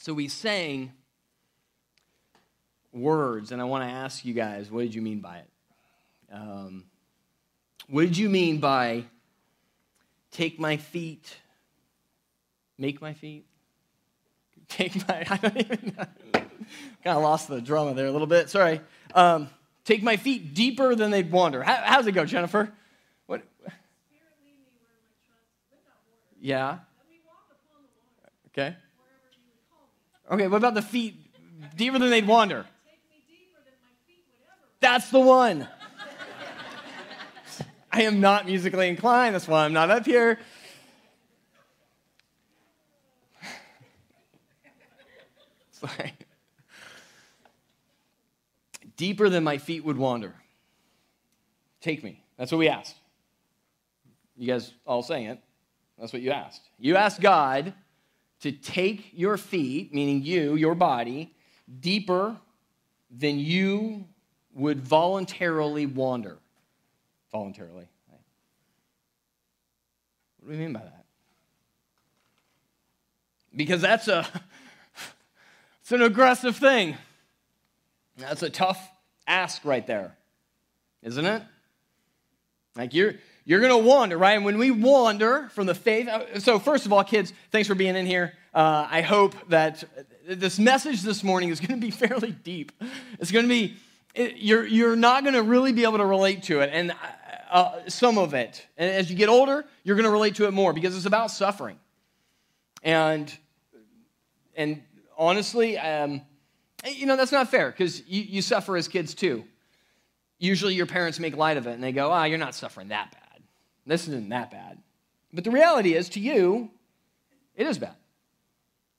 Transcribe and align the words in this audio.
So 0.00 0.14
we 0.14 0.28
sang 0.28 0.92
words, 2.90 3.52
and 3.52 3.60
I 3.60 3.64
want 3.64 3.84
to 3.84 3.90
ask 3.94 4.24
you 4.24 4.32
guys, 4.32 4.70
what 4.70 4.80
did 4.80 4.94
you 4.94 5.02
mean 5.02 5.20
by 5.20 5.36
it? 5.36 5.50
Um, 6.32 6.84
what 7.86 8.04
did 8.04 8.16
you 8.16 8.30
mean 8.30 8.60
by 8.60 9.04
take 10.30 10.58
my 10.58 10.78
feet, 10.78 11.36
make 12.78 13.02
my 13.02 13.12
feet? 13.12 13.44
Take 14.70 15.06
my, 15.06 15.26
I 15.30 15.36
don't 15.36 15.56
even 15.58 15.94
know. 15.98 16.04
kind 16.32 17.16
of 17.16 17.22
lost 17.22 17.48
the 17.48 17.60
drama 17.60 17.92
there 17.92 18.06
a 18.06 18.12
little 18.12 18.26
bit. 18.26 18.48
Sorry. 18.48 18.80
Um, 19.14 19.50
take 19.84 20.02
my 20.02 20.16
feet 20.16 20.54
deeper 20.54 20.94
than 20.94 21.10
they'd 21.10 21.30
wander. 21.30 21.62
How, 21.62 21.82
how's 21.84 22.06
it 22.06 22.12
go, 22.12 22.24
Jennifer? 22.24 22.72
What? 23.26 23.42
Yeah. 26.40 26.78
Okay. 28.48 28.76
Okay, 30.30 30.46
what 30.46 30.58
about 30.58 30.74
the 30.74 30.82
feet 30.82 31.16
deeper 31.76 31.98
than 31.98 32.10
they'd 32.10 32.26
wander? 32.26 32.64
That's 34.78 35.10
the 35.10 35.18
one. 35.18 35.66
I 37.92 38.02
am 38.02 38.20
not 38.20 38.46
musically 38.46 38.88
inclined. 38.88 39.34
That's 39.34 39.48
why 39.48 39.64
I'm 39.64 39.72
not 39.72 39.90
up 39.90 40.06
here. 40.06 40.38
Sorry. 45.72 46.14
Deeper 48.96 49.28
than 49.28 49.42
my 49.42 49.58
feet 49.58 49.84
would 49.84 49.96
wander. 49.96 50.34
Take 51.80 52.04
me. 52.04 52.22
That's 52.36 52.52
what 52.52 52.58
we 52.58 52.68
asked. 52.68 52.94
You 54.36 54.46
guys 54.46 54.72
all 54.86 55.02
saying 55.02 55.26
it. 55.26 55.40
That's 55.98 56.12
what 56.12 56.22
you 56.22 56.30
asked. 56.30 56.62
You 56.78 56.94
asked 56.96 57.20
God 57.20 57.74
to 58.40 58.52
take 58.52 59.10
your 59.12 59.36
feet, 59.36 59.92
meaning 59.92 60.22
you, 60.22 60.54
your 60.54 60.74
body, 60.74 61.34
deeper 61.80 62.36
than 63.10 63.38
you 63.38 64.04
would 64.54 64.80
voluntarily 64.80 65.86
wander. 65.86 66.38
Voluntarily. 67.30 67.88
What 70.40 70.52
do 70.52 70.52
we 70.52 70.56
mean 70.56 70.72
by 70.72 70.80
that? 70.80 71.04
Because 73.54 73.82
that's 73.82 74.08
a 74.08 74.26
it's 75.80 75.92
an 75.92 76.02
aggressive 76.02 76.56
thing. 76.56 76.96
That's 78.16 78.42
a 78.42 78.50
tough 78.50 78.90
ask 79.26 79.64
right 79.64 79.86
there. 79.86 80.16
Isn't 81.02 81.26
it? 81.26 81.42
Like 82.76 82.94
you're 82.94 83.14
you're 83.50 83.58
going 83.58 83.72
to 83.72 83.88
wander, 83.88 84.16
right? 84.16 84.36
And 84.36 84.44
when 84.44 84.58
we 84.58 84.70
wander 84.70 85.48
from 85.48 85.66
the 85.66 85.74
faith, 85.74 86.06
uh, 86.06 86.38
so 86.38 86.60
first 86.60 86.86
of 86.86 86.92
all, 86.92 87.02
kids, 87.02 87.32
thanks 87.50 87.66
for 87.66 87.74
being 87.74 87.96
in 87.96 88.06
here. 88.06 88.34
Uh, 88.54 88.86
I 88.88 89.00
hope 89.00 89.34
that 89.48 89.82
this 90.24 90.60
message 90.60 91.02
this 91.02 91.24
morning 91.24 91.48
is 91.48 91.58
going 91.66 91.80
to 91.80 91.84
be 91.84 91.90
fairly 91.90 92.30
deep. 92.30 92.70
It's 93.18 93.32
going 93.32 93.44
to 93.44 93.48
be 93.48 93.74
it, 94.14 94.36
you're, 94.36 94.64
you're 94.64 94.94
not 94.94 95.24
going 95.24 95.34
to 95.34 95.42
really 95.42 95.72
be 95.72 95.82
able 95.82 95.98
to 95.98 96.04
relate 96.04 96.44
to 96.44 96.60
it, 96.60 96.70
and 96.72 96.92
uh, 96.92 96.94
uh, 97.50 97.88
some 97.88 98.18
of 98.18 98.34
it. 98.34 98.64
And 98.76 98.88
as 98.88 99.10
you 99.10 99.16
get 99.16 99.28
older, 99.28 99.64
you're 99.82 99.96
going 99.96 100.04
to 100.04 100.12
relate 100.12 100.36
to 100.36 100.46
it 100.46 100.52
more 100.52 100.72
because 100.72 100.96
it's 100.96 101.06
about 101.06 101.32
suffering. 101.32 101.80
And, 102.84 103.36
and 104.54 104.80
honestly, 105.18 105.76
um, 105.76 106.22
you 106.86 107.04
know, 107.04 107.16
that's 107.16 107.32
not 107.32 107.50
fair 107.50 107.72
because 107.72 108.06
you, 108.06 108.22
you 108.22 108.42
suffer 108.42 108.76
as 108.76 108.86
kids 108.86 109.12
too. 109.12 109.42
Usually 110.38 110.74
your 110.74 110.86
parents 110.86 111.18
make 111.18 111.36
light 111.36 111.56
of 111.56 111.66
it 111.66 111.72
and 111.72 111.82
they 111.82 111.90
go, 111.90 112.12
ah, 112.12 112.22
oh, 112.22 112.24
you're 112.26 112.38
not 112.38 112.54
suffering 112.54 112.88
that 112.88 113.10
bad. 113.10 113.19
This 113.90 114.06
isn't 114.06 114.28
that 114.28 114.52
bad. 114.52 114.78
But 115.32 115.42
the 115.42 115.50
reality 115.50 115.94
is, 115.94 116.10
to 116.10 116.20
you, 116.20 116.70
it 117.56 117.66
is 117.66 117.76
bad. 117.76 117.96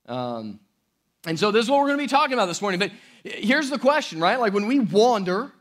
Um, 0.06 0.60
and 1.26 1.40
so 1.40 1.50
this 1.50 1.64
is 1.64 1.72
what 1.72 1.80
we're 1.80 1.88
going 1.88 2.00
to 2.00 2.04
be 2.04 2.10
talking 2.10 2.34
about 2.34 2.48
this 2.48 2.62
morning. 2.62 2.78
But 2.78 2.92
here's 3.24 3.70
the 3.70 3.80
question, 3.80 4.20
right? 4.20 4.38
Like 4.38 4.54
when 4.54 4.68
we 4.68 4.82
wander, 4.82 5.54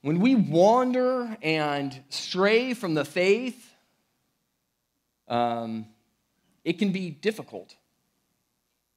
when 0.00 0.20
we 0.20 0.34
wander 0.34 1.36
and 1.42 2.02
stray 2.08 2.72
from 2.72 2.94
the 2.94 3.04
faith, 3.04 3.74
um, 5.28 5.84
it 6.64 6.78
can 6.78 6.92
be 6.92 7.10
difficult. 7.10 7.76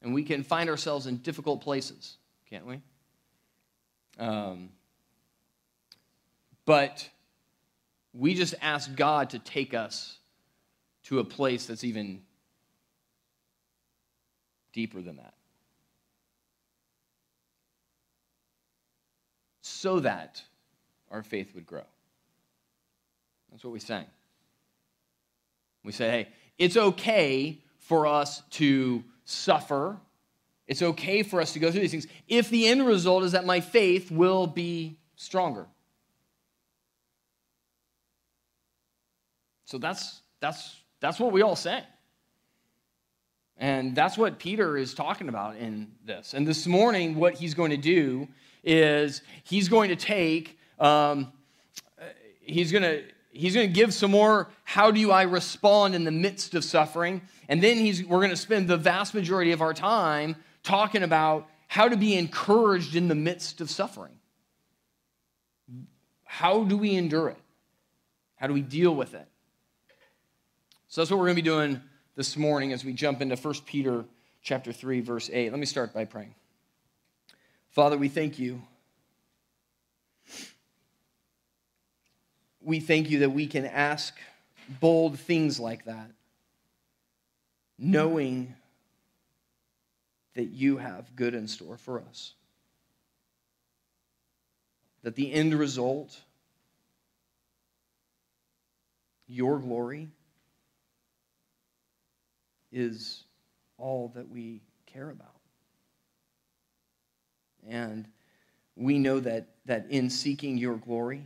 And 0.01 0.13
we 0.13 0.23
can 0.23 0.43
find 0.43 0.69
ourselves 0.69 1.05
in 1.05 1.17
difficult 1.17 1.59
places, 1.59 2.15
can't 2.49 2.65
we? 2.65 2.79
Um, 4.17 4.69
but 6.63 7.09
we 8.17 8.33
just 8.33 8.55
ask 8.61 8.93
God 8.95 9.29
to 9.31 9.39
take 9.39 9.73
us 9.73 10.17
to 11.03 11.19
a 11.19 11.23
place 11.23 11.67
that's 11.67 11.83
even 11.83 12.21
deeper 14.73 15.01
than 15.01 15.17
that. 15.17 15.33
So 19.61 19.99
that 19.99 20.41
our 21.11 21.23
faith 21.23 21.53
would 21.53 21.65
grow. 21.65 21.83
That's 23.51 23.63
what 23.63 23.73
we 23.73 23.79
sang. 23.79 24.05
We 25.83 25.91
say, 25.91 26.09
hey, 26.09 26.27
it's 26.57 26.75
okay 26.75 27.59
for 27.79 28.07
us 28.07 28.41
to 28.51 29.03
suffer. 29.25 29.97
It's 30.67 30.81
okay 30.81 31.23
for 31.23 31.39
us 31.39 31.53
to 31.53 31.59
go 31.59 31.71
through 31.71 31.81
these 31.81 31.91
things 31.91 32.07
if 32.27 32.49
the 32.49 32.67
end 32.67 32.85
result 32.85 33.23
is 33.23 33.31
that 33.33 33.45
my 33.45 33.61
faith 33.61 34.11
will 34.11 34.47
be 34.47 34.97
stronger. 35.15 35.67
So 39.67 39.77
that's 39.77 40.21
that's 40.39 40.75
that's 41.01 41.19
what 41.19 41.33
we 41.33 41.41
all 41.41 41.57
say. 41.57 41.83
And 43.57 43.95
that's 43.95 44.17
what 44.17 44.39
Peter 44.39 44.77
is 44.77 44.93
talking 44.93 45.27
about 45.27 45.57
in 45.57 45.91
this. 46.05 46.33
And 46.33 46.47
this 46.47 46.67
morning, 46.67 47.15
what 47.15 47.33
he's 47.33 47.53
going 47.53 47.71
to 47.71 47.77
do 47.77 48.29
is 48.63 49.21
he's 49.43 49.67
going 49.67 49.89
to 49.89 49.95
take, 49.95 50.57
um, 50.79 51.33
he's 52.39 52.71
going 52.71 52.83
to 52.83 53.03
he's 53.31 53.55
going 53.55 53.67
to 53.67 53.73
give 53.73 53.93
some 53.93 54.09
more 54.09 54.49
how 54.63 54.89
do 54.89 55.11
i 55.11 55.21
respond 55.21 55.93
in 55.93 56.05
the 56.05 56.11
midst 56.11 56.55
of 56.55 56.63
suffering 56.63 57.21
and 57.49 57.61
then 57.61 57.77
he's, 57.77 58.03
we're 58.03 58.19
going 58.19 58.31
to 58.31 58.37
spend 58.37 58.67
the 58.67 58.77
vast 58.77 59.13
majority 59.13 59.51
of 59.51 59.61
our 59.61 59.73
time 59.73 60.35
talking 60.63 61.03
about 61.03 61.47
how 61.67 61.87
to 61.87 61.95
be 61.95 62.15
encouraged 62.15 62.95
in 62.95 63.09
the 63.09 63.15
midst 63.15 63.61
of 63.61 63.69
suffering 63.69 64.13
how 66.23 66.63
do 66.63 66.77
we 66.77 66.95
endure 66.95 67.29
it 67.29 67.37
how 68.37 68.47
do 68.47 68.53
we 68.53 68.61
deal 68.61 68.95
with 68.95 69.13
it 69.13 69.27
so 70.87 71.01
that's 71.01 71.11
what 71.11 71.17
we're 71.19 71.25
going 71.25 71.35
to 71.35 71.41
be 71.41 71.49
doing 71.49 71.81
this 72.15 72.37
morning 72.37 72.71
as 72.73 72.85
we 72.85 72.93
jump 72.93 73.21
into 73.21 73.35
1 73.35 73.53
Peter 73.65 74.05
chapter 74.41 74.71
3 74.71 75.01
verse 75.01 75.29
8. 75.31 75.51
Let 75.51 75.59
me 75.59 75.65
start 75.65 75.93
by 75.93 76.05
praying. 76.05 76.33
Father, 77.71 77.97
we 77.97 78.07
thank 78.07 78.39
you. 78.39 78.61
We 82.61 82.79
thank 82.79 83.09
you 83.09 83.19
that 83.19 83.31
we 83.31 83.47
can 83.47 83.65
ask 83.65 84.17
bold 84.79 85.19
things 85.19 85.59
like 85.59 85.85
that, 85.85 86.11
knowing 87.77 88.55
that 90.35 90.45
you 90.45 90.77
have 90.77 91.15
good 91.15 91.33
in 91.33 91.47
store 91.47 91.77
for 91.77 91.99
us. 92.01 92.33
That 95.03 95.15
the 95.15 95.31
end 95.31 95.53
result, 95.53 96.19
your 99.27 99.59
glory, 99.59 100.09
is 102.71 103.23
all 103.77 104.11
that 104.15 104.29
we 104.29 104.61
care 104.85 105.09
about. 105.09 105.35
And 107.67 108.07
we 108.75 108.99
know 108.99 109.19
that, 109.19 109.47
that 109.65 109.87
in 109.89 110.09
seeking 110.09 110.57
your 110.57 110.75
glory, 110.75 111.25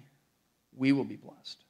we 0.76 0.92
will 0.92 1.04
be 1.04 1.16
blessed. 1.16 1.64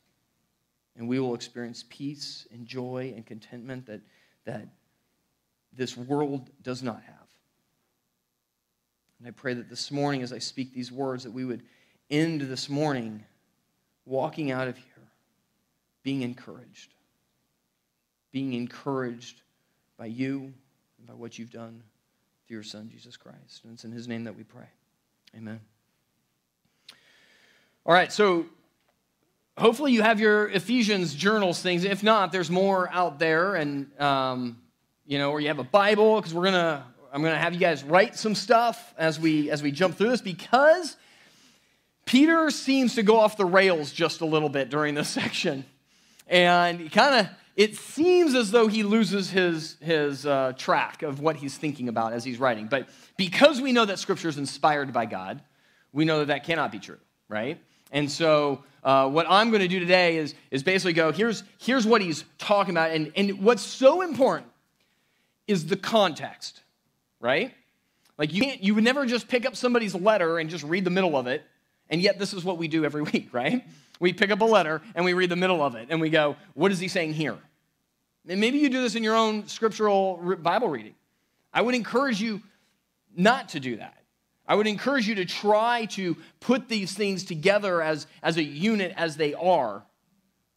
And 0.95 1.07
we 1.07 1.19
will 1.19 1.35
experience 1.35 1.85
peace 1.89 2.47
and 2.51 2.65
joy 2.65 3.13
and 3.15 3.25
contentment 3.25 3.85
that, 3.87 4.01
that 4.45 4.67
this 5.73 5.95
world 5.95 6.49
does 6.61 6.83
not 6.83 7.01
have. 7.03 7.15
And 9.19 9.27
I 9.27 9.31
pray 9.31 9.53
that 9.53 9.69
this 9.69 9.91
morning, 9.91 10.21
as 10.21 10.33
I 10.33 10.39
speak 10.39 10.73
these 10.73 10.91
words, 10.91 11.23
that 11.23 11.31
we 11.31 11.45
would 11.45 11.63
end 12.09 12.41
this 12.41 12.69
morning 12.69 13.23
walking 14.05 14.51
out 14.51 14.67
of 14.67 14.75
here 14.75 14.85
being 16.03 16.23
encouraged. 16.23 16.93
Being 18.31 18.53
encouraged 18.53 19.41
by 19.97 20.07
you 20.07 20.53
and 20.97 21.07
by 21.07 21.13
what 21.13 21.37
you've 21.37 21.51
done 21.51 21.83
through 22.47 22.57
your 22.57 22.63
Son, 22.63 22.89
Jesus 22.91 23.17
Christ. 23.17 23.63
And 23.63 23.73
it's 23.73 23.85
in 23.85 23.91
His 23.91 24.07
name 24.07 24.25
that 24.25 24.35
we 24.35 24.43
pray. 24.43 24.67
Amen. 25.35 25.59
All 27.85 27.93
right, 27.93 28.11
so 28.11 28.45
hopefully 29.57 29.91
you 29.91 30.01
have 30.01 30.19
your 30.19 30.49
Ephesians 30.49 31.15
journals 31.15 31.61
things. 31.61 31.83
If 31.83 32.03
not, 32.03 32.31
there's 32.31 32.51
more 32.51 32.89
out 32.91 33.19
there, 33.19 33.55
and 33.55 33.89
um, 33.99 34.61
you 35.05 35.17
know, 35.17 35.31
or 35.31 35.39
you 35.39 35.47
have 35.47 35.59
a 35.59 35.63
Bible 35.63 36.17
because 36.17 36.33
we're 36.33 36.45
gonna. 36.45 36.85
I'm 37.13 37.21
gonna 37.21 37.37
have 37.37 37.53
you 37.53 37.59
guys 37.59 37.83
write 37.83 38.15
some 38.15 38.35
stuff 38.35 38.93
as 38.97 39.19
we 39.19 39.49
as 39.49 39.61
we 39.61 39.71
jump 39.71 39.97
through 39.97 40.11
this 40.11 40.21
because 40.21 40.95
Peter 42.05 42.49
seems 42.49 42.95
to 42.95 43.03
go 43.03 43.19
off 43.19 43.35
the 43.35 43.45
rails 43.45 43.91
just 43.91 44.21
a 44.21 44.25
little 44.25 44.47
bit 44.47 44.69
during 44.69 44.95
this 44.95 45.09
section, 45.21 45.65
and 46.27 46.79
he 46.79 46.89
kind 46.89 47.15
of 47.15 47.27
it 47.55 47.75
seems 47.75 48.33
as 48.35 48.51
though 48.51 48.67
he 48.67 48.83
loses 48.83 49.29
his, 49.29 49.77
his 49.81 50.25
uh, 50.25 50.53
track 50.57 51.03
of 51.03 51.19
what 51.19 51.35
he's 51.35 51.57
thinking 51.57 51.89
about 51.89 52.13
as 52.13 52.23
he's 52.23 52.39
writing. 52.39 52.67
But 52.67 52.89
because 53.17 53.61
we 53.61 53.71
know 53.71 53.85
that 53.85 53.99
Scripture 53.99 54.29
is 54.29 54.37
inspired 54.37 54.93
by 54.93 55.05
God, 55.05 55.41
we 55.91 56.05
know 56.05 56.19
that 56.19 56.27
that 56.27 56.43
cannot 56.45 56.71
be 56.71 56.79
true, 56.79 56.99
right? 57.27 57.61
And 57.91 58.09
so, 58.09 58.63
uh, 58.83 59.09
what 59.09 59.27
I'm 59.29 59.49
going 59.49 59.61
to 59.61 59.67
do 59.67 59.79
today 59.79 60.17
is, 60.17 60.33
is 60.49 60.63
basically 60.63 60.93
go 60.93 61.11
here's, 61.11 61.43
here's 61.59 61.85
what 61.85 62.01
he's 62.01 62.23
talking 62.37 62.73
about. 62.73 62.91
And, 62.91 63.11
and 63.15 63.43
what's 63.43 63.61
so 63.61 64.01
important 64.01 64.47
is 65.47 65.65
the 65.67 65.75
context, 65.75 66.61
right? 67.19 67.53
Like, 68.17 68.33
you, 68.33 68.41
can't, 68.41 68.63
you 68.63 68.75
would 68.75 68.83
never 68.83 69.05
just 69.05 69.27
pick 69.27 69.45
up 69.45 69.55
somebody's 69.55 69.93
letter 69.93 70.39
and 70.39 70.49
just 70.49 70.63
read 70.63 70.85
the 70.85 70.89
middle 70.89 71.17
of 71.17 71.27
it. 71.27 71.43
And 71.89 72.01
yet, 72.01 72.17
this 72.17 72.33
is 72.33 72.43
what 72.43 72.57
we 72.57 72.67
do 72.67 72.85
every 72.85 73.01
week, 73.13 73.29
right? 73.33 73.63
We 74.01 74.13
pick 74.13 74.31
up 74.31 74.41
a 74.41 74.45
letter 74.45 74.81
and 74.95 75.05
we 75.05 75.13
read 75.13 75.29
the 75.29 75.35
middle 75.35 75.61
of 75.63 75.75
it 75.75 75.87
and 75.91 76.01
we 76.01 76.09
go, 76.09 76.35
what 76.55 76.71
is 76.71 76.79
he 76.79 76.87
saying 76.87 77.13
here? 77.13 77.37
And 78.27 78.41
maybe 78.41 78.57
you 78.57 78.67
do 78.67 78.81
this 78.81 78.95
in 78.95 79.03
your 79.03 79.15
own 79.15 79.47
scriptural 79.47 80.37
Bible 80.41 80.69
reading. 80.69 80.95
I 81.53 81.61
would 81.61 81.75
encourage 81.75 82.19
you 82.19 82.41
not 83.15 83.49
to 83.49 83.59
do 83.59 83.77
that. 83.77 83.95
I 84.47 84.55
would 84.55 84.65
encourage 84.65 85.07
you 85.07 85.15
to 85.15 85.25
try 85.25 85.85
to 85.91 86.17
put 86.39 86.67
these 86.67 86.93
things 86.93 87.23
together 87.23 87.79
as, 87.79 88.07
as 88.23 88.37
a 88.37 88.43
unit 88.43 88.91
as 88.97 89.17
they 89.17 89.35
are, 89.35 89.83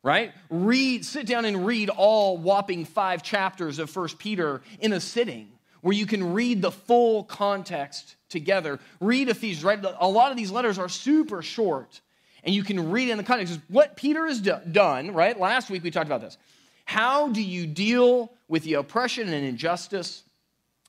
right? 0.02 0.32
Read, 0.48 1.04
sit 1.04 1.26
down 1.26 1.44
and 1.44 1.66
read 1.66 1.90
all 1.90 2.38
whopping 2.38 2.86
five 2.86 3.22
chapters 3.22 3.78
of 3.78 3.90
First 3.90 4.18
Peter 4.18 4.62
in 4.80 4.94
a 4.94 5.00
sitting 5.00 5.48
where 5.82 5.94
you 5.94 6.06
can 6.06 6.32
read 6.32 6.62
the 6.62 6.72
full 6.72 7.24
context 7.24 8.16
together. 8.30 8.80
Read 9.00 9.28
Ephesians, 9.28 9.64
right? 9.64 9.84
A 10.00 10.08
lot 10.08 10.30
of 10.30 10.38
these 10.38 10.50
letters 10.50 10.78
are 10.78 10.88
super 10.88 11.42
short, 11.42 12.00
and 12.44 12.54
you 12.54 12.62
can 12.62 12.90
read 12.90 13.08
in 13.08 13.16
the 13.16 13.24
context. 13.24 13.58
What 13.68 13.96
Peter 13.96 14.26
has 14.26 14.40
do- 14.40 14.60
done, 14.70 15.12
right? 15.12 15.38
Last 15.38 15.70
week 15.70 15.82
we 15.82 15.90
talked 15.90 16.06
about 16.06 16.20
this. 16.20 16.38
How 16.84 17.28
do 17.28 17.42
you 17.42 17.66
deal 17.66 18.32
with 18.46 18.62
the 18.64 18.74
oppression 18.74 19.32
and 19.32 19.44
injustice 19.44 20.22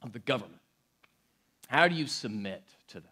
of 0.03 0.11
the 0.11 0.19
government? 0.19 0.61
How 1.67 1.87
do 1.87 1.95
you 1.95 2.07
submit 2.07 2.63
to 2.89 2.99
that? 2.99 3.09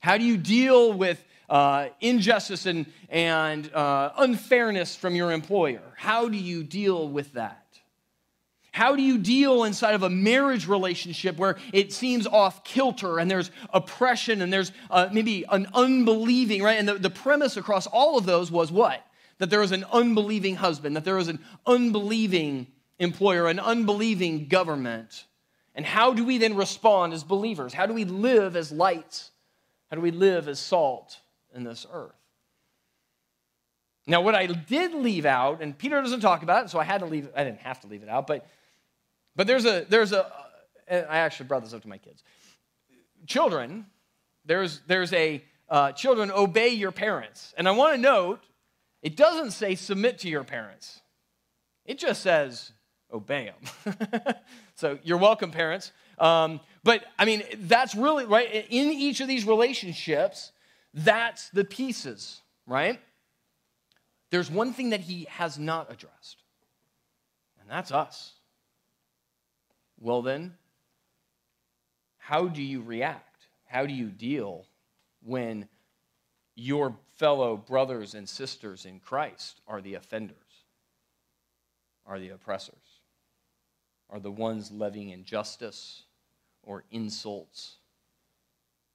How 0.00 0.16
do 0.16 0.24
you 0.24 0.36
deal 0.36 0.92
with 0.92 1.22
uh, 1.48 1.88
injustice 2.00 2.66
and, 2.66 2.86
and 3.08 3.72
uh, 3.74 4.12
unfairness 4.16 4.96
from 4.96 5.14
your 5.14 5.32
employer? 5.32 5.82
How 5.96 6.28
do 6.28 6.36
you 6.36 6.62
deal 6.62 7.08
with 7.08 7.32
that? 7.32 7.63
How 8.74 8.96
do 8.96 9.02
you 9.02 9.18
deal 9.18 9.62
inside 9.62 9.94
of 9.94 10.02
a 10.02 10.10
marriage 10.10 10.66
relationship 10.66 11.36
where 11.36 11.58
it 11.72 11.92
seems 11.92 12.26
off 12.26 12.64
kilter 12.64 13.20
and 13.20 13.30
there's 13.30 13.52
oppression 13.72 14.42
and 14.42 14.52
there's 14.52 14.72
uh, 14.90 15.08
maybe 15.12 15.44
an 15.48 15.68
unbelieving, 15.74 16.60
right? 16.60 16.76
And 16.76 16.88
the, 16.88 16.94
the 16.94 17.08
premise 17.08 17.56
across 17.56 17.86
all 17.86 18.18
of 18.18 18.26
those 18.26 18.50
was 18.50 18.72
what? 18.72 19.00
That 19.38 19.48
there 19.48 19.60
was 19.60 19.70
an 19.70 19.84
unbelieving 19.92 20.56
husband, 20.56 20.96
that 20.96 21.04
there 21.04 21.14
was 21.14 21.28
an 21.28 21.38
unbelieving 21.64 22.66
employer, 22.98 23.46
an 23.46 23.60
unbelieving 23.60 24.48
government. 24.48 25.26
And 25.76 25.86
how 25.86 26.12
do 26.12 26.24
we 26.24 26.38
then 26.38 26.56
respond 26.56 27.12
as 27.12 27.22
believers? 27.22 27.72
How 27.72 27.86
do 27.86 27.94
we 27.94 28.04
live 28.04 28.56
as 28.56 28.72
lights? 28.72 29.30
How 29.88 29.94
do 29.94 30.02
we 30.02 30.10
live 30.10 30.48
as 30.48 30.58
salt 30.58 31.20
in 31.54 31.62
this 31.62 31.86
earth? 31.92 32.10
Now, 34.08 34.20
what 34.20 34.34
I 34.34 34.46
did 34.46 34.94
leave 34.94 35.26
out, 35.26 35.62
and 35.62 35.78
Peter 35.78 36.02
doesn't 36.02 36.18
talk 36.18 36.42
about 36.42 36.64
it, 36.64 36.70
so 36.70 36.80
I 36.80 36.84
had 36.84 37.02
to 37.02 37.06
leave, 37.06 37.28
I 37.36 37.44
didn't 37.44 37.60
have 37.60 37.80
to 37.82 37.86
leave 37.86 38.02
it 38.02 38.08
out, 38.08 38.26
but 38.26 38.44
but 39.36 39.46
there's 39.46 39.64
a, 39.64 39.86
there's 39.88 40.12
a, 40.12 40.30
I 40.90 41.18
actually 41.18 41.46
brought 41.46 41.62
this 41.62 41.72
up 41.72 41.82
to 41.82 41.88
my 41.88 41.98
kids. 41.98 42.22
Children, 43.26 43.86
there's, 44.44 44.80
there's 44.86 45.12
a, 45.12 45.42
uh, 45.68 45.92
children, 45.92 46.30
obey 46.30 46.68
your 46.68 46.92
parents. 46.92 47.54
And 47.56 47.66
I 47.66 47.72
want 47.72 47.94
to 47.94 48.00
note, 48.00 48.40
it 49.02 49.16
doesn't 49.16 49.52
say 49.52 49.74
submit 49.74 50.18
to 50.20 50.28
your 50.28 50.44
parents, 50.44 51.00
it 51.84 51.98
just 51.98 52.22
says 52.22 52.72
obey 53.12 53.52
them. 53.84 53.94
so 54.74 54.98
you're 55.02 55.18
welcome, 55.18 55.50
parents. 55.50 55.92
Um, 56.18 56.60
but 56.82 57.04
I 57.18 57.24
mean, 57.24 57.42
that's 57.60 57.94
really, 57.94 58.26
right? 58.26 58.66
In 58.68 58.90
each 58.92 59.20
of 59.20 59.28
these 59.28 59.46
relationships, 59.46 60.52
that's 60.92 61.48
the 61.50 61.64
pieces, 61.64 62.40
right? 62.66 63.00
There's 64.30 64.50
one 64.50 64.72
thing 64.72 64.90
that 64.90 65.00
he 65.00 65.26
has 65.30 65.58
not 65.58 65.92
addressed, 65.92 66.42
and 67.60 67.70
that's 67.70 67.92
us. 67.92 68.32
Well, 70.04 70.20
then, 70.20 70.52
how 72.18 72.46
do 72.46 72.60
you 72.62 72.82
react? 72.82 73.46
How 73.64 73.86
do 73.86 73.94
you 73.94 74.10
deal 74.10 74.66
when 75.22 75.66
your 76.54 76.94
fellow 77.16 77.56
brothers 77.56 78.12
and 78.12 78.28
sisters 78.28 78.84
in 78.84 79.00
Christ 79.00 79.62
are 79.66 79.80
the 79.80 79.94
offenders, 79.94 80.36
are 82.04 82.18
the 82.18 82.28
oppressors, 82.28 83.00
are 84.10 84.20
the 84.20 84.30
ones 84.30 84.70
levying 84.70 85.08
injustice 85.08 86.02
or 86.62 86.84
insults? 86.90 87.76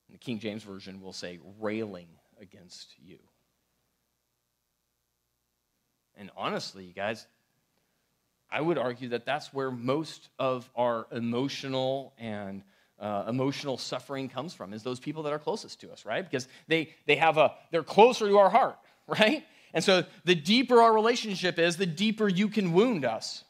And 0.08 0.14
the 0.14 0.20
King 0.20 0.38
James 0.38 0.62
Version 0.62 1.02
will 1.02 1.12
say 1.12 1.40
railing 1.60 2.10
against 2.40 2.94
you. 3.04 3.18
And 6.16 6.30
honestly, 6.38 6.86
you 6.86 6.94
guys, 6.94 7.26
I 8.51 8.62
would 8.62 8.78
argue 8.78 9.10
that 9.10 9.25
that's 9.25 9.54
where 9.54 9.72
most 9.72 10.30
of 10.40 10.69
our 10.75 11.07
emotional 11.12 12.13
and 12.18 12.63
uh, 13.00 13.25
emotional 13.28 13.78
suffering 13.78 14.28
comes 14.28 14.54
from 14.54 14.74
is 14.74 14.84
those 14.84 15.00
people 15.00 15.24
that 15.24 15.34
are 15.34 15.40
closest 15.40 15.80
to 15.81 15.92
us 15.92 16.06
right? 16.06 16.24
Because 16.24 16.48
they 16.68 16.90
they 17.06 17.16
have 17.16 17.38
a 17.38 17.54
they're 17.72 17.84
closer 17.84 18.28
to 18.28 18.38
our 18.38 18.50
heart 18.50 18.78
right? 19.07 19.46
And 19.74 19.84
so 19.84 20.04
the 20.25 20.36
deeper 20.36 20.81
our 20.81 20.94
relationship 20.94 21.60
is 21.60 21.78
the 21.78 21.86
deeper 21.86 22.28
you 22.28 22.48
can 22.50 22.74
wound 22.74 23.06
us. 23.06 23.44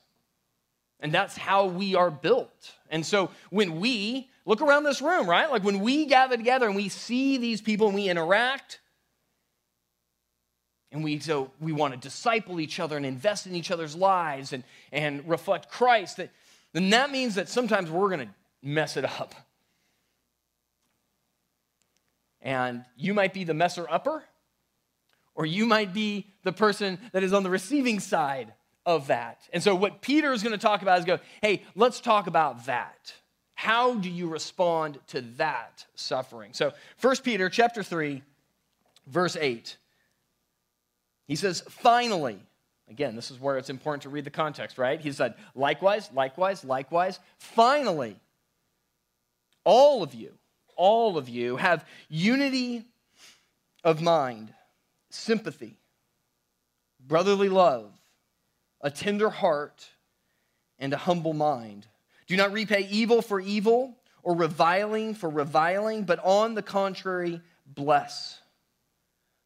And 1.00 1.14
that's 1.14 1.38
how 1.38 1.66
we 1.68 1.96
are 1.96 2.12
built. 2.12 2.74
And 2.90 3.06
so 3.06 3.32
when 3.50 3.80
we 3.80 4.30
look 4.46 4.62
around 4.62 4.84
this 4.84 5.02
room 5.02 5.30
right? 5.30 5.50
Like 5.50 5.64
when 5.64 5.80
we 5.80 6.06
gather 6.06 6.36
together 6.36 6.68
and 6.68 6.76
we 6.76 6.90
see 6.90 7.38
these 7.38 7.62
people 7.62 7.88
and 7.88 7.96
we 7.96 8.10
interact 8.10 8.80
and 10.92 11.04
we 11.04 11.20
so 11.20 11.52
we 11.60 11.72
want 11.72 11.94
to 11.94 12.00
disciple 12.00 12.60
each 12.60 12.80
other 12.80 12.98
and 12.98 13.06
invest 13.06 13.46
in 13.46 13.56
each 13.56 13.72
other's 13.72 13.96
lives 13.96 14.54
and, 14.54 14.64
and 14.92 15.28
reflect 15.28 15.70
Christ, 15.70 16.18
that, 16.18 16.32
then 16.74 16.90
that 16.90 17.12
means 17.12 17.36
that 17.36 17.50
sometimes 17.50 17.90
we're 17.90 18.10
going 18.10 18.28
to 18.28 18.34
mess 18.62 18.98
it 18.98 19.06
up. 19.06 19.36
And 22.42 22.86
you 22.96 23.14
might 23.14 23.34
be 23.34 23.44
the 23.44 23.54
messer 23.54 23.86
upper, 23.90 24.24
or 25.36 25.46
you 25.46 25.66
might 25.66 25.94
be 25.94 26.28
the 26.44 26.54
person 26.54 26.98
that 27.12 27.22
is 27.22 27.34
on 27.34 27.44
the 27.44 27.50
receiving 27.50 28.00
side 28.00 28.54
of 28.86 29.08
that. 29.08 29.42
And 29.54 29.62
so 29.62 29.76
what 29.76 30.02
Peter 30.02 30.32
is 30.32 30.42
going 30.42 30.54
to 30.54 30.62
talk 30.62 30.82
about 30.82 31.00
is 31.00 31.06
go, 31.06 31.20
hey, 31.42 31.64
let's 31.76 32.00
talk 32.00 32.28
about 32.28 32.66
that. 32.66 33.14
How 33.56 33.96
do 33.96 34.10
you 34.10 34.30
respond 34.30 35.00
to 35.08 35.22
that 35.38 35.86
suffering? 35.94 36.54
So 36.54 36.72
1 37.02 37.18
Peter 37.18 37.50
chapter 37.50 37.84
3, 37.84 38.24
verse 39.06 39.36
8. 39.36 39.76
He 41.30 41.36
says, 41.36 41.62
finally, 41.70 42.40
again, 42.90 43.16
this 43.16 43.30
is 43.30 43.40
where 43.40 43.60
it's 43.60 43.70
important 43.70 44.02
to 44.02 44.10
read 44.10 44.26
the 44.26 44.32
context, 44.32 44.80
right? 44.80 45.00
He 45.00 45.12
said, 45.12 45.36
likewise, 45.54 46.10
likewise, 46.12 46.66
likewise, 46.66 47.20
finally, 47.38 48.16
all 49.64 50.02
of 50.02 50.16
you, 50.16 50.34
all 50.76 51.20
of 51.20 51.30
you 51.30 51.58
have 51.58 51.86
unity 52.10 52.84
of 53.84 54.02
mind, 54.02 54.52
sympathy, 55.12 55.78
brotherly 57.00 57.48
love, 57.48 57.92
a 58.82 58.90
tender 58.90 59.30
heart, 59.30 59.88
and 60.80 60.94
a 60.94 60.98
humble 60.98 61.34
mind. 61.34 61.86
Do 62.26 62.36
not 62.38 62.54
repay 62.54 62.88
evil 62.90 63.22
for 63.22 63.40
evil 63.40 63.96
or 64.24 64.34
reviling 64.36 65.14
for 65.14 65.30
reviling, 65.30 66.06
but 66.06 66.20
on 66.24 66.56
the 66.56 66.64
contrary, 66.64 67.40
bless. 67.68 68.40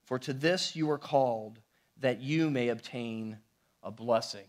For 0.06 0.18
to 0.20 0.32
this 0.32 0.78
you 0.78 0.90
are 0.90 0.98
called 0.98 1.60
that 2.00 2.22
you 2.22 2.50
may 2.50 2.70
obtain 2.70 3.38
a 3.82 3.92
blessing. 3.92 4.46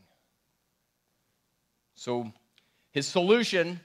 So, 1.95 2.33
his 2.91 3.07
solution 3.07 3.81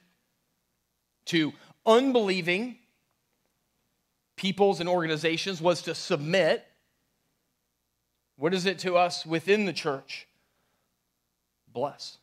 to 1.25 1.53
unbelieving 1.85 2.77
peoples 4.35 4.79
and 4.79 4.87
organizations 4.87 5.61
was 5.61 5.81
to 5.83 5.93
submit. 5.93 6.65
What 8.37 8.53
is 8.53 8.65
it 8.65 8.79
to 8.79 8.95
us 8.95 9.25
within 9.25 9.65
the 9.65 9.73
church? 9.73 10.27
Bless. 11.71 12.17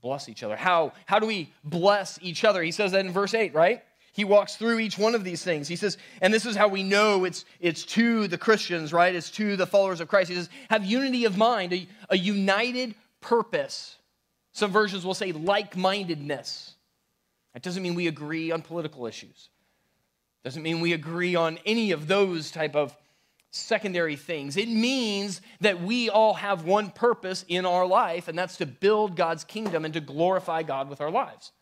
Bless 0.00 0.28
each 0.28 0.42
other. 0.42 0.56
How, 0.56 0.92
how 1.06 1.18
do 1.18 1.26
we 1.26 1.52
bless 1.64 2.18
each 2.20 2.44
other? 2.44 2.62
He 2.62 2.72
says 2.72 2.92
that 2.92 3.06
in 3.06 3.12
verse 3.12 3.34
8, 3.34 3.54
right? 3.54 3.82
He 4.12 4.24
walks 4.24 4.56
through 4.56 4.78
each 4.78 4.98
one 4.98 5.14
of 5.14 5.24
these 5.24 5.42
things. 5.42 5.68
He 5.68 5.76
says, 5.76 5.96
and 6.20 6.32
this 6.32 6.44
is 6.44 6.54
how 6.54 6.68
we 6.68 6.82
know 6.82 7.24
it's, 7.24 7.46
it's 7.60 7.84
to 7.86 8.28
the 8.28 8.36
Christians, 8.36 8.92
right? 8.92 9.14
It's 9.14 9.30
to 9.32 9.56
the 9.56 9.66
followers 9.66 10.00
of 10.00 10.08
Christ. 10.08 10.28
He 10.28 10.36
says, 10.36 10.50
have 10.68 10.84
unity 10.84 11.24
of 11.24 11.38
mind, 11.38 11.72
a, 11.72 11.88
a 12.10 12.18
united 12.18 12.94
purpose. 13.22 13.96
Some 14.52 14.70
versions 14.70 15.06
will 15.06 15.14
say 15.14 15.32
like 15.32 15.78
mindedness. 15.78 16.74
That 17.54 17.62
doesn't 17.62 17.82
mean 17.82 17.94
we 17.94 18.06
agree 18.06 18.50
on 18.50 18.60
political 18.60 19.06
issues, 19.06 19.48
doesn't 20.44 20.62
mean 20.62 20.80
we 20.80 20.92
agree 20.92 21.34
on 21.34 21.58
any 21.64 21.92
of 21.92 22.06
those 22.06 22.50
type 22.50 22.76
of 22.76 22.94
secondary 23.50 24.16
things. 24.16 24.56
It 24.56 24.68
means 24.68 25.40
that 25.60 25.82
we 25.82 26.08
all 26.10 26.34
have 26.34 26.64
one 26.64 26.90
purpose 26.90 27.44
in 27.48 27.64
our 27.66 27.86
life, 27.86 28.28
and 28.28 28.38
that's 28.38 28.56
to 28.58 28.66
build 28.66 29.16
God's 29.16 29.44
kingdom 29.44 29.84
and 29.84 29.94
to 29.94 30.00
glorify 30.00 30.62
God 30.62 30.88
with 30.88 31.00
our 31.00 31.10
lives. 31.10 31.52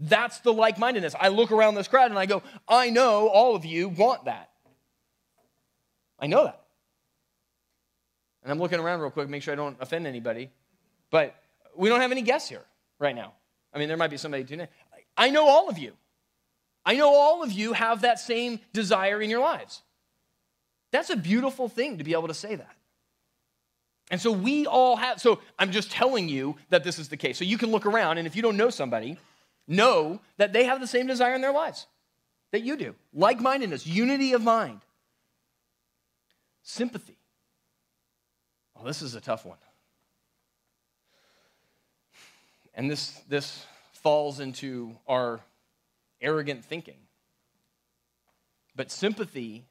That's 0.00 0.40
the 0.40 0.52
like 0.52 0.78
mindedness. 0.78 1.14
I 1.20 1.28
look 1.28 1.52
around 1.52 1.74
this 1.74 1.86
crowd 1.86 2.10
and 2.10 2.18
I 2.18 2.24
go, 2.26 2.42
I 2.66 2.88
know 2.88 3.28
all 3.28 3.54
of 3.54 3.66
you 3.66 3.88
want 3.88 4.24
that. 4.24 4.50
I 6.18 6.26
know 6.26 6.44
that. 6.44 6.60
And 8.42 8.50
I'm 8.50 8.58
looking 8.58 8.80
around 8.80 9.00
real 9.00 9.10
quick, 9.10 9.28
make 9.28 9.42
sure 9.42 9.52
I 9.52 9.56
don't 9.56 9.76
offend 9.78 10.06
anybody. 10.06 10.50
But 11.10 11.34
we 11.76 11.90
don't 11.90 12.00
have 12.00 12.12
any 12.12 12.22
guests 12.22 12.48
here 12.48 12.64
right 12.98 13.14
now. 13.14 13.34
I 13.74 13.78
mean, 13.78 13.88
there 13.88 13.96
might 13.96 14.10
be 14.10 14.16
somebody 14.16 14.44
tuning 14.44 14.68
I 15.16 15.30
know 15.30 15.46
all 15.46 15.68
of 15.68 15.78
you. 15.78 15.92
I 16.84 16.96
know 16.96 17.14
all 17.14 17.42
of 17.42 17.52
you 17.52 17.74
have 17.74 18.02
that 18.02 18.18
same 18.18 18.58
desire 18.72 19.20
in 19.20 19.28
your 19.28 19.40
lives. 19.40 19.82
That's 20.92 21.10
a 21.10 21.16
beautiful 21.16 21.68
thing 21.68 21.98
to 21.98 22.04
be 22.04 22.12
able 22.12 22.28
to 22.28 22.34
say 22.34 22.54
that. 22.54 22.74
And 24.10 24.20
so 24.20 24.32
we 24.32 24.66
all 24.66 24.96
have, 24.96 25.20
so 25.20 25.40
I'm 25.58 25.70
just 25.70 25.90
telling 25.90 26.28
you 26.28 26.56
that 26.70 26.82
this 26.82 26.98
is 26.98 27.08
the 27.08 27.16
case. 27.16 27.38
So 27.38 27.44
you 27.44 27.58
can 27.58 27.70
look 27.70 27.86
around, 27.86 28.18
and 28.18 28.26
if 28.26 28.34
you 28.34 28.42
don't 28.42 28.56
know 28.56 28.70
somebody, 28.70 29.18
know 29.70 30.20
that 30.36 30.52
they 30.52 30.64
have 30.64 30.80
the 30.80 30.86
same 30.86 31.06
desire 31.06 31.34
in 31.34 31.40
their 31.40 31.52
lives 31.52 31.86
that 32.50 32.62
you 32.62 32.76
do 32.76 32.94
like 33.14 33.40
mindedness, 33.40 33.86
unity 33.86 34.32
of 34.32 34.42
mind, 34.42 34.80
sympathy. 36.62 37.16
Well, 38.74 38.84
this 38.84 39.02
is 39.02 39.14
a 39.14 39.20
tough 39.20 39.44
one. 39.46 39.58
And 42.74 42.90
this, 42.90 43.20
this 43.28 43.64
falls 43.92 44.40
into 44.40 44.96
our 45.06 45.40
arrogant 46.20 46.64
thinking. 46.64 46.96
But 48.74 48.90
sympathy, 48.90 49.66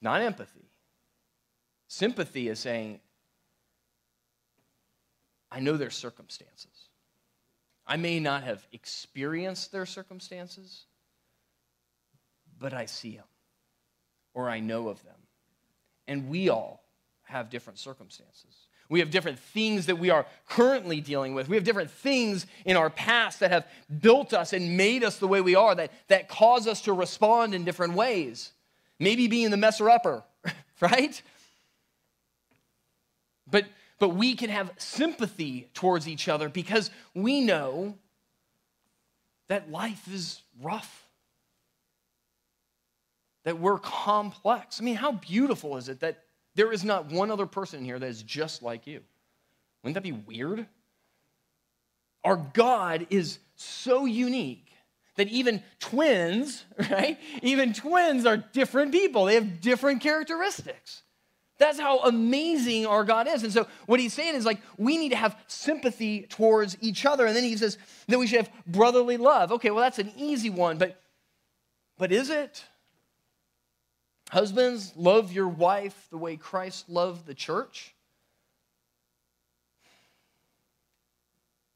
not 0.00 0.20
empathy, 0.20 0.68
sympathy 1.86 2.48
is 2.48 2.58
saying, 2.58 3.00
I 5.50 5.60
know 5.60 5.76
their 5.76 5.90
circumstances. 5.90 6.81
I 7.86 7.96
may 7.96 8.20
not 8.20 8.44
have 8.44 8.66
experienced 8.72 9.72
their 9.72 9.86
circumstances, 9.86 10.84
but 12.58 12.72
I 12.72 12.86
see 12.86 13.16
them 13.16 13.24
or 14.34 14.48
I 14.48 14.60
know 14.60 14.88
of 14.88 15.02
them. 15.02 15.14
And 16.06 16.28
we 16.28 16.48
all 16.48 16.84
have 17.24 17.50
different 17.50 17.78
circumstances. 17.78 18.66
We 18.88 19.00
have 19.00 19.10
different 19.10 19.38
things 19.38 19.86
that 19.86 19.98
we 19.98 20.10
are 20.10 20.26
currently 20.46 21.00
dealing 21.00 21.34
with. 21.34 21.48
We 21.48 21.56
have 21.56 21.64
different 21.64 21.90
things 21.90 22.46
in 22.64 22.76
our 22.76 22.90
past 22.90 23.40
that 23.40 23.50
have 23.50 23.66
built 24.00 24.34
us 24.34 24.52
and 24.52 24.76
made 24.76 25.02
us 25.02 25.18
the 25.18 25.28
way 25.28 25.40
we 25.40 25.54
are, 25.54 25.74
that, 25.74 25.92
that 26.08 26.28
cause 26.28 26.66
us 26.66 26.82
to 26.82 26.92
respond 26.92 27.54
in 27.54 27.64
different 27.64 27.94
ways. 27.94 28.52
Maybe 28.98 29.28
being 29.28 29.50
the 29.50 29.56
messer 29.56 29.88
upper, 29.88 30.24
right? 30.80 31.22
But, 33.50 33.64
but 34.02 34.16
we 34.16 34.34
can 34.34 34.50
have 34.50 34.68
sympathy 34.78 35.68
towards 35.74 36.08
each 36.08 36.28
other 36.28 36.48
because 36.48 36.90
we 37.14 37.40
know 37.40 37.94
that 39.46 39.70
life 39.70 40.08
is 40.12 40.42
rough, 40.60 41.06
that 43.44 43.60
we're 43.60 43.78
complex. 43.78 44.80
I 44.80 44.82
mean, 44.82 44.96
how 44.96 45.12
beautiful 45.12 45.76
is 45.76 45.88
it 45.88 46.00
that 46.00 46.24
there 46.56 46.72
is 46.72 46.82
not 46.82 47.12
one 47.12 47.30
other 47.30 47.46
person 47.46 47.84
here 47.84 47.96
that 47.96 48.08
is 48.08 48.24
just 48.24 48.60
like 48.60 48.88
you. 48.88 49.02
Wouldn't 49.84 49.94
that 49.94 50.02
be 50.02 50.10
weird? 50.10 50.66
Our 52.24 52.38
God 52.54 53.06
is 53.08 53.38
so 53.54 54.04
unique 54.04 54.66
that 55.14 55.28
even 55.28 55.62
twins, 55.78 56.64
right? 56.90 57.20
Even 57.40 57.72
twins 57.72 58.26
are 58.26 58.36
different 58.36 58.90
people. 58.90 59.26
They 59.26 59.34
have 59.34 59.60
different 59.60 60.00
characteristics. 60.00 61.02
That's 61.62 61.78
how 61.78 62.00
amazing 62.00 62.86
our 62.86 63.04
God 63.04 63.28
is. 63.28 63.44
And 63.44 63.52
so, 63.52 63.68
what 63.86 64.00
he's 64.00 64.12
saying 64.12 64.34
is 64.34 64.44
like, 64.44 64.60
we 64.78 64.98
need 64.98 65.10
to 65.10 65.16
have 65.16 65.36
sympathy 65.46 66.22
towards 66.22 66.76
each 66.80 67.06
other. 67.06 67.24
And 67.24 67.36
then 67.36 67.44
he 67.44 67.56
says 67.56 67.78
that 68.08 68.18
we 68.18 68.26
should 68.26 68.40
have 68.40 68.50
brotherly 68.66 69.16
love. 69.16 69.52
Okay, 69.52 69.70
well, 69.70 69.80
that's 69.80 70.00
an 70.00 70.10
easy 70.16 70.50
one, 70.50 70.76
but, 70.76 71.00
but 71.98 72.10
is 72.10 72.30
it? 72.30 72.64
Husbands, 74.30 74.92
love 74.96 75.30
your 75.30 75.46
wife 75.46 76.08
the 76.10 76.18
way 76.18 76.36
Christ 76.36 76.88
loved 76.88 77.26
the 77.26 77.34
church. 77.34 77.94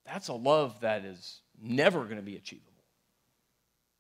That's 0.05 0.27
a 0.27 0.35
love 0.35 0.81
that 0.81 1.05
is 1.05 1.43
never 1.63 2.03
going 2.05 2.17
to 2.17 2.23
be 2.23 2.35
achievable, 2.35 2.73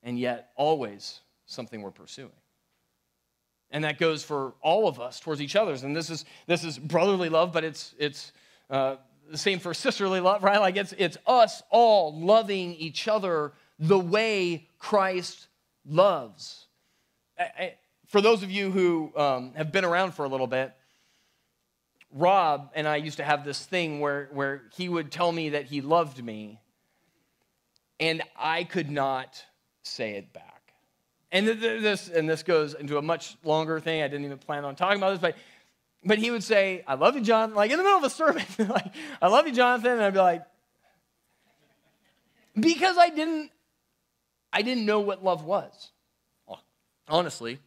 and 0.02 0.18
yet 0.18 0.50
always 0.56 1.20
something 1.46 1.80
we're 1.80 1.92
pursuing. 1.92 2.32
And 3.70 3.84
that 3.84 3.98
goes 3.98 4.22
for 4.22 4.54
all 4.62 4.88
of 4.88 5.00
us 5.00 5.18
towards 5.18 5.42
each 5.42 5.56
other's 5.56 5.82
And 5.82 5.94
this 5.94 6.08
is, 6.08 6.24
this 6.46 6.64
is 6.64 6.78
brotherly 6.78 7.28
love, 7.28 7.52
but 7.52 7.64
it's, 7.64 7.94
it's 7.98 8.32
uh, 8.70 8.96
the 9.30 9.38
same 9.38 9.58
for 9.58 9.74
sisterly 9.74 10.20
love, 10.20 10.42
right? 10.44 10.60
Like 10.60 10.76
it's, 10.76 10.94
it's 10.98 11.18
us 11.26 11.62
all 11.70 12.18
loving 12.18 12.74
each 12.74 13.08
other 13.08 13.52
the 13.78 13.98
way 13.98 14.68
Christ 14.78 15.48
loves. 15.84 16.66
I, 17.38 17.42
I, 17.42 17.74
for 18.06 18.20
those 18.20 18.42
of 18.42 18.50
you 18.50 18.70
who 18.70 19.12
um, 19.16 19.52
have 19.54 19.72
been 19.72 19.84
around 19.84 20.14
for 20.14 20.24
a 20.24 20.28
little 20.28 20.46
bit, 20.46 20.72
Rob 22.12 22.70
and 22.74 22.86
I 22.86 22.96
used 22.96 23.18
to 23.18 23.24
have 23.24 23.44
this 23.44 23.64
thing 23.64 24.00
where, 24.00 24.28
where 24.32 24.62
he 24.74 24.88
would 24.88 25.10
tell 25.10 25.30
me 25.32 25.50
that 25.50 25.66
he 25.66 25.80
loved 25.80 26.22
me, 26.24 26.60
and 28.00 28.22
I 28.38 28.64
could 28.64 28.90
not 28.90 29.44
say 29.82 30.12
it 30.12 30.32
back. 30.32 30.55
And 31.36 31.46
this, 31.46 32.08
and 32.08 32.26
this 32.26 32.42
goes 32.42 32.72
into 32.72 32.96
a 32.96 33.02
much 33.02 33.36
longer 33.44 33.78
thing. 33.78 34.00
I 34.00 34.08
didn't 34.08 34.24
even 34.24 34.38
plan 34.38 34.64
on 34.64 34.74
talking 34.74 34.96
about 34.96 35.10
this, 35.10 35.18
but, 35.18 35.36
but 36.02 36.16
he 36.16 36.30
would 36.30 36.42
say, 36.42 36.82
I 36.86 36.94
love 36.94 37.14
you, 37.14 37.20
Jonathan, 37.20 37.54
like 37.54 37.70
in 37.70 37.76
the 37.76 37.84
middle 37.84 37.98
of 37.98 38.04
a 38.04 38.08
sermon, 38.08 38.42
like, 38.58 38.94
I 39.20 39.28
love 39.28 39.46
you, 39.46 39.52
Jonathan, 39.52 39.92
and 39.92 40.00
I'd 40.00 40.14
be 40.14 40.18
like, 40.18 40.46
because 42.58 42.96
I 42.96 43.10
didn't, 43.10 43.50
I 44.50 44.62
didn't 44.62 44.86
know 44.86 45.00
what 45.00 45.22
love 45.22 45.44
was, 45.44 45.90
honestly. 47.06 47.58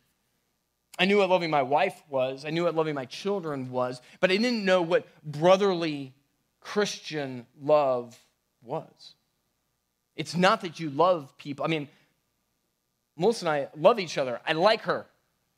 I 0.97 1.05
knew 1.05 1.19
what 1.19 1.29
loving 1.29 1.51
my 1.51 1.61
wife 1.61 2.01
was. 2.09 2.45
I 2.45 2.49
knew 2.49 2.63
what 2.63 2.73
loving 2.73 2.95
my 2.95 3.05
children 3.05 3.69
was, 3.69 4.01
but 4.19 4.31
I 4.31 4.37
didn't 4.37 4.65
know 4.65 4.81
what 4.81 5.05
brotherly 5.23 6.15
Christian 6.59 7.45
love 7.61 8.17
was. 8.63 9.13
It's 10.15 10.35
not 10.35 10.61
that 10.61 10.79
you 10.79 10.89
love 10.89 11.37
people. 11.37 11.63
I 11.63 11.67
mean, 11.67 11.87
Melissa 13.19 13.45
and 13.45 13.49
I 13.49 13.67
love 13.77 13.99
each 13.99 14.17
other. 14.17 14.39
I 14.47 14.53
like 14.53 14.81
her. 14.81 15.05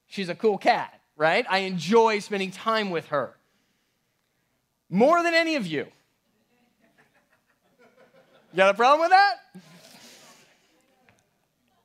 She's 0.08 0.28
a 0.28 0.36
cool 0.36 0.58
cat, 0.58 1.00
right? 1.16 1.46
I 1.50 1.60
enjoy 1.60 2.20
spending 2.20 2.52
time 2.52 2.90
with 2.90 3.08
her 3.08 3.38
more 4.90 5.24
than 5.24 5.34
any 5.34 5.56
of 5.56 5.66
you. 5.66 5.88
You 8.52 8.58
got 8.58 8.76
a 8.76 8.78
problem 8.78 9.02
with 9.02 9.12
that? 9.12 9.36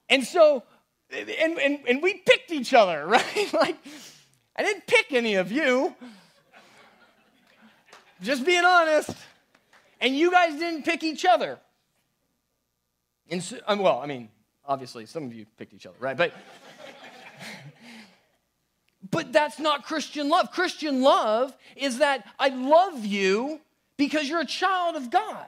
And 0.08 0.24
so 0.24 0.64
and, 1.10 1.58
and, 1.58 1.78
and 1.88 2.02
we 2.02 2.14
picked 2.14 2.50
each 2.50 2.74
other, 2.74 3.06
right? 3.06 3.52
like, 3.52 3.76
I 4.56 4.62
didn't 4.62 4.86
pick 4.86 5.12
any 5.12 5.36
of 5.36 5.52
you. 5.52 5.94
Just 8.22 8.44
being 8.44 8.64
honest. 8.64 9.10
And 10.00 10.16
you 10.16 10.30
guys 10.30 10.58
didn't 10.58 10.84
pick 10.84 11.02
each 11.02 11.24
other. 11.24 11.58
And 13.30 13.42
so, 13.42 13.58
um, 13.66 13.78
well, 13.78 14.00
I 14.00 14.06
mean, 14.06 14.28
obviously, 14.66 15.06
some 15.06 15.24
of 15.24 15.34
you 15.34 15.46
picked 15.56 15.74
each 15.74 15.86
other, 15.86 15.96
right? 15.98 16.16
But, 16.16 16.32
but 19.10 19.32
that's 19.32 19.58
not 19.58 19.84
Christian 19.84 20.28
love. 20.28 20.50
Christian 20.50 21.02
love 21.02 21.56
is 21.76 21.98
that 21.98 22.26
I 22.38 22.48
love 22.48 23.04
you 23.04 23.60
because 23.96 24.28
you're 24.28 24.40
a 24.40 24.46
child 24.46 24.96
of 24.96 25.10
God. 25.10 25.46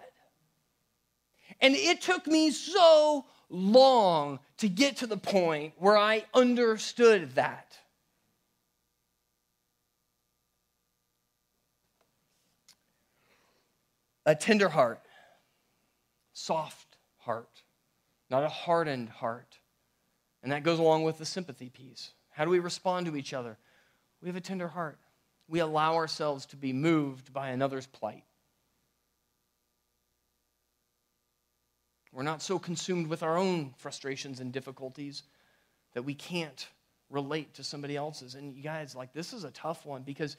And 1.60 1.74
it 1.74 2.00
took 2.00 2.26
me 2.26 2.50
so 2.50 3.24
long 3.50 4.38
to 4.58 4.68
get 4.68 4.98
to 4.98 5.06
the 5.06 5.16
point 5.16 5.74
where 5.78 5.96
I 5.96 6.24
understood 6.34 7.34
that. 7.34 7.76
A 14.24 14.34
tender 14.34 14.68
heart, 14.68 15.00
soft 16.34 16.87
not 18.30 18.44
a 18.44 18.48
hardened 18.48 19.08
heart. 19.08 19.58
And 20.42 20.52
that 20.52 20.62
goes 20.62 20.78
along 20.78 21.02
with 21.04 21.18
the 21.18 21.24
sympathy 21.24 21.68
piece. 21.68 22.12
How 22.30 22.44
do 22.44 22.50
we 22.50 22.58
respond 22.58 23.06
to 23.06 23.16
each 23.16 23.32
other? 23.34 23.58
We 24.22 24.28
have 24.28 24.36
a 24.36 24.40
tender 24.40 24.68
heart. 24.68 24.98
We 25.48 25.60
allow 25.60 25.94
ourselves 25.94 26.46
to 26.46 26.56
be 26.56 26.72
moved 26.72 27.32
by 27.32 27.48
another's 27.48 27.86
plight. 27.86 28.24
We're 32.12 32.22
not 32.22 32.42
so 32.42 32.58
consumed 32.58 33.06
with 33.06 33.22
our 33.22 33.36
own 33.36 33.74
frustrations 33.76 34.40
and 34.40 34.52
difficulties 34.52 35.22
that 35.94 36.02
we 36.02 36.14
can't 36.14 36.68
relate 37.10 37.54
to 37.54 37.64
somebody 37.64 37.96
else's. 37.96 38.34
And 38.34 38.54
you 38.54 38.62
guys, 38.62 38.94
like, 38.94 39.12
this 39.12 39.32
is 39.32 39.44
a 39.44 39.50
tough 39.50 39.86
one 39.86 40.02
because 40.02 40.36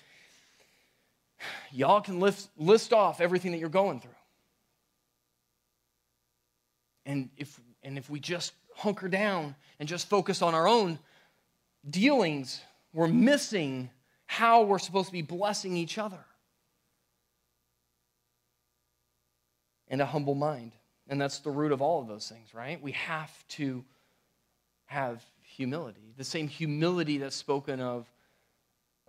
y'all 1.71 2.01
can 2.01 2.19
list, 2.19 2.49
list 2.57 2.93
off 2.93 3.21
everything 3.21 3.51
that 3.51 3.59
you're 3.59 3.69
going 3.69 3.99
through. 3.99 4.11
And 7.05 7.29
if, 7.37 7.59
and 7.83 7.97
if 7.97 8.09
we 8.09 8.19
just 8.19 8.53
hunker 8.75 9.07
down 9.07 9.55
and 9.79 9.87
just 9.87 10.09
focus 10.09 10.41
on 10.41 10.53
our 10.53 10.67
own 10.67 10.99
dealings, 11.89 12.61
we're 12.93 13.07
missing 13.07 13.89
how 14.25 14.63
we're 14.63 14.79
supposed 14.79 15.07
to 15.07 15.13
be 15.13 15.21
blessing 15.21 15.75
each 15.75 15.97
other. 15.97 16.23
And 19.87 20.01
a 20.01 20.05
humble 20.05 20.35
mind. 20.35 20.73
And 21.07 21.19
that's 21.19 21.39
the 21.39 21.49
root 21.49 21.71
of 21.71 21.81
all 21.81 22.01
of 22.01 22.07
those 22.07 22.29
things, 22.29 22.53
right? 22.53 22.79
We 22.81 22.91
have 22.91 23.31
to 23.49 23.83
have 24.85 25.23
humility. 25.41 26.13
The 26.17 26.23
same 26.23 26.47
humility 26.47 27.17
that's 27.17 27.35
spoken 27.35 27.79
of 27.79 28.07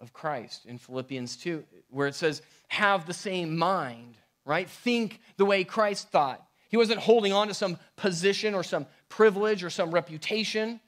of 0.00 0.12
Christ 0.12 0.66
in 0.66 0.78
Philippians 0.78 1.36
2, 1.36 1.62
where 1.90 2.08
it 2.08 2.14
says, 2.14 2.42
have 2.68 3.06
the 3.06 3.14
same 3.14 3.56
mind, 3.56 4.16
right? 4.44 4.68
Think 4.68 5.20
the 5.36 5.44
way 5.44 5.62
Christ 5.62 6.08
thought. 6.08 6.44
He 6.70 6.76
wasn't 6.76 7.00
holding 7.00 7.32
on 7.32 7.48
to 7.48 7.54
some 7.54 7.78
position 7.96 8.54
or 8.54 8.62
some 8.62 8.86
privilege 9.08 9.64
or 9.64 9.70
some 9.70 9.90
reputation. 9.90 10.80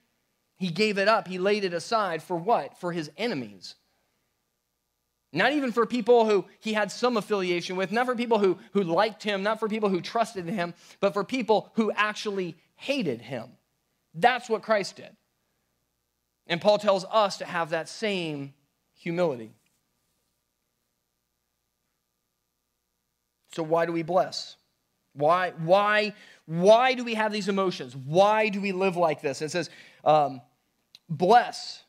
He 0.56 0.70
gave 0.70 0.96
it 0.96 1.08
up. 1.08 1.26
He 1.26 1.38
laid 1.38 1.64
it 1.64 1.74
aside 1.74 2.22
for 2.22 2.36
what? 2.36 2.78
For 2.78 2.92
his 2.92 3.10
enemies. 3.18 3.74
Not 5.32 5.52
even 5.52 5.72
for 5.72 5.84
people 5.84 6.24
who 6.24 6.44
he 6.60 6.72
had 6.72 6.92
some 6.92 7.16
affiliation 7.16 7.74
with, 7.74 7.90
not 7.90 8.06
for 8.06 8.14
people 8.14 8.38
who, 8.38 8.58
who 8.74 8.84
liked 8.84 9.24
him, 9.24 9.42
not 9.42 9.58
for 9.58 9.68
people 9.68 9.88
who 9.88 10.00
trusted 10.00 10.46
him, 10.46 10.72
but 11.00 11.14
for 11.14 11.24
people 11.24 11.72
who 11.74 11.90
actually 11.90 12.56
hated 12.76 13.20
him. 13.20 13.48
That's 14.14 14.48
what 14.48 14.62
Christ 14.62 14.96
did. 14.96 15.16
And 16.46 16.60
Paul 16.60 16.78
tells 16.78 17.04
us 17.10 17.38
to 17.38 17.44
have 17.44 17.70
that 17.70 17.88
same 17.88 18.54
humility. 18.94 19.52
So, 23.52 23.64
why 23.64 23.84
do 23.84 23.92
we 23.92 24.02
bless? 24.02 24.56
Why, 25.14 25.50
why, 25.50 26.14
why 26.46 26.94
do 26.94 27.04
we 27.04 27.14
have 27.14 27.32
these 27.32 27.48
emotions? 27.48 27.94
Why 27.94 28.48
do 28.48 28.60
we 28.60 28.72
live 28.72 28.96
like 28.96 29.20
this? 29.20 29.42
It 29.42 29.50
says, 29.50 29.68
um, 30.04 30.40
bless 31.08 31.82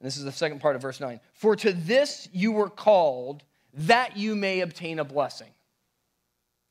and 0.00 0.06
this 0.06 0.16
is 0.16 0.24
the 0.24 0.32
second 0.32 0.60
part 0.60 0.76
of 0.76 0.82
verse 0.82 1.00
9. 1.00 1.20
For 1.32 1.56
to 1.56 1.72
this 1.72 2.28
you 2.32 2.52
were 2.52 2.68
called, 2.68 3.42
that 3.72 4.16
you 4.16 4.36
may 4.36 4.60
obtain 4.60 4.98
a 4.98 5.04
blessing. 5.04 5.50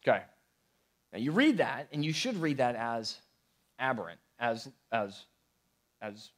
Okay. 0.08 0.22
Now 1.12 1.20
you 1.20 1.32
read 1.32 1.58
that, 1.58 1.88
and 1.92 2.06
you 2.06 2.14
should 2.14 2.38
read 2.38 2.58
that 2.58 2.76
as 2.76 3.18
aberrant, 3.80 4.20
as, 4.40 4.70
as, 4.92 5.26
as, 6.02 6.30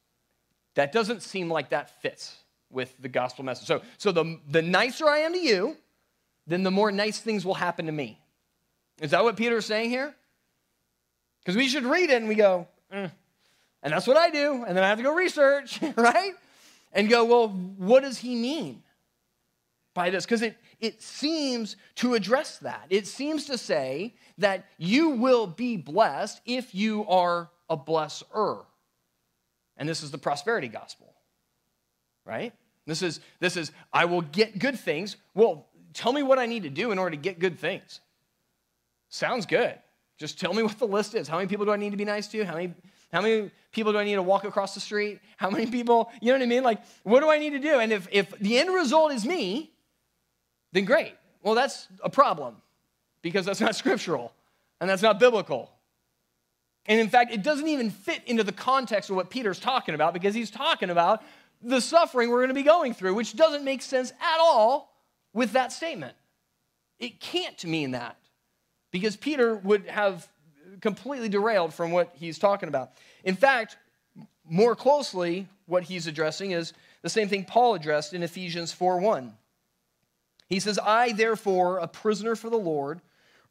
that 0.74 0.92
doesn't 0.92 1.22
seem 1.22 1.50
like 1.50 1.70
that 1.70 2.00
fits 2.02 2.36
with 2.70 2.94
the 3.00 3.08
gospel 3.08 3.44
message. 3.44 3.66
So, 3.66 3.82
so 3.98 4.12
the, 4.12 4.38
the 4.48 4.62
nicer 4.62 5.06
I 5.08 5.18
am 5.18 5.32
to 5.32 5.38
you, 5.38 5.76
then 6.46 6.62
the 6.62 6.70
more 6.70 6.90
nice 6.90 7.18
things 7.20 7.44
will 7.44 7.54
happen 7.54 7.86
to 7.86 7.92
me. 7.92 8.20
Is 9.00 9.12
that 9.12 9.24
what 9.24 9.36
Peter's 9.36 9.66
saying 9.66 9.90
here? 9.90 10.14
Because 11.40 11.56
we 11.56 11.68
should 11.68 11.84
read 11.84 12.10
it 12.10 12.16
and 12.16 12.28
we 12.28 12.34
go, 12.34 12.66
mm. 12.92 13.10
and 13.82 13.92
that's 13.92 14.06
what 14.06 14.16
I 14.16 14.30
do, 14.30 14.64
and 14.66 14.76
then 14.76 14.84
I 14.84 14.88
have 14.88 14.98
to 14.98 15.04
go 15.04 15.14
research, 15.14 15.80
right? 15.96 16.34
and 16.92 17.08
go, 17.08 17.24
well, 17.24 17.48
what 17.48 18.02
does 18.02 18.18
he 18.18 18.34
mean 18.34 18.82
by 19.94 20.10
this? 20.10 20.24
Because 20.24 20.42
it, 20.42 20.56
it 20.80 21.02
seems 21.02 21.76
to 21.96 22.14
address 22.14 22.58
that. 22.58 22.86
It 22.90 23.06
seems 23.06 23.46
to 23.46 23.58
say 23.58 24.14
that 24.38 24.66
you 24.78 25.10
will 25.10 25.46
be 25.46 25.76
blessed 25.76 26.40
if 26.46 26.74
you 26.74 27.06
are 27.06 27.50
a 27.68 27.76
blesser. 27.76 28.64
And 29.76 29.88
this 29.88 30.02
is 30.02 30.10
the 30.10 30.18
prosperity 30.18 30.68
gospel, 30.68 31.12
right? 32.24 32.52
This 32.86 33.02
is, 33.02 33.20
this 33.38 33.56
is, 33.56 33.70
I 33.92 34.06
will 34.06 34.22
get 34.22 34.58
good 34.58 34.78
things. 34.78 35.16
Well, 35.34 35.66
tell 35.92 36.12
me 36.12 36.22
what 36.22 36.38
I 36.38 36.46
need 36.46 36.62
to 36.64 36.70
do 36.70 36.90
in 36.90 36.98
order 36.98 37.10
to 37.10 37.22
get 37.22 37.38
good 37.38 37.58
things. 37.58 38.00
Sounds 39.08 39.46
good. 39.46 39.78
Just 40.18 40.40
tell 40.40 40.52
me 40.52 40.62
what 40.64 40.78
the 40.78 40.86
list 40.86 41.14
is. 41.14 41.28
How 41.28 41.36
many 41.36 41.48
people 41.48 41.64
do 41.64 41.72
I 41.72 41.76
need 41.76 41.90
to 41.90 41.96
be 41.96 42.04
nice 42.04 42.28
to? 42.28 42.44
How 42.44 42.54
many 42.54 42.74
how 43.12 43.22
many 43.22 43.50
people 43.72 43.92
do 43.92 43.98
I 43.98 44.04
need 44.04 44.16
to 44.16 44.22
walk 44.22 44.44
across 44.44 44.74
the 44.74 44.80
street? 44.80 45.20
How 45.36 45.50
many 45.50 45.66
people, 45.66 46.10
you 46.20 46.28
know 46.28 46.38
what 46.38 46.42
I 46.42 46.46
mean? 46.46 46.62
Like, 46.62 46.80
what 47.02 47.20
do 47.20 47.30
I 47.30 47.38
need 47.38 47.50
to 47.50 47.58
do? 47.58 47.78
And 47.78 47.92
if, 47.92 48.08
if 48.10 48.38
the 48.38 48.58
end 48.58 48.72
result 48.72 49.12
is 49.12 49.24
me, 49.24 49.72
then 50.72 50.84
great. 50.84 51.14
Well, 51.42 51.54
that's 51.54 51.88
a 52.02 52.10
problem 52.10 52.56
because 53.22 53.46
that's 53.46 53.60
not 53.62 53.76
scriptural 53.76 54.32
and 54.80 54.88
that's 54.88 55.02
not 55.02 55.18
biblical. 55.18 55.70
And 56.86 57.00
in 57.00 57.08
fact, 57.08 57.32
it 57.32 57.42
doesn't 57.42 57.68
even 57.68 57.90
fit 57.90 58.22
into 58.26 58.44
the 58.44 58.52
context 58.52 59.10
of 59.10 59.16
what 59.16 59.30
Peter's 59.30 59.58
talking 59.58 59.94
about 59.94 60.14
because 60.14 60.34
he's 60.34 60.50
talking 60.50 60.90
about 60.90 61.22
the 61.60 61.80
suffering 61.80 62.30
we're 62.30 62.38
going 62.38 62.48
to 62.48 62.54
be 62.54 62.62
going 62.62 62.94
through, 62.94 63.14
which 63.14 63.36
doesn't 63.36 63.64
make 63.64 63.82
sense 63.82 64.12
at 64.20 64.38
all 64.40 64.94
with 65.34 65.52
that 65.52 65.72
statement. 65.72 66.14
It 66.98 67.20
can't 67.20 67.62
mean 67.64 67.90
that 67.92 68.16
because 68.98 69.16
Peter 69.16 69.54
would 69.56 69.86
have 69.86 70.28
completely 70.80 71.28
derailed 71.28 71.72
from 71.72 71.90
what 71.92 72.12
he's 72.14 72.38
talking 72.38 72.68
about. 72.68 72.92
In 73.24 73.36
fact, 73.36 73.76
more 74.48 74.74
closely, 74.74 75.46
what 75.66 75.84
he's 75.84 76.06
addressing 76.06 76.52
is 76.52 76.72
the 77.02 77.08
same 77.08 77.28
thing 77.28 77.44
Paul 77.44 77.74
addressed 77.74 78.12
in 78.12 78.22
Ephesians 78.22 78.72
4 78.72 78.98
1. 78.98 79.34
He 80.48 80.60
says, 80.60 80.78
I, 80.78 81.12
therefore, 81.12 81.78
a 81.78 81.86
prisoner 81.86 82.34
for 82.34 82.48
the 82.50 82.56
Lord, 82.56 83.00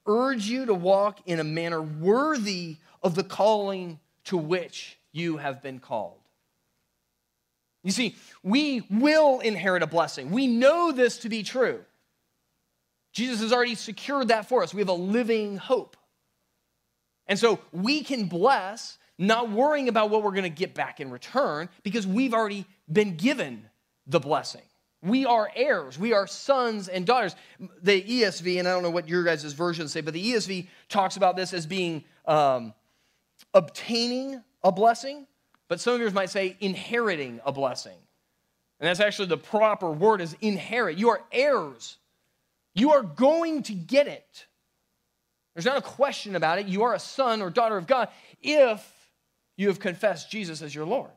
urge 0.06 0.48
you 0.48 0.66
to 0.66 0.74
walk 0.74 1.20
in 1.26 1.40
a 1.40 1.44
manner 1.44 1.82
worthy 1.82 2.78
of 3.04 3.16
the 3.16 3.24
calling 3.24 4.00
to 4.26 4.38
which 4.38 4.98
you 5.12 5.38
have 5.38 5.62
been 5.62 5.80
called. 5.80 6.18
You 7.84 7.92
see, 7.92 8.16
we 8.44 8.84
will 8.90 9.40
inherit 9.40 9.84
a 9.84 9.88
blessing. 9.88 10.32
We 10.32 10.48
know 10.48 10.92
this 10.92 11.20
to 11.20 11.30
be 11.30 11.44
true. 11.44 11.86
Jesus 13.18 13.42
has 13.42 13.52
already 13.52 13.74
secured 13.74 14.28
that 14.28 14.48
for 14.48 14.62
us. 14.62 14.76
We 14.76 14.82
have 14.82 14.90
a 14.90 14.94
living 14.94 15.58
hope. 15.58 15.98
And 17.26 17.40
so 17.40 17.60
we 17.72 18.04
can 18.04 18.26
bless, 18.26 19.00
not 19.18 19.50
worrying 19.50 19.90
about 19.90 20.12
what 20.12 20.22
we're 20.22 20.34
going 20.34 20.44
to 20.44 20.50
get 20.50 20.76
back 20.76 21.00
in 21.00 21.10
return, 21.10 21.68
because 21.82 22.06
we've 22.06 22.36
already 22.36 22.68
been 22.92 23.16
given 23.16 23.66
the 24.06 24.20
blessing. 24.20 24.62
We 25.02 25.26
are 25.26 25.50
heirs. 25.56 25.98
We 25.98 26.14
are 26.14 26.28
sons 26.28 26.90
and 26.90 27.08
daughters. 27.08 27.36
The 27.82 28.04
ESV, 28.04 28.60
and 28.60 28.68
I 28.68 28.72
don't 28.72 28.84
know 28.84 28.92
what 28.92 29.10
your 29.10 29.24
guys' 29.24 29.52
versions 29.52 29.92
say, 29.92 30.02
but 30.02 30.14
the 30.14 30.34
ESV 30.34 30.68
talks 30.88 31.18
about 31.18 31.36
this 31.36 31.54
as 31.54 31.66
being 31.66 32.04
um, 32.26 32.72
obtaining 33.52 34.44
a 34.64 34.72
blessing, 34.72 35.26
but 35.70 35.80
some 35.80 35.96
of 35.96 36.00
yours 36.00 36.14
might 36.14 36.30
say 36.30 36.56
inheriting 36.60 37.40
a 37.44 37.52
blessing. 37.52 37.98
And 38.80 38.88
that's 38.88 39.00
actually 39.00 39.30
the 39.30 39.38
proper 39.38 39.90
word 39.90 40.22
is 40.22 40.36
inherit. 40.40 41.00
You 41.00 41.10
are 41.10 41.24
heirs. 41.32 41.98
You 42.78 42.92
are 42.92 43.02
going 43.02 43.64
to 43.64 43.74
get 43.74 44.08
it. 44.08 44.46
There's 45.56 45.66
not 45.66 45.78
a 45.78 45.82
question 45.82 46.36
about 46.36 46.60
it. 46.60 46.68
You 46.68 46.84
are 46.84 46.94
a 46.94 47.00
son 47.00 47.42
or 47.42 47.50
daughter 47.50 47.76
of 47.76 47.88
God 47.88 48.10
if 48.44 48.88
you 49.56 49.70
have 49.70 49.80
confessed 49.80 50.30
Jesus 50.30 50.62
as 50.62 50.76
your 50.76 50.86
Lord, 50.86 51.10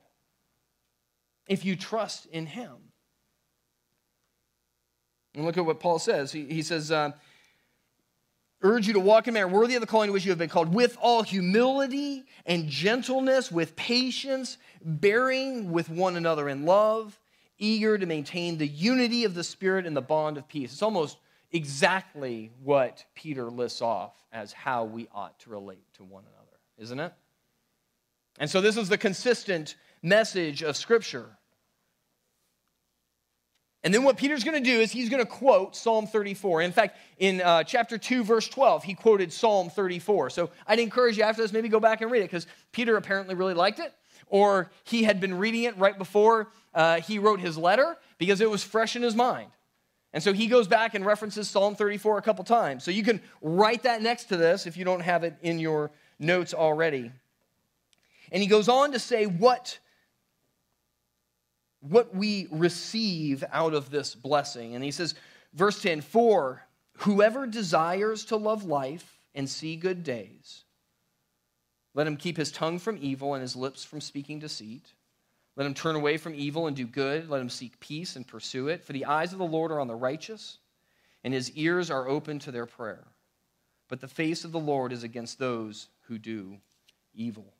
if 1.46 1.62
you 1.62 1.76
trust 1.76 2.24
in 2.26 2.46
Him. 2.46 2.72
And 5.34 5.44
look 5.44 5.58
at 5.58 5.66
what 5.66 5.80
Paul 5.80 5.98
says. 5.98 6.32
He, 6.32 6.46
he 6.46 6.62
says, 6.62 6.90
uh, 6.90 7.12
urge 8.62 8.86
you 8.86 8.94
to 8.94 9.00
walk 9.00 9.28
in 9.28 9.32
a 9.32 9.34
manner 9.34 9.48
worthy 9.48 9.74
of 9.74 9.82
the 9.82 9.86
calling 9.86 10.08
to 10.08 10.12
which 10.14 10.24
you 10.24 10.30
have 10.30 10.38
been 10.38 10.48
called, 10.48 10.72
with 10.72 10.96
all 10.98 11.22
humility 11.22 12.24
and 12.46 12.68
gentleness, 12.68 13.52
with 13.52 13.76
patience, 13.76 14.56
bearing 14.82 15.70
with 15.70 15.90
one 15.90 16.16
another 16.16 16.48
in 16.48 16.64
love, 16.64 17.20
eager 17.58 17.98
to 17.98 18.06
maintain 18.06 18.56
the 18.56 18.66
unity 18.66 19.24
of 19.24 19.34
the 19.34 19.44
Spirit 19.44 19.84
and 19.84 19.94
the 19.94 20.00
bond 20.00 20.38
of 20.38 20.48
peace. 20.48 20.72
It's 20.72 20.82
almost 20.82 21.18
exactly 21.52 22.52
what 22.62 23.04
Peter 23.14 23.50
lists 23.50 23.82
off 23.82 24.14
as 24.32 24.52
how 24.52 24.84
we 24.84 25.08
ought 25.12 25.38
to 25.40 25.50
relate 25.50 25.84
to 25.94 26.04
one 26.04 26.24
another, 26.24 26.58
isn't 26.78 27.00
it? 27.00 27.12
And 28.38 28.48
so, 28.48 28.60
this 28.60 28.76
is 28.76 28.88
the 28.88 28.98
consistent 28.98 29.76
message 30.02 30.62
of 30.62 30.76
Scripture. 30.76 31.26
And 33.82 33.92
then, 33.92 34.02
what 34.04 34.16
Peter's 34.16 34.44
going 34.44 34.62
to 34.62 34.70
do 34.70 34.80
is 34.80 34.92
he's 34.92 35.08
going 35.08 35.22
to 35.22 35.30
quote 35.30 35.74
Psalm 35.74 36.06
34. 36.06 36.62
In 36.62 36.72
fact, 36.72 36.96
in 37.18 37.40
uh, 37.40 37.64
chapter 37.64 37.98
2, 37.98 38.24
verse 38.24 38.48
12, 38.48 38.84
he 38.84 38.94
quoted 38.94 39.32
Psalm 39.32 39.68
34. 39.68 40.30
So, 40.30 40.50
I'd 40.66 40.78
encourage 40.78 41.18
you 41.18 41.24
after 41.24 41.42
this, 41.42 41.52
maybe 41.52 41.68
go 41.68 41.80
back 41.80 42.00
and 42.00 42.10
read 42.10 42.20
it 42.20 42.30
because 42.30 42.46
Peter 42.72 42.96
apparently 42.96 43.34
really 43.34 43.54
liked 43.54 43.80
it, 43.80 43.92
or 44.26 44.70
he 44.84 45.02
had 45.02 45.20
been 45.20 45.36
reading 45.36 45.64
it 45.64 45.76
right 45.76 45.98
before 45.98 46.48
uh, 46.74 47.00
he 47.00 47.18
wrote 47.18 47.40
his 47.40 47.58
letter 47.58 47.96
because 48.18 48.40
it 48.40 48.50
was 48.50 48.62
fresh 48.62 48.96
in 48.96 49.02
his 49.02 49.16
mind. 49.16 49.50
And 50.12 50.22
so 50.22 50.32
he 50.32 50.48
goes 50.48 50.66
back 50.66 50.94
and 50.94 51.06
references 51.06 51.48
Psalm 51.48 51.76
34 51.76 52.18
a 52.18 52.22
couple 52.22 52.44
times. 52.44 52.82
So 52.82 52.90
you 52.90 53.04
can 53.04 53.20
write 53.42 53.84
that 53.84 54.02
next 54.02 54.24
to 54.24 54.36
this 54.36 54.66
if 54.66 54.76
you 54.76 54.84
don't 54.84 55.00
have 55.00 55.22
it 55.22 55.36
in 55.42 55.58
your 55.58 55.92
notes 56.18 56.52
already. 56.52 57.12
And 58.32 58.42
he 58.42 58.48
goes 58.48 58.68
on 58.68 58.92
to 58.92 58.98
say 58.98 59.26
what, 59.26 59.78
what 61.80 62.14
we 62.14 62.48
receive 62.50 63.44
out 63.52 63.72
of 63.72 63.90
this 63.90 64.14
blessing. 64.14 64.74
And 64.74 64.82
he 64.82 64.90
says, 64.90 65.14
verse 65.54 65.80
10 65.80 66.00
For 66.00 66.64
whoever 66.98 67.46
desires 67.46 68.24
to 68.26 68.36
love 68.36 68.64
life 68.64 69.18
and 69.34 69.48
see 69.48 69.76
good 69.76 70.02
days, 70.02 70.64
let 71.94 72.06
him 72.06 72.16
keep 72.16 72.36
his 72.36 72.52
tongue 72.52 72.78
from 72.78 72.98
evil 73.00 73.34
and 73.34 73.42
his 73.42 73.56
lips 73.56 73.84
from 73.84 74.00
speaking 74.00 74.40
deceit. 74.40 74.92
Let 75.60 75.66
him 75.66 75.74
turn 75.74 75.94
away 75.94 76.16
from 76.16 76.34
evil 76.34 76.68
and 76.68 76.74
do 76.74 76.86
good. 76.86 77.28
Let 77.28 77.42
him 77.42 77.50
seek 77.50 77.78
peace 77.80 78.16
and 78.16 78.26
pursue 78.26 78.68
it. 78.68 78.82
For 78.82 78.94
the 78.94 79.04
eyes 79.04 79.34
of 79.34 79.38
the 79.38 79.44
Lord 79.44 79.70
are 79.70 79.78
on 79.78 79.88
the 79.88 79.94
righteous, 79.94 80.56
and 81.22 81.34
his 81.34 81.52
ears 81.52 81.90
are 81.90 82.08
open 82.08 82.38
to 82.38 82.50
their 82.50 82.64
prayer. 82.64 83.06
But 83.86 84.00
the 84.00 84.08
face 84.08 84.46
of 84.46 84.52
the 84.52 84.58
Lord 84.58 84.90
is 84.90 85.02
against 85.02 85.38
those 85.38 85.88
who 86.06 86.16
do 86.16 86.56
evil. 87.12 87.52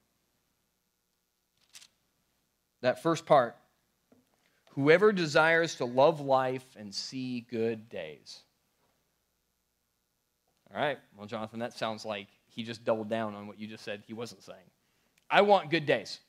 That 2.80 3.02
first 3.02 3.26
part, 3.26 3.54
Whoever 4.70 5.12
desires 5.12 5.74
to 5.74 5.84
love 5.84 6.20
life 6.22 6.64
and 6.74 6.94
see 6.94 7.42
good 7.50 7.90
days. 7.90 8.44
All 10.72 10.80
right, 10.80 10.98
well, 11.18 11.26
Jonathan, 11.26 11.58
that 11.58 11.76
sounds 11.76 12.06
like 12.06 12.28
he 12.46 12.62
just 12.62 12.82
doubled 12.82 13.10
down 13.10 13.34
on 13.34 13.46
what 13.46 13.58
you 13.58 13.66
just 13.66 13.84
said 13.84 14.02
he 14.06 14.14
wasn't 14.14 14.42
saying. 14.42 14.70
I 15.28 15.42
want 15.42 15.70
good 15.70 15.84
days. 15.84 16.20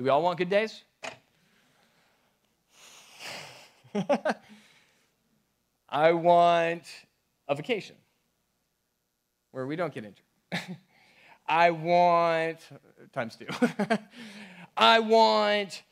Do 0.00 0.04
we 0.04 0.08
all 0.08 0.22
want 0.22 0.38
good 0.38 0.48
days? 0.48 0.82
I 5.90 6.12
want 6.12 6.84
a 7.46 7.54
vacation 7.54 7.96
where 9.50 9.66
we 9.66 9.76
don't 9.76 9.92
get 9.92 10.06
injured. 10.06 10.24
I 11.46 11.72
want, 11.72 12.60
times 13.12 13.36
two, 13.36 13.44
I 14.74 15.00
want 15.00 15.82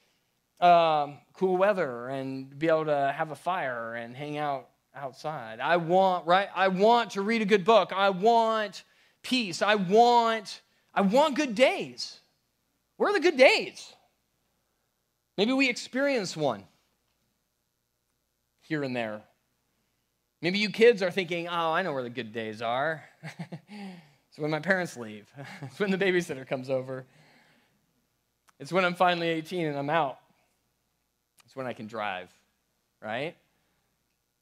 um, 0.59 1.19
cool 1.35 1.59
weather 1.59 2.09
and 2.09 2.59
be 2.59 2.69
able 2.69 2.87
to 2.87 3.13
have 3.15 3.31
a 3.31 3.37
fire 3.37 3.95
and 3.95 4.17
hang 4.17 4.39
out 4.39 4.71
outside. 4.95 5.61
I 5.61 5.77
want, 5.77 6.27
right? 6.27 6.49
I 6.57 6.69
want 6.69 7.11
to 7.11 7.21
read 7.21 7.43
a 7.43 7.45
good 7.45 7.67
book. 7.67 7.93
I 7.95 8.09
want 8.09 8.85
peace. 9.21 9.61
I 9.61 9.75
want, 9.75 10.63
I 10.95 11.03
want 11.03 11.37
good 11.37 11.55
days. 11.55 12.21
Where 12.97 13.11
are 13.11 13.13
the 13.13 13.21
good 13.21 13.37
days? 13.37 13.93
Maybe 15.39 15.53
we 15.53 15.69
experience 15.69 16.37
one 16.37 16.65
here 18.61 18.83
and 18.83 18.95
there. 18.95 19.23
Maybe 20.43 20.59
you 20.59 20.69
kids 20.69 21.01
are 21.01 21.13
thinking, 21.13 21.47
oh, 21.47 21.73
I 21.73 21.83
know 21.83 21.93
where 21.93 22.03
the 22.03 22.11
good 22.11 22.33
days 22.33 22.61
are. 22.61 23.05
it's 23.23 24.37
when 24.37 24.51
my 24.51 24.59
parents 24.59 24.97
leave, 24.97 25.31
it's 25.63 25.79
when 25.79 25.93
the 25.93 25.97
babysitter 25.97 26.45
comes 26.45 26.69
over, 26.69 27.07
it's 28.59 28.73
when 28.73 28.85
I'm 28.85 28.95
finally 28.95 29.29
18 29.29 29.67
and 29.67 29.79
I'm 29.79 29.91
out, 29.91 30.19
it's 31.47 31.55
when 31.55 31.67
I 31.67 31.73
can 31.73 31.87
drive, 31.87 32.29
right? 33.01 33.37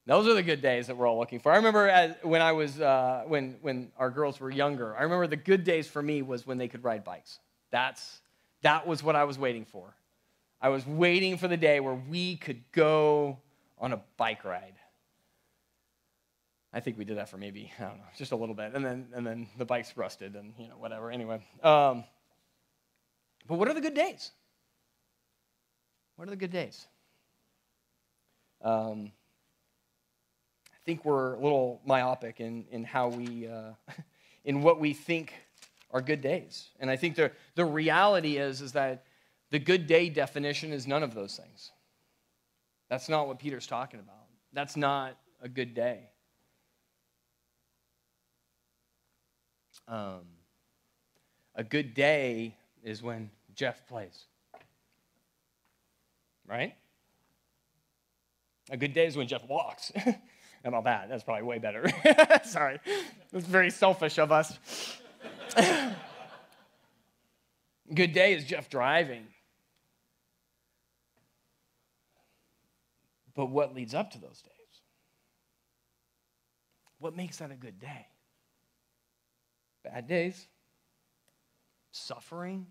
Those 0.07 0.27
are 0.27 0.35
the 0.35 0.43
good 0.43 0.63
days 0.63 0.87
that 0.87 0.97
we're 0.97 1.07
all 1.07 1.19
looking 1.19 1.41
for. 1.41 1.53
I 1.53 1.57
remember 1.57 1.89
as, 1.89 2.15
when 2.23 2.41
I 2.41 2.53
was, 2.53 2.81
uh, 2.81 3.25
when, 3.27 3.57
when 3.61 3.93
our 3.99 4.09
girls 4.09 4.41
were 4.41 4.51
younger, 4.51 4.97
I 4.97 5.03
remember 5.03 5.27
the 5.27 5.37
good 5.37 5.63
days 5.63 5.89
for 5.89 6.01
me 6.01 6.23
was 6.23 6.47
when 6.47 6.57
they 6.57 6.69
could 6.69 6.85
ride 6.85 7.05
bikes. 7.05 7.39
That's, 7.71 8.21
that 8.63 8.87
was 8.87 9.03
what 9.03 9.15
I 9.15 9.25
was 9.25 9.39
waiting 9.39 9.67
for. 9.67 9.95
I 10.61 10.69
was 10.71 10.87
waiting 10.87 11.37
for 11.37 11.49
the 11.49 11.57
day 11.57 11.81
where 11.81 11.95
we 11.95 12.37
could 12.37 12.63
go 12.73 13.39
on 13.79 13.93
a 13.93 14.01
bike 14.17 14.45
ride. 14.45 14.75
I 16.73 16.81
think 16.81 16.99
we 16.99 17.05
did 17.05 17.17
that 17.17 17.29
for 17.29 17.39
maybe, 17.39 17.73
I 17.79 17.85
don't 17.85 17.97
know, 17.97 18.05
just 18.17 18.33
a 18.33 18.37
little 18.37 18.55
bit. 18.55 18.75
And 18.75 18.85
then, 18.85 19.09
and 19.15 19.27
then 19.27 19.49
the 19.57 19.65
bikes 19.65 19.97
rusted 19.97 20.35
and, 20.35 20.53
you 20.59 20.69
know, 20.69 20.75
whatever. 20.75 21.11
Anyway. 21.11 21.41
Um, 21.63 22.05
but 23.47 23.59
what 23.59 23.69
are 23.69 23.75
the 23.75 23.81
good 23.81 23.95
days? 23.95 24.31
What 26.17 26.29
are 26.29 26.31
the 26.31 26.37
good 26.37 26.53
days? 26.53 26.87
Um, 28.63 29.13
I 30.71 30.79
think 30.85 31.05
we're 31.05 31.35
a 31.35 31.41
little 31.41 31.81
myopic 31.87 32.41
in, 32.41 32.67
in 32.71 32.85
how 32.85 33.09
we, 33.09 33.49
uh, 33.49 33.73
in 34.45 34.63
what 34.63 34.79
we 34.79 34.93
think 34.93 35.33
are 35.93 36.03
good 36.03 36.21
days. 36.21 36.69
And 36.79 36.91
I 36.91 36.97
think 36.97 37.17
the, 37.17 37.33
the 37.55 37.65
reality 37.65 38.37
is, 38.37 38.61
is 38.61 38.73
that 38.73 39.06
the 39.51 39.59
good 39.59 39.87
day 39.87 40.09
definition 40.09 40.73
is 40.73 40.87
none 40.87 41.03
of 41.03 41.15
those 41.15 41.37
things. 41.37 41.73
That's 42.89 43.09
not 43.09 43.27
what 43.27 43.39
Peter's 43.39 43.67
talking 43.67 44.01
about. 44.01 44.27
That's 44.53 44.77
not 44.77 45.17
a 45.41 45.49
good 45.49 45.75
day. 45.75 46.11
Um, 49.89 50.23
a 51.55 51.63
good 51.63 51.95
day 51.95 52.57
is 52.83 53.03
when 53.03 53.31
Jeff 53.55 53.87
plays. 53.87 54.25
Right? 56.47 56.75
A 58.71 58.77
good 58.77 58.93
day 58.93 59.07
is 59.07 59.17
when 59.17 59.29
Jeff 59.29 59.47
walks. 59.49 59.93
How 59.97 60.15
about 60.65 60.85
that? 60.85 61.09
That's 61.09 61.23
probably 61.23 61.45
way 61.45 61.59
better. 61.59 61.89
Sorry. 62.45 62.79
That's 63.33 63.47
very 63.47 63.71
selfish 63.71 64.19
of 64.19 64.33
us. 64.33 64.59
good 67.95 68.13
day 68.13 68.35
is 68.35 68.45
Jeff 68.45 68.69
driving. 68.69 69.27
But 73.37 73.51
what 73.51 73.75
leads 73.75 73.95
up 73.95 74.11
to 74.13 74.19
those 74.19 74.43
days? 74.43 74.53
What 76.99 77.15
makes 77.15 77.37
that 77.39 77.51
a 77.51 77.55
good 77.55 77.79
day? 77.79 78.07
Bad 79.85 80.09
days? 80.09 80.49
Suffering? 81.93 82.67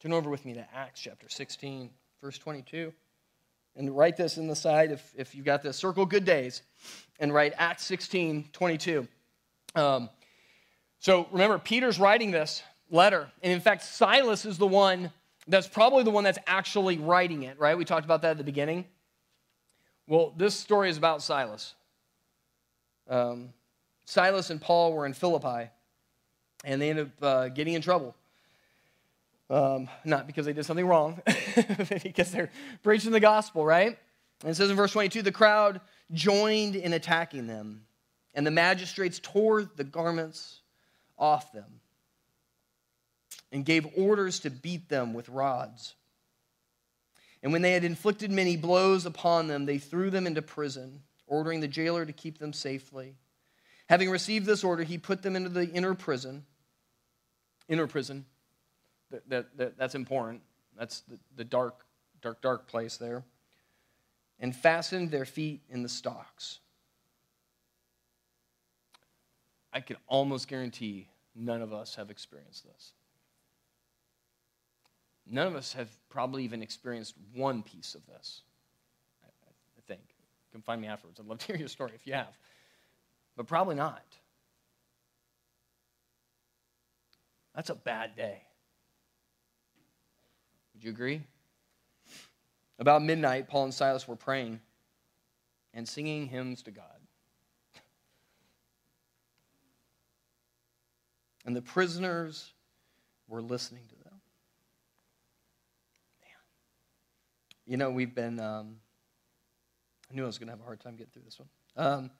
Turn 0.00 0.12
over 0.14 0.30
with 0.30 0.44
me 0.44 0.54
to 0.54 0.66
Acts 0.74 1.00
chapter 1.00 1.28
16, 1.28 1.90
verse 2.20 2.38
22. 2.38 2.92
And 3.76 3.96
write 3.96 4.16
this 4.16 4.36
in 4.36 4.48
the 4.48 4.56
side 4.56 4.90
if, 4.90 5.12
if 5.16 5.34
you've 5.34 5.44
got 5.44 5.62
this. 5.62 5.76
Circle 5.76 6.06
good 6.06 6.24
days 6.24 6.62
and 7.20 7.32
write 7.32 7.52
Acts 7.56 7.84
16, 7.84 8.48
22. 8.52 9.06
Um, 9.74 10.10
so 10.98 11.28
remember, 11.30 11.58
Peter's 11.58 11.98
writing 11.98 12.30
this 12.30 12.62
letter. 12.90 13.30
And 13.42 13.52
in 13.52 13.60
fact, 13.60 13.84
Silas 13.84 14.44
is 14.44 14.58
the 14.58 14.66
one 14.66 15.12
that's 15.46 15.66
probably 15.66 16.04
the 16.04 16.10
one 16.10 16.24
that's 16.24 16.38
actually 16.46 16.98
writing 16.98 17.42
it, 17.42 17.58
right? 17.58 17.76
We 17.76 17.84
talked 17.84 18.04
about 18.04 18.22
that 18.22 18.32
at 18.32 18.38
the 18.38 18.44
beginning. 18.44 18.84
Well, 20.06 20.32
this 20.36 20.54
story 20.54 20.88
is 20.88 20.96
about 20.96 21.22
Silas. 21.22 21.74
Um, 23.08 23.52
Silas 24.04 24.50
and 24.50 24.60
Paul 24.60 24.92
were 24.92 25.06
in 25.06 25.12
Philippi, 25.12 25.70
and 26.64 26.80
they 26.80 26.90
ended 26.90 27.10
up 27.18 27.24
uh, 27.24 27.48
getting 27.48 27.74
in 27.74 27.82
trouble. 27.82 28.14
Um, 29.50 29.88
not 30.04 30.26
because 30.26 30.46
they 30.46 30.52
did 30.52 30.64
something 30.64 30.86
wrong, 30.86 31.20
because 32.02 32.30
they're 32.30 32.50
preaching 32.82 33.10
the 33.10 33.20
gospel, 33.20 33.64
right? 33.64 33.98
And 34.42 34.50
it 34.50 34.54
says 34.54 34.70
in 34.70 34.76
verse 34.76 34.92
22 34.92 35.22
the 35.22 35.32
crowd 35.32 35.80
joined 36.12 36.74
in 36.74 36.92
attacking 36.92 37.46
them, 37.46 37.84
and 38.34 38.46
the 38.46 38.50
magistrates 38.50 39.20
tore 39.22 39.62
the 39.62 39.84
garments 39.84 40.60
off 41.18 41.52
them 41.52 41.81
and 43.52 43.64
gave 43.64 43.86
orders 43.96 44.40
to 44.40 44.50
beat 44.50 44.88
them 44.88 45.12
with 45.12 45.28
rods. 45.28 45.94
And 47.42 47.52
when 47.52 47.62
they 47.62 47.72
had 47.72 47.84
inflicted 47.84 48.30
many 48.30 48.56
blows 48.56 49.04
upon 49.04 49.46
them, 49.46 49.66
they 49.66 49.78
threw 49.78 50.10
them 50.10 50.26
into 50.26 50.42
prison, 50.42 51.02
ordering 51.26 51.60
the 51.60 51.68
jailer 51.68 52.06
to 52.06 52.12
keep 52.12 52.38
them 52.38 52.52
safely. 52.52 53.14
Having 53.88 54.10
received 54.10 54.46
this 54.46 54.64
order, 54.64 54.84
he 54.84 54.96
put 54.96 55.22
them 55.22 55.36
into 55.36 55.50
the 55.50 55.68
inner 55.68 55.94
prison. 55.94 56.46
Inner 57.68 57.86
prison. 57.86 58.24
That, 59.10 59.28
that, 59.28 59.56
that 59.58 59.78
that's 59.78 59.94
important. 59.94 60.40
That's 60.78 61.00
the, 61.00 61.18
the 61.36 61.44
dark, 61.44 61.84
dark, 62.22 62.40
dark 62.40 62.68
place 62.68 62.96
there. 62.96 63.22
And 64.40 64.56
fastened 64.56 65.10
their 65.10 65.26
feet 65.26 65.60
in 65.68 65.82
the 65.82 65.88
stocks. 65.88 66.60
I 69.72 69.80
can 69.80 69.96
almost 70.06 70.48
guarantee 70.48 71.08
none 71.34 71.60
of 71.60 71.72
us 71.72 71.96
have 71.96 72.10
experienced 72.10 72.64
this. 72.64 72.92
None 75.28 75.46
of 75.46 75.54
us 75.54 75.72
have 75.72 75.88
probably 76.10 76.44
even 76.44 76.62
experienced 76.62 77.14
one 77.34 77.62
piece 77.62 77.94
of 77.94 78.04
this, 78.06 78.42
I, 79.24 79.28
think. 79.86 80.00
You 80.08 80.52
can 80.52 80.62
find 80.62 80.80
me 80.80 80.88
afterwards. 80.88 81.20
I'd 81.20 81.26
love 81.26 81.38
to 81.38 81.46
hear 81.46 81.56
your 81.56 81.68
story 81.68 81.92
if 81.94 82.06
you 82.06 82.12
have. 82.12 82.36
But 83.36 83.46
probably 83.46 83.76
not. 83.76 84.04
That's 87.54 87.70
a 87.70 87.74
bad 87.74 88.16
day. 88.16 88.42
Would 90.74 90.84
you 90.84 90.90
agree? 90.90 91.22
About 92.78 93.02
midnight, 93.02 93.48
Paul 93.48 93.64
and 93.64 93.74
Silas 93.74 94.08
were 94.08 94.16
praying 94.16 94.60
and 95.74 95.88
singing 95.88 96.26
hymns 96.26 96.62
to 96.64 96.70
God. 96.70 96.84
And 101.44 101.56
the 101.56 101.62
prisoners 101.62 102.52
were 103.28 103.42
listening 103.42 103.82
to 103.88 103.94
them. 103.96 104.01
You 107.66 107.76
know, 107.76 107.90
we've 107.90 108.14
been, 108.14 108.40
um, 108.40 108.76
I 110.10 110.14
knew 110.14 110.24
I 110.24 110.26
was 110.26 110.38
going 110.38 110.48
to 110.48 110.52
have 110.52 110.60
a 110.60 110.64
hard 110.64 110.80
time 110.80 110.96
getting 110.96 111.12
through 111.12 111.22
this 111.24 111.38
one. 111.38 111.48
Um, 111.76 112.10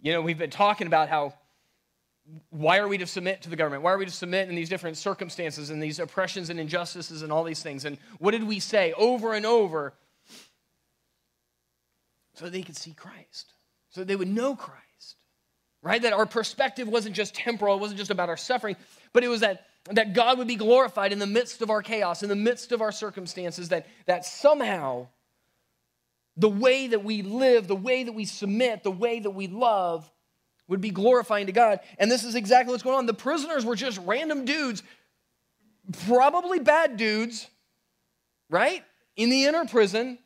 you 0.00 0.12
know, 0.12 0.20
we've 0.20 0.38
been 0.38 0.50
talking 0.50 0.86
about 0.86 1.08
how, 1.08 1.34
why 2.50 2.78
are 2.78 2.88
we 2.88 2.98
to 2.98 3.06
submit 3.06 3.42
to 3.42 3.50
the 3.50 3.56
government? 3.56 3.82
Why 3.82 3.92
are 3.92 3.98
we 3.98 4.04
to 4.04 4.10
submit 4.10 4.48
in 4.48 4.54
these 4.54 4.68
different 4.68 4.96
circumstances 4.96 5.70
and 5.70 5.82
these 5.82 5.98
oppressions 5.98 6.50
and 6.50 6.60
injustices 6.60 7.22
and 7.22 7.32
all 7.32 7.44
these 7.44 7.62
things? 7.62 7.84
And 7.84 7.98
what 8.18 8.32
did 8.32 8.44
we 8.44 8.60
say 8.60 8.92
over 8.92 9.32
and 9.32 9.46
over? 9.46 9.94
So 12.34 12.48
they 12.48 12.62
could 12.62 12.76
see 12.76 12.92
Christ, 12.92 13.52
so 13.90 14.04
they 14.04 14.14
would 14.14 14.28
know 14.28 14.54
Christ, 14.54 15.16
right? 15.82 16.00
That 16.00 16.12
our 16.12 16.26
perspective 16.26 16.86
wasn't 16.86 17.16
just 17.16 17.34
temporal, 17.34 17.76
it 17.76 17.80
wasn't 17.80 17.98
just 17.98 18.12
about 18.12 18.28
our 18.28 18.36
suffering, 18.36 18.76
but 19.12 19.24
it 19.24 19.28
was 19.28 19.40
that 19.40 19.66
that 19.90 20.12
God 20.12 20.38
would 20.38 20.48
be 20.48 20.56
glorified 20.56 21.12
in 21.12 21.18
the 21.18 21.26
midst 21.26 21.62
of 21.62 21.70
our 21.70 21.82
chaos, 21.82 22.22
in 22.22 22.28
the 22.28 22.36
midst 22.36 22.72
of 22.72 22.82
our 22.82 22.92
circumstances, 22.92 23.70
that, 23.70 23.86
that 24.06 24.24
somehow 24.24 25.06
the 26.36 26.48
way 26.48 26.88
that 26.88 27.04
we 27.04 27.22
live, 27.22 27.66
the 27.66 27.74
way 27.74 28.04
that 28.04 28.12
we 28.12 28.24
submit, 28.24 28.82
the 28.82 28.90
way 28.90 29.20
that 29.20 29.30
we 29.30 29.46
love 29.46 30.10
would 30.68 30.80
be 30.80 30.90
glorifying 30.90 31.46
to 31.46 31.52
God. 31.52 31.80
And 31.98 32.10
this 32.10 32.24
is 32.24 32.34
exactly 32.34 32.72
what's 32.72 32.82
going 32.82 32.96
on. 32.96 33.06
The 33.06 33.14
prisoners 33.14 33.64
were 33.64 33.76
just 33.76 33.98
random 34.04 34.44
dudes, 34.44 34.82
probably 36.06 36.58
bad 36.58 36.96
dudes, 36.96 37.48
right? 38.50 38.84
in 39.18 39.30
the 39.30 39.44
inner 39.44 39.66
prison 39.66 40.16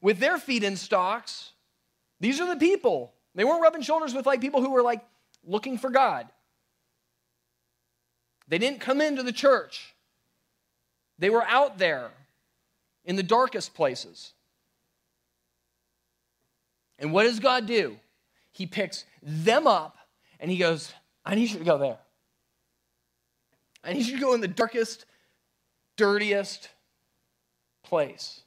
with 0.00 0.18
their 0.18 0.38
feet 0.38 0.64
in 0.64 0.76
stocks. 0.76 1.52
These 2.18 2.40
are 2.40 2.48
the 2.48 2.58
people. 2.58 3.12
They 3.36 3.44
weren't 3.44 3.62
rubbing 3.62 3.82
shoulders 3.82 4.14
with 4.14 4.26
like 4.26 4.40
people 4.40 4.62
who 4.62 4.70
were 4.70 4.82
like 4.82 5.02
looking 5.44 5.78
for 5.78 5.90
God. 5.90 6.26
They 8.50 8.58
didn't 8.58 8.80
come 8.80 9.00
into 9.00 9.22
the 9.22 9.32
church. 9.32 9.94
They 11.18 11.30
were 11.30 11.44
out 11.44 11.78
there 11.78 12.10
in 13.04 13.14
the 13.14 13.22
darkest 13.22 13.74
places. 13.74 14.32
And 16.98 17.12
what 17.12 17.22
does 17.22 17.38
God 17.38 17.66
do? 17.66 17.96
He 18.50 18.66
picks 18.66 19.04
them 19.22 19.68
up 19.68 19.96
and 20.40 20.50
he 20.50 20.58
goes, 20.58 20.92
I 21.24 21.36
need 21.36 21.50
you 21.50 21.58
to 21.60 21.64
go 21.64 21.78
there. 21.78 21.98
I 23.84 23.92
need 23.92 24.04
you 24.06 24.16
to 24.16 24.20
go 24.20 24.34
in 24.34 24.40
the 24.40 24.48
darkest, 24.48 25.06
dirtiest 25.96 26.68
place. 27.84 28.40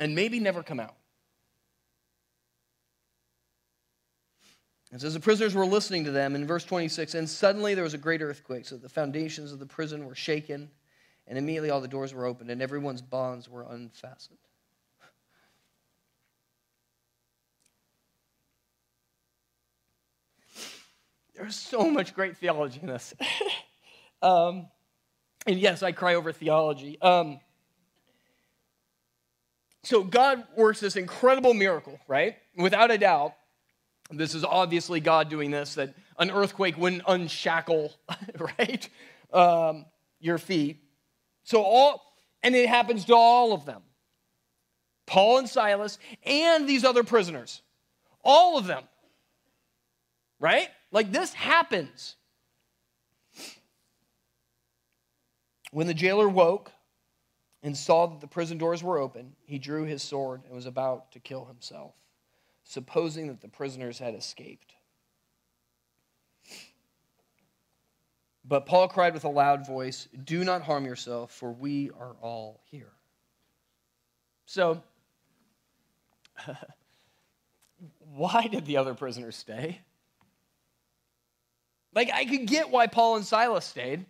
And 0.00 0.14
maybe 0.14 0.40
never 0.40 0.62
come 0.62 0.80
out. 0.80 0.94
It 4.92 5.02
says 5.02 5.12
the 5.12 5.20
prisoners 5.20 5.54
were 5.54 5.66
listening 5.66 6.04
to 6.04 6.10
them 6.10 6.34
in 6.34 6.46
verse 6.46 6.64
26, 6.64 7.14
and 7.14 7.28
suddenly 7.28 7.74
there 7.74 7.84
was 7.84 7.94
a 7.94 7.98
great 7.98 8.22
earthquake, 8.22 8.64
so 8.64 8.76
the 8.76 8.88
foundations 8.88 9.52
of 9.52 9.58
the 9.58 9.66
prison 9.66 10.06
were 10.06 10.14
shaken, 10.14 10.70
and 11.26 11.36
immediately 11.36 11.68
all 11.68 11.82
the 11.82 11.88
doors 11.88 12.14
were 12.14 12.24
opened, 12.24 12.50
and 12.50 12.62
everyone's 12.62 13.02
bonds 13.02 13.48
were 13.50 13.66
unfastened. 13.68 14.38
There's 21.38 21.54
so 21.54 21.88
much 21.90 22.14
great 22.14 22.36
theology 22.36 22.80
in 22.80 22.88
this. 22.88 23.14
um, 24.22 24.66
and 25.46 25.58
yes, 25.58 25.82
I 25.82 25.92
cry 25.92 26.14
over 26.14 26.32
theology. 26.32 27.00
Um, 27.00 27.38
so 29.84 30.02
God 30.02 30.44
works 30.56 30.80
this 30.80 30.96
incredible 30.96 31.54
miracle, 31.54 32.00
right? 32.08 32.36
Without 32.56 32.90
a 32.90 32.98
doubt, 32.98 33.34
this 34.10 34.34
is 34.34 34.44
obviously 34.44 35.00
God 35.00 35.28
doing 35.28 35.50
this, 35.50 35.74
that 35.74 35.94
an 36.18 36.30
earthquake 36.30 36.78
wouldn't 36.78 37.02
unshackle, 37.06 37.94
right? 38.58 38.88
Um, 39.32 39.86
your 40.20 40.38
feet. 40.38 40.82
So 41.44 41.62
all, 41.62 42.02
and 42.42 42.54
it 42.54 42.68
happens 42.68 43.04
to 43.06 43.14
all 43.14 43.52
of 43.52 43.66
them. 43.66 43.82
Paul 45.06 45.38
and 45.38 45.48
Silas 45.48 45.98
and 46.24 46.68
these 46.68 46.84
other 46.84 47.02
prisoners. 47.02 47.62
All 48.22 48.58
of 48.58 48.66
them. 48.66 48.84
Right? 50.38 50.68
Like 50.92 51.10
this 51.10 51.32
happens. 51.32 52.16
When 55.70 55.86
the 55.86 55.94
jailer 55.94 56.28
woke 56.28 56.70
and 57.62 57.76
saw 57.76 58.06
that 58.06 58.20
the 58.20 58.26
prison 58.26 58.58
doors 58.58 58.82
were 58.82 58.98
open, 58.98 59.34
he 59.46 59.58
drew 59.58 59.84
his 59.84 60.02
sword 60.02 60.42
and 60.44 60.54
was 60.54 60.66
about 60.66 61.12
to 61.12 61.20
kill 61.20 61.44
himself, 61.44 61.94
supposing 62.68 63.28
that 63.28 63.40
the 63.40 63.48
prisoners 63.48 63.98
had 63.98 64.14
escaped. 64.14 64.74
But 68.44 68.66
Paul 68.66 68.88
cried 68.88 69.14
with 69.14 69.24
a 69.24 69.28
loud 69.28 69.66
voice, 69.66 70.06
Do 70.24 70.44
not 70.44 70.62
harm 70.62 70.84
yourself, 70.84 71.32
for 71.32 71.50
we 71.50 71.90
are 71.98 72.14
all 72.20 72.60
here. 72.70 72.92
So, 74.44 74.82
why 78.14 78.46
did 78.46 78.66
the 78.66 78.76
other 78.76 78.94
prisoners 78.94 79.36
stay? 79.36 79.80
Like, 81.94 82.10
I 82.12 82.26
could 82.26 82.46
get 82.46 82.70
why 82.70 82.86
Paul 82.86 83.16
and 83.16 83.24
Silas 83.24 83.64
stayed, 83.64 84.04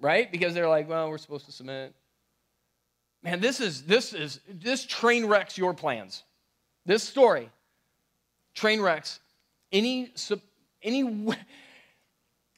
right? 0.00 0.30
Because 0.30 0.54
they're 0.54 0.68
like, 0.68 0.88
well, 0.88 1.08
we're 1.08 1.18
supposed 1.18 1.46
to 1.46 1.52
submit. 1.52 1.94
Man, 3.22 3.40
this 3.40 3.60
is, 3.60 3.84
this 3.84 4.12
is, 4.12 4.40
this 4.48 4.84
train 4.84 5.26
wrecks 5.26 5.56
your 5.56 5.72
plans. 5.72 6.24
This 6.84 7.02
story 7.02 7.50
train 8.54 8.80
wrecks 8.80 9.20
any, 9.70 10.12
any, 10.82 11.34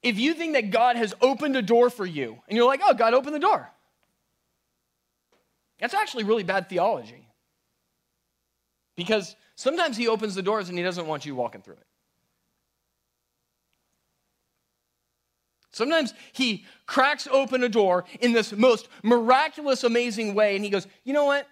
if 0.03 0.19
you 0.19 0.35
think 0.35 0.55
that 0.55 0.71
God 0.71 0.97
has 0.97 1.15
opened 1.21 1.57
a 1.57 1.63
door 1.63 1.91
for 1.91 2.07
you 2.07 2.39
and 2.49 2.57
you're 2.57 2.67
like, 2.67 2.81
oh, 2.83 2.95
God 2.95 3.15
opened 3.15 3.35
the 3.35 3.41
door, 3.41 3.69
that's 5.79 5.95
actually 5.95 6.25
really 6.25 6.43
bad 6.43 6.69
theology. 6.69 7.29
Because 8.97 9.35
sometimes 9.57 9.97
He 9.97 10.09
opens 10.09 10.35
the 10.35 10.43
doors 10.43 10.69
and 10.69 10.79
He 10.79 10.85
doesn't 10.85 11.07
want 11.07 11.27
you 11.27 11.35
walking 11.35 11.63
through 11.63 11.75
it. 11.75 11.87
Sometimes 15.75 16.15
he 16.33 16.65
cracks 16.87 17.27
open 17.29 17.65
a 17.65 17.69
door 17.69 18.05
in 18.21 18.33
this 18.33 18.53
most 18.53 18.89
miraculous, 19.03 19.83
amazing 19.83 20.35
way, 20.35 20.55
and 20.55 20.65
he 20.65 20.71
goes, 20.71 20.87
You 21.03 21.13
know 21.13 21.25
what? 21.25 21.49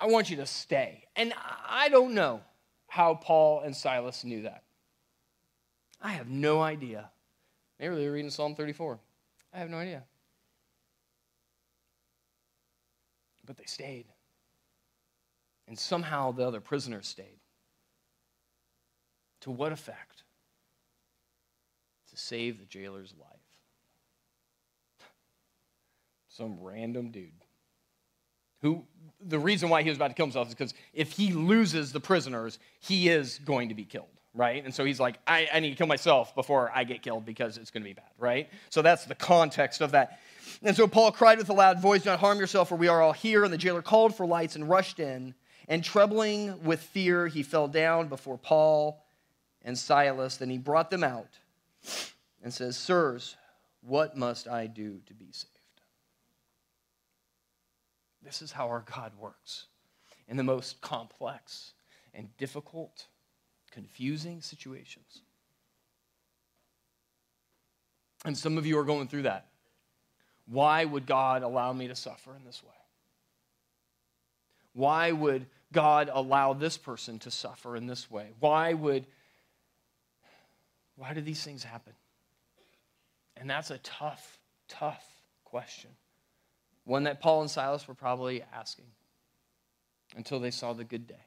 I 0.00 0.06
want 0.06 0.30
you 0.30 0.36
to 0.36 0.46
stay. 0.46 1.04
And 1.14 1.34
I 1.68 1.88
don't 1.88 2.14
know 2.14 2.40
how 2.88 3.14
Paul 3.14 3.60
and 3.60 3.76
Silas 3.76 4.24
knew 4.24 4.42
that. 4.42 4.62
I 6.00 6.12
have 6.12 6.28
no 6.28 6.62
idea. 6.62 7.10
Maybe 7.78 7.94
they 7.94 8.06
were 8.06 8.12
reading 8.12 8.30
Psalm 8.30 8.54
34. 8.54 8.98
I 9.52 9.58
have 9.58 9.70
no 9.70 9.76
idea. 9.76 10.04
But 13.44 13.58
they 13.58 13.64
stayed. 13.66 14.06
And 15.68 15.78
somehow 15.78 16.32
the 16.32 16.46
other 16.46 16.60
prisoners 16.60 17.06
stayed. 17.06 17.38
To 19.42 19.50
what 19.50 19.72
effect? 19.72 20.24
to 22.10 22.16
save 22.16 22.58
the 22.58 22.66
jailer's 22.66 23.14
life. 23.18 23.28
Some 26.28 26.58
random 26.60 27.10
dude 27.10 27.44
who 28.62 28.84
the 29.26 29.38
reason 29.38 29.68
why 29.68 29.82
he 29.82 29.88
was 29.88 29.98
about 29.98 30.08
to 30.08 30.14
kill 30.14 30.26
himself 30.26 30.48
is 30.48 30.54
because 30.54 30.74
if 30.94 31.12
he 31.12 31.32
loses 31.32 31.92
the 31.92 32.00
prisoners, 32.00 32.58
he 32.80 33.08
is 33.08 33.38
going 33.44 33.68
to 33.68 33.74
be 33.74 33.84
killed, 33.84 34.08
right? 34.34 34.64
And 34.64 34.74
so 34.74 34.84
he's 34.84 34.98
like, 34.98 35.18
I, 35.26 35.48
I 35.52 35.60
need 35.60 35.70
to 35.70 35.76
kill 35.76 35.86
myself 35.86 36.34
before 36.34 36.70
I 36.74 36.84
get 36.84 37.02
killed 37.02 37.26
because 37.26 37.58
it's 37.58 37.70
going 37.70 37.82
to 37.82 37.88
be 37.88 37.92
bad, 37.92 38.10
right? 38.18 38.48
So 38.70 38.82
that's 38.82 39.04
the 39.04 39.14
context 39.14 39.82
of 39.82 39.92
that. 39.92 40.20
And 40.62 40.74
so 40.74 40.86
Paul 40.86 41.12
cried 41.12 41.38
with 41.38 41.50
a 41.50 41.54
loud 41.54 41.80
voice, 41.80 42.02
Do 42.02 42.10
not 42.10 42.20
harm 42.20 42.38
yourself, 42.38 42.68
for 42.68 42.76
we 42.76 42.88
are 42.88 43.02
all 43.02 43.12
here. 43.12 43.44
And 43.44 43.52
the 43.52 43.58
jailer 43.58 43.82
called 43.82 44.14
for 44.14 44.26
lights 44.26 44.56
and 44.56 44.68
rushed 44.68 45.00
in. 45.00 45.34
And 45.68 45.84
trembling 45.84 46.64
with 46.64 46.80
fear, 46.80 47.28
he 47.28 47.42
fell 47.42 47.68
down 47.68 48.08
before 48.08 48.38
Paul 48.38 49.04
and 49.62 49.78
Silas. 49.78 50.36
Then 50.36 50.50
he 50.50 50.58
brought 50.58 50.90
them 50.90 51.04
out 51.04 51.38
and 52.42 52.52
says, 52.52 52.76
Sirs, 52.76 53.36
what 53.82 54.16
must 54.16 54.48
I 54.48 54.66
do 54.66 55.00
to 55.06 55.14
be 55.14 55.28
saved? 55.30 55.59
This 58.22 58.42
is 58.42 58.52
how 58.52 58.68
our 58.68 58.84
God 58.94 59.12
works 59.18 59.66
in 60.28 60.36
the 60.36 60.44
most 60.44 60.80
complex 60.80 61.72
and 62.14 62.34
difficult, 62.36 63.06
confusing 63.70 64.42
situations. 64.42 65.22
And 68.24 68.36
some 68.36 68.58
of 68.58 68.66
you 68.66 68.78
are 68.78 68.84
going 68.84 69.08
through 69.08 69.22
that. 69.22 69.46
Why 70.46 70.84
would 70.84 71.06
God 71.06 71.42
allow 71.42 71.72
me 71.72 71.88
to 71.88 71.94
suffer 71.94 72.34
in 72.34 72.44
this 72.44 72.62
way? 72.62 72.70
Why 74.72 75.12
would 75.12 75.46
God 75.72 76.10
allow 76.12 76.52
this 76.52 76.76
person 76.76 77.18
to 77.20 77.30
suffer 77.30 77.76
in 77.76 77.86
this 77.86 78.10
way? 78.10 78.30
Why 78.40 78.74
would 78.74 79.06
why 80.96 81.14
do 81.14 81.22
these 81.22 81.42
things 81.42 81.64
happen? 81.64 81.94
And 83.36 83.48
that's 83.48 83.70
a 83.70 83.78
tough, 83.78 84.38
tough 84.68 85.02
question. 85.44 85.90
One 86.90 87.04
that 87.04 87.20
Paul 87.20 87.42
and 87.42 87.48
Silas 87.48 87.86
were 87.86 87.94
probably 87.94 88.42
asking 88.52 88.86
until 90.16 90.40
they 90.40 90.50
saw 90.50 90.72
the 90.72 90.82
good 90.82 91.06
day. 91.06 91.24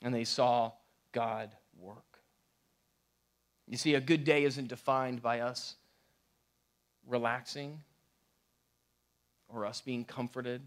And 0.00 0.14
they 0.14 0.22
saw 0.22 0.70
God 1.10 1.50
work. 1.76 2.20
You 3.66 3.76
see, 3.76 3.94
a 3.94 4.00
good 4.00 4.22
day 4.22 4.44
isn't 4.44 4.68
defined 4.68 5.22
by 5.22 5.40
us 5.40 5.74
relaxing 7.04 7.80
or 9.48 9.66
us 9.66 9.80
being 9.80 10.04
comforted. 10.04 10.62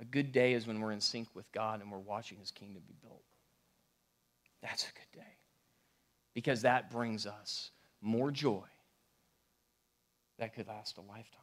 A 0.00 0.04
good 0.04 0.30
day 0.30 0.52
is 0.52 0.68
when 0.68 0.78
we're 0.78 0.92
in 0.92 1.00
sync 1.00 1.26
with 1.34 1.50
God 1.50 1.80
and 1.80 1.90
we're 1.90 1.98
watching 1.98 2.38
his 2.38 2.52
kingdom 2.52 2.84
be 2.86 2.94
built. 3.02 3.24
That's 4.62 4.84
a 4.84 4.92
good 4.94 5.20
day 5.20 5.32
because 6.32 6.62
that 6.62 6.92
brings 6.92 7.26
us 7.26 7.72
more 8.00 8.30
joy 8.30 8.68
that 10.38 10.54
could 10.54 10.68
last 10.68 10.96
a 10.98 11.00
lifetime. 11.00 11.42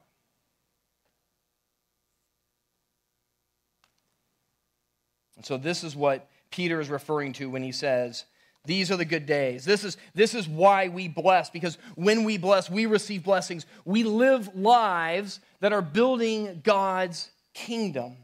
And 5.35 5.45
so 5.45 5.57
this 5.57 5.83
is 5.83 5.95
what 5.95 6.29
Peter 6.51 6.79
is 6.79 6.89
referring 6.89 7.33
to 7.33 7.49
when 7.49 7.63
he 7.63 7.71
says, 7.71 8.25
these 8.65 8.89
are 8.91 8.97
the 8.97 9.05
good 9.05 9.25
days. 9.25 9.63
This 9.63 9.83
is, 9.83 9.97
this 10.13 10.33
is 10.33 10.47
why 10.47 10.87
we 10.87 11.07
bless, 11.07 11.49
because 11.49 11.77
when 11.95 12.23
we 12.23 12.37
bless, 12.37 12.69
we 12.69 12.87
receive 12.87 13.23
blessings. 13.23 13.65
We 13.85 14.03
live 14.03 14.55
lives 14.55 15.39
that 15.59 15.73
are 15.73 15.81
building 15.81 16.61
God's 16.63 17.29
kingdom. 17.53 18.17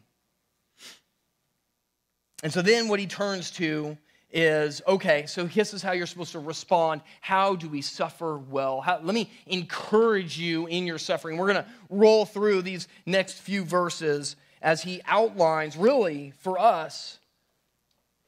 And 2.43 2.52
so 2.52 2.62
then 2.62 2.88
what 2.88 3.00
he 3.00 3.06
turns 3.06 3.52
to 3.52 3.97
is 4.34 4.82
okay, 4.88 5.26
so 5.28 5.43
this 5.43 5.74
is 5.74 5.82
how 5.82 5.91
you're 5.91 6.08
supposed 6.08 6.32
to 6.32 6.39
respond. 6.39 7.02
How 7.19 7.56
do 7.56 7.67
we 7.67 7.82
suffer 7.82 8.38
well? 8.38 8.82
How, 8.82 9.00
let 9.04 9.13
me 9.13 9.30
encourage 9.45 10.39
you 10.39 10.67
in 10.67 10.88
your 10.88 10.97
suffering. 10.97 11.38
We're 11.38 11.52
going 11.52 11.63
to 11.63 11.69
roll 11.89 12.26
through 12.26 12.62
these 12.62 12.88
next 13.06 13.39
few 13.39 13.63
verses 13.63 14.38
as 14.62 14.84
he 14.84 15.02
outlines, 15.06 15.76
really, 15.76 16.34
for 16.39 16.60
us, 16.60 17.19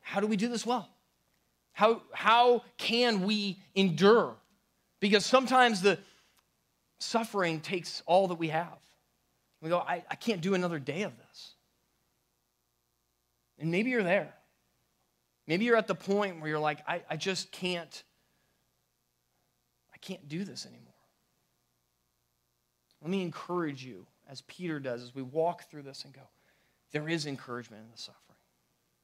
how 0.01 0.19
do 0.19 0.27
we 0.27 0.35
do 0.35 0.47
this 0.47 0.65
well? 0.65 0.89
How, 1.73 2.01
how 2.11 2.63
can 2.77 3.23
we 3.23 3.59
endure? 3.75 4.35
Because 4.99 5.25
sometimes 5.25 5.81
the 5.81 5.99
suffering 6.99 7.59
takes 7.59 8.01
all 8.05 8.27
that 8.29 8.35
we 8.35 8.49
have. 8.49 8.77
We 9.61 9.69
go, 9.69 9.79
I, 9.79 10.03
I 10.09 10.15
can't 10.15 10.41
do 10.41 10.55
another 10.55 10.79
day 10.79 11.03
of 11.03 11.13
this. 11.17 11.51
And 13.59 13.71
maybe 13.71 13.91
you're 13.91 14.03
there. 14.03 14.33
Maybe 15.47 15.65
you're 15.65 15.77
at 15.77 15.87
the 15.87 15.95
point 15.95 16.39
where 16.39 16.49
you're 16.49 16.59
like, 16.59 16.79
I, 16.87 17.01
I 17.09 17.17
just 17.17 17.51
can't, 17.51 18.03
I 19.93 19.97
can't 19.97 20.27
do 20.27 20.43
this 20.43 20.65
anymore. 20.65 20.93
Let 23.01 23.09
me 23.09 23.21
encourage 23.21 23.83
you, 23.83 24.05
as 24.33 24.41
Peter 24.41 24.79
does, 24.79 25.03
as 25.03 25.13
we 25.13 25.21
walk 25.21 25.69
through 25.69 25.83
this 25.83 26.05
and 26.05 26.13
go, 26.13 26.23
there 26.91 27.07
is 27.07 27.27
encouragement 27.27 27.83
in 27.85 27.91
the 27.91 27.97
suffering. 27.97 28.19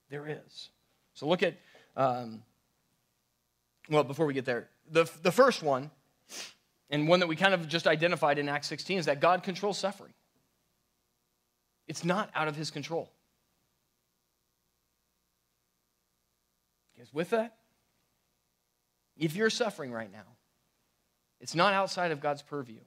There 0.10 0.28
is. 0.28 0.70
So 1.14 1.28
look 1.28 1.44
at, 1.44 1.54
um, 1.96 2.42
well, 3.92 4.04
before 4.04 4.26
we 4.26 4.34
get 4.34 4.46
there, 4.46 4.70
the, 4.92 5.08
the 5.22 5.32
first 5.32 5.62
one, 5.62 5.92
and 6.90 7.08
one 7.08 7.20
that 7.20 7.28
we 7.28 7.36
kind 7.36 7.54
of 7.54 7.68
just 7.68 7.86
identified 7.86 8.40
in 8.40 8.50
Acts 8.50 8.66
16, 8.68 8.98
is 8.98 9.06
that 9.06 9.22
God 9.22 9.44
controls 9.44 9.78
suffering. 9.78 10.14
It's 11.88 12.04
not 12.04 12.32
out 12.34 12.48
of 12.48 12.56
his 12.56 12.72
control. 12.72 13.12
Because 16.96 17.14
with 17.14 17.30
that, 17.30 17.56
if 19.16 19.36
you're 19.36 19.52
suffering 19.52 19.92
right 19.92 20.12
now, 20.12 20.26
it's 21.40 21.54
not 21.54 21.74
outside 21.74 22.10
of 22.10 22.20
God's 22.20 22.42
purview. 22.42 22.80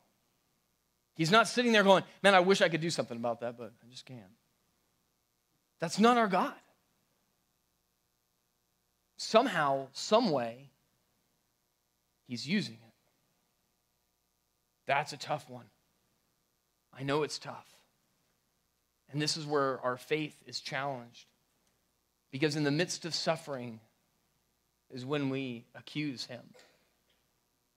He's 1.14 1.30
not 1.30 1.48
sitting 1.48 1.72
there 1.72 1.82
going, 1.82 2.04
Man, 2.22 2.34
I 2.34 2.40
wish 2.40 2.62
I 2.62 2.68
could 2.68 2.80
do 2.80 2.90
something 2.90 3.16
about 3.16 3.40
that, 3.40 3.58
but 3.58 3.72
I 3.82 3.90
just 3.90 4.06
can't. 4.06 4.20
That's 5.80 5.98
not 5.98 6.16
our 6.16 6.28
God. 6.28 6.54
Somehow, 9.16 9.88
some 9.92 10.30
way, 10.30 10.70
He's 12.26 12.48
using 12.48 12.74
it. 12.74 12.94
That's 14.86 15.12
a 15.12 15.16
tough 15.16 15.48
one. 15.48 15.66
I 16.96 17.02
know 17.02 17.22
it's 17.22 17.38
tough. 17.38 17.66
And 19.10 19.20
this 19.20 19.36
is 19.36 19.46
where 19.46 19.80
our 19.80 19.96
faith 19.96 20.42
is 20.46 20.60
challenged. 20.60 21.26
Because 22.30 22.56
in 22.56 22.64
the 22.64 22.70
midst 22.70 23.04
of 23.04 23.14
suffering 23.14 23.80
is 24.90 25.04
when 25.04 25.28
we 25.28 25.66
accuse 25.74 26.24
him, 26.24 26.42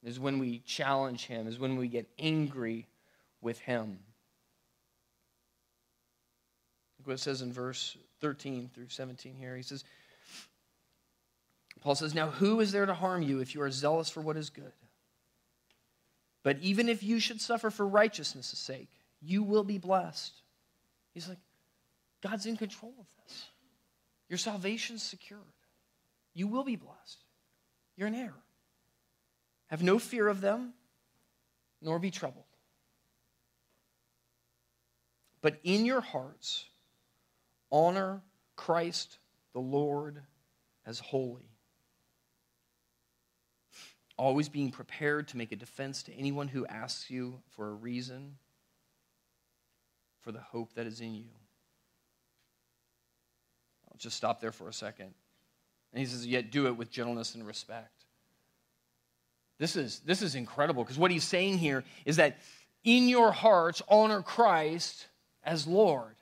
is 0.03 0.19
when 0.19 0.39
we 0.39 0.59
challenge 0.59 1.25
him, 1.25 1.47
is 1.47 1.59
when 1.59 1.75
we 1.75 1.87
get 1.87 2.07
angry 2.17 2.87
with 3.45 3.59
him. 3.59 3.99
Look 6.97 7.07
what 7.07 7.13
it 7.13 7.19
says 7.19 7.43
in 7.43 7.53
verse 7.53 7.95
13 8.19 8.71
through 8.73 8.89
17 8.89 9.35
here. 9.35 9.55
He 9.55 9.61
says, 9.61 9.83
Paul 11.81 11.93
says, 11.93 12.15
Now 12.15 12.29
who 12.29 12.59
is 12.59 12.71
there 12.71 12.87
to 12.87 12.95
harm 12.95 13.21
you 13.21 13.39
if 13.39 13.53
you 13.53 13.61
are 13.61 13.69
zealous 13.69 14.09
for 14.09 14.21
what 14.21 14.35
is 14.35 14.49
good? 14.49 14.73
But 16.41 16.57
even 16.61 16.89
if 16.89 17.03
you 17.03 17.19
should 17.19 17.39
suffer 17.39 17.69
for 17.69 17.87
righteousness' 17.87 18.47
sake, 18.57 18.89
you 19.21 19.43
will 19.43 19.63
be 19.63 19.77
blessed. 19.77 20.33
He's 21.13 21.29
like, 21.29 21.37
God's 22.21 22.47
in 22.47 22.57
control 22.57 22.93
of 22.99 23.05
this. 23.23 23.45
Your 24.27 24.37
salvation's 24.37 25.03
secured. 25.03 25.41
You 26.33 26.47
will 26.47 26.63
be 26.63 26.75
blessed. 26.75 27.23
You're 27.95 28.07
an 28.07 28.15
heir. 28.15 28.33
Have 29.67 29.83
no 29.83 29.99
fear 29.99 30.27
of 30.27 30.41
them, 30.41 30.73
nor 31.81 31.99
be 31.99 32.09
troubled. 32.11 32.44
But 35.45 35.59
in 35.63 35.85
your 35.85 36.01
hearts, 36.01 36.65
honor 37.71 38.23
Christ 38.55 39.19
the 39.53 39.59
Lord 39.59 40.23
as 40.87 40.97
holy 40.97 41.51
always 44.17 44.49
being 44.49 44.71
prepared 44.71 45.27
to 45.27 45.37
make 45.37 45.51
a 45.51 45.55
defense 45.55 46.01
to 46.01 46.13
anyone 46.15 46.47
who 46.47 46.65
asks 46.65 47.11
you 47.11 47.41
for 47.49 47.69
a 47.69 47.73
reason 47.73 48.37
for 50.21 50.31
the 50.31 50.39
hope 50.39 50.73
that 50.73 50.87
is 50.87 50.99
in 50.99 51.13
you. 51.13 51.29
I'll 53.87 53.99
just 53.99 54.17
stop 54.17 54.41
there 54.41 54.51
for 54.51 54.67
a 54.67 54.73
second. 54.73 55.13
And 55.93 55.99
he 55.99 56.07
says, 56.07 56.25
Yet 56.25 56.49
do 56.49 56.65
it 56.65 56.75
with 56.75 56.89
gentleness 56.89 57.35
and 57.35 57.45
respect. 57.45 58.05
This 59.59 59.75
is, 59.75 59.99
this 59.99 60.23
is 60.23 60.33
incredible 60.33 60.83
because 60.83 60.97
what 60.97 61.11
he's 61.11 61.23
saying 61.23 61.59
here 61.59 61.83
is 62.03 62.15
that 62.15 62.39
in 62.83 63.07
your 63.09 63.31
hearts, 63.31 63.83
honor 63.87 64.23
Christ 64.23 65.05
as 65.45 65.67
Lord. 65.67 66.15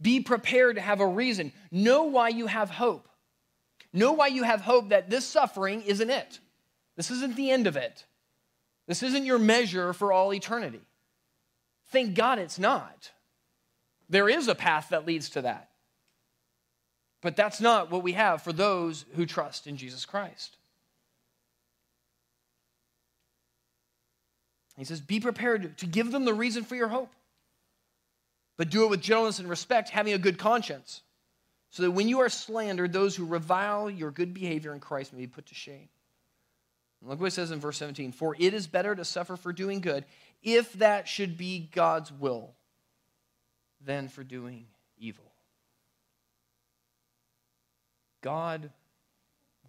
Be 0.00 0.20
prepared 0.20 0.76
to 0.76 0.82
have 0.82 1.00
a 1.00 1.06
reason. 1.06 1.52
Know 1.70 2.04
why 2.04 2.28
you 2.28 2.46
have 2.46 2.70
hope. 2.70 3.08
Know 3.92 4.12
why 4.12 4.28
you 4.28 4.44
have 4.44 4.60
hope 4.60 4.90
that 4.90 5.10
this 5.10 5.24
suffering 5.24 5.82
isn't 5.82 6.10
it. 6.10 6.38
This 6.96 7.10
isn't 7.10 7.36
the 7.36 7.50
end 7.50 7.66
of 7.66 7.76
it. 7.76 8.04
This 8.86 9.02
isn't 9.02 9.26
your 9.26 9.38
measure 9.38 9.92
for 9.92 10.12
all 10.12 10.32
eternity. 10.32 10.80
Thank 11.90 12.14
God 12.14 12.38
it's 12.38 12.58
not. 12.58 13.10
There 14.08 14.28
is 14.28 14.48
a 14.48 14.54
path 14.54 14.88
that 14.90 15.06
leads 15.06 15.30
to 15.30 15.42
that. 15.42 15.70
But 17.20 17.36
that's 17.36 17.60
not 17.60 17.90
what 17.90 18.02
we 18.02 18.12
have 18.12 18.42
for 18.42 18.52
those 18.52 19.04
who 19.14 19.26
trust 19.26 19.66
in 19.66 19.76
Jesus 19.76 20.04
Christ. 20.04 20.56
He 24.76 24.84
says, 24.84 25.00
Be 25.00 25.20
prepared 25.20 25.76
to 25.78 25.86
give 25.86 26.10
them 26.10 26.24
the 26.24 26.32
reason 26.32 26.64
for 26.64 26.74
your 26.74 26.88
hope, 26.88 27.12
but 28.60 28.68
do 28.68 28.84
it 28.84 28.90
with 28.90 29.00
gentleness 29.00 29.38
and 29.38 29.48
respect, 29.48 29.88
having 29.88 30.12
a 30.12 30.18
good 30.18 30.36
conscience, 30.36 31.00
so 31.70 31.82
that 31.82 31.92
when 31.92 32.10
you 32.10 32.20
are 32.20 32.28
slandered, 32.28 32.92
those 32.92 33.16
who 33.16 33.24
revile 33.24 33.88
your 33.88 34.10
good 34.10 34.34
behavior 34.34 34.74
in 34.74 34.80
Christ 34.80 35.14
may 35.14 35.20
be 35.20 35.26
put 35.26 35.46
to 35.46 35.54
shame. 35.54 35.88
Look 37.00 37.18
what 37.20 37.28
it 37.28 37.30
says 37.30 37.52
in 37.52 37.58
verse 37.58 37.78
17 37.78 38.12
For 38.12 38.36
it 38.38 38.52
is 38.52 38.66
better 38.66 38.94
to 38.94 39.02
suffer 39.02 39.38
for 39.38 39.54
doing 39.54 39.80
good, 39.80 40.04
if 40.42 40.74
that 40.74 41.08
should 41.08 41.38
be 41.38 41.70
God's 41.72 42.12
will, 42.12 42.52
than 43.82 44.08
for 44.08 44.22
doing 44.22 44.66
evil. 44.98 45.32
God 48.20 48.70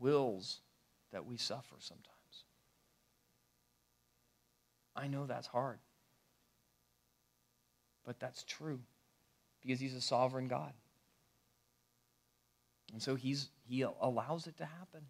wills 0.01 0.60
that 1.13 1.25
we 1.25 1.38
suffer 1.38 1.75
sometimes. 1.80 2.10
I 4.97 5.08
know 5.08 5.27
that's 5.27 5.47
hard, 5.47 5.80
but 8.05 8.19
that's 8.19 8.43
true 8.43 8.79
because 9.61 9.79
He's 9.79 9.95
a 9.95 10.01
sovereign 10.01 10.47
God. 10.47 10.73
And 12.93 13.01
so 13.01 13.15
he's, 13.15 13.49
He 13.67 13.81
allows 13.81 14.47
it 14.47 14.57
to 14.57 14.65
happen 14.65 15.01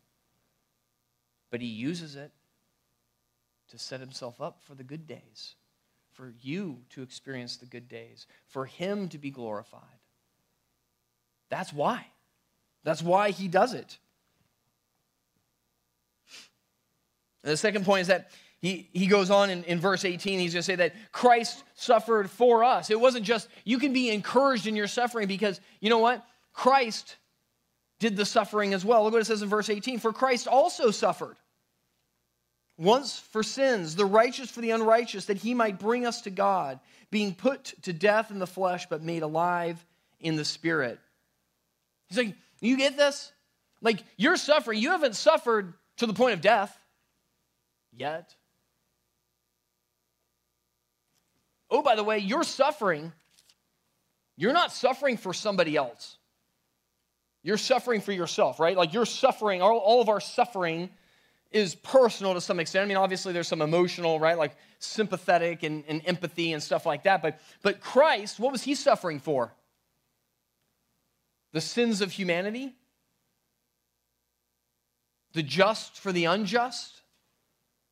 but 1.52 1.62
he 1.62 1.68
uses 1.68 2.16
it 2.16 2.32
to 3.70 3.78
set 3.78 4.00
himself 4.00 4.42
up 4.42 4.62
for 4.64 4.74
the 4.74 4.84
good 4.84 5.06
days, 5.06 5.56
for 6.14 6.34
you 6.42 6.80
to 6.90 7.04
experience 7.04 7.58
the 7.58 7.66
good 7.66 7.88
days, 7.88 8.26
for 8.48 8.66
him 8.66 9.10
to 9.10 9.18
be 9.18 9.30
glorified. 9.30 9.82
That's 11.50 11.72
why. 11.72 12.08
That's 12.84 13.04
why 13.04 13.32
he 13.32 13.48
does 13.48 13.74
it. 13.74 14.00
And 17.44 17.52
the 17.52 17.58
second 17.58 17.86
point 17.86 18.02
is 18.02 18.08
that 18.08 18.32
he, 18.62 18.88
he 18.94 19.08
goes 19.08 19.32
on 19.32 19.50
in, 19.50 19.64
in 19.64 19.80
verse 19.80 20.06
18, 20.06 20.40
he's 20.40 20.54
going 20.54 20.60
to 20.60 20.64
say 20.64 20.76
that 20.76 20.94
Christ 21.12 21.64
suffered 21.74 22.30
for 22.30 22.64
us. 22.64 22.92
It 22.92 23.00
wasn't 23.00 23.26
just, 23.26 23.48
you 23.64 23.80
can 23.80 23.92
be 23.92 24.12
encouraged 24.12 24.68
in 24.68 24.76
your 24.76 24.88
suffering 24.88 25.28
because, 25.28 25.60
you 25.80 25.90
know 25.90 25.98
what? 25.98 26.24
Christ 26.54 27.18
did 28.00 28.16
the 28.16 28.26
suffering 28.26 28.76
as 28.76 28.86
well. 28.86 29.04
Look 29.04 29.14
what 29.14 29.22
it 29.22 29.26
says 29.26 29.42
in 29.42 29.50
verse 29.50 29.70
18 29.70 30.00
For 30.00 30.14
Christ 30.14 30.48
also 30.48 30.92
suffered 30.92 31.38
once 32.78 33.18
for 33.18 33.42
sins, 33.42 33.96
the 33.96 34.06
righteous 34.06 34.52
for 34.52 34.62
the 34.62 34.72
unrighteous, 34.72 35.26
that 35.26 35.38
he 35.38 35.54
might 35.56 35.80
bring 35.80 36.06
us 36.06 36.22
to 36.22 36.30
God, 36.30 36.80
being 37.10 37.34
put 37.34 37.74
to 37.84 37.94
death 37.94 38.30
in 38.30 38.38
the 38.38 38.48
flesh, 38.48 38.88
but 38.90 39.02
made 39.02 39.24
alive 39.24 39.84
in 40.20 40.36
the 40.36 40.46
spirit. 40.46 41.00
He's 42.10 42.18
like, 42.18 42.36
You 42.60 42.78
get 42.78 42.96
this? 42.96 43.32
Like, 43.82 44.04
you're 44.18 44.38
suffering. 44.38 44.80
You 44.80 44.92
haven't 44.92 45.16
suffered 45.16 45.74
to 45.98 46.06
the 46.06 46.14
point 46.14 46.34
of 46.34 46.42
death 46.42 46.78
yet. 47.92 48.36
Oh, 51.72 51.82
by 51.82 51.96
the 51.96 52.04
way, 52.04 52.20
you're 52.20 52.44
suffering. 52.44 53.12
You're 54.38 54.54
not 54.54 54.72
suffering 54.72 55.18
for 55.18 55.34
somebody 55.34 55.76
else. 55.76 56.18
You're 57.44 57.58
suffering 57.58 58.02
for 58.02 58.12
yourself, 58.12 58.60
right? 58.60 58.78
Like 58.78 58.94
you're 58.94 59.06
suffering, 59.06 59.62
all, 59.62 59.78
all 59.78 60.02
of 60.02 60.10
our 60.10 60.20
suffering 60.20 60.90
is 61.50 61.74
personal 61.74 62.34
to 62.34 62.42
some 62.42 62.60
extent. 62.60 62.84
I 62.84 62.88
mean, 62.88 62.98
obviously 62.98 63.34
there's 63.34 63.48
some 63.48 63.62
emotional, 63.62 64.20
right? 64.20 64.38
Like 64.38 64.56
sympathetic 64.80 65.64
and, 65.64 65.84
and 65.88 66.02
empathy 66.06 66.54
and 66.54 66.62
stuff 66.62 66.86
like 66.86 67.04
that. 67.04 67.22
But, 67.22 67.40
but 67.64 67.82
Christ, 67.82 68.40
what 68.40 68.52
was 68.52 68.62
he 68.62 68.76
suffering 68.76 69.20
for? 69.20 69.54
The 71.54 71.62
sins 71.62 72.02
of 72.02 72.12
humanity? 72.12 72.76
the 75.34 75.44
just 75.44 76.00
for 76.00 76.12
the 76.12 76.26
unjust, 76.26 77.02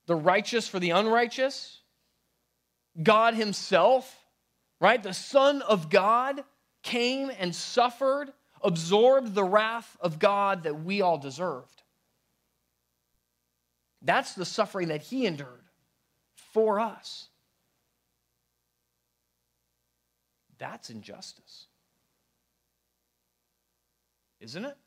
the 0.07 0.15
righteous 0.15 0.67
for 0.67 0.79
the 0.79 0.91
unrighteous. 0.91 1.79
God 3.01 3.33
Himself, 3.35 4.25
right? 4.79 5.01
The 5.01 5.13
Son 5.13 5.61
of 5.61 5.89
God 5.89 6.43
came 6.83 7.31
and 7.39 7.55
suffered, 7.55 8.31
absorbed 8.63 9.33
the 9.33 9.43
wrath 9.43 9.97
of 10.01 10.19
God 10.19 10.63
that 10.63 10.83
we 10.83 11.01
all 11.01 11.17
deserved. 11.17 11.83
That's 14.01 14.33
the 14.33 14.45
suffering 14.45 14.89
that 14.89 15.01
He 15.01 15.25
endured 15.25 15.63
for 16.53 16.79
us. 16.79 17.27
That's 20.57 20.89
injustice. 20.89 21.67
Isn't 24.41 24.65
it? 24.65 24.77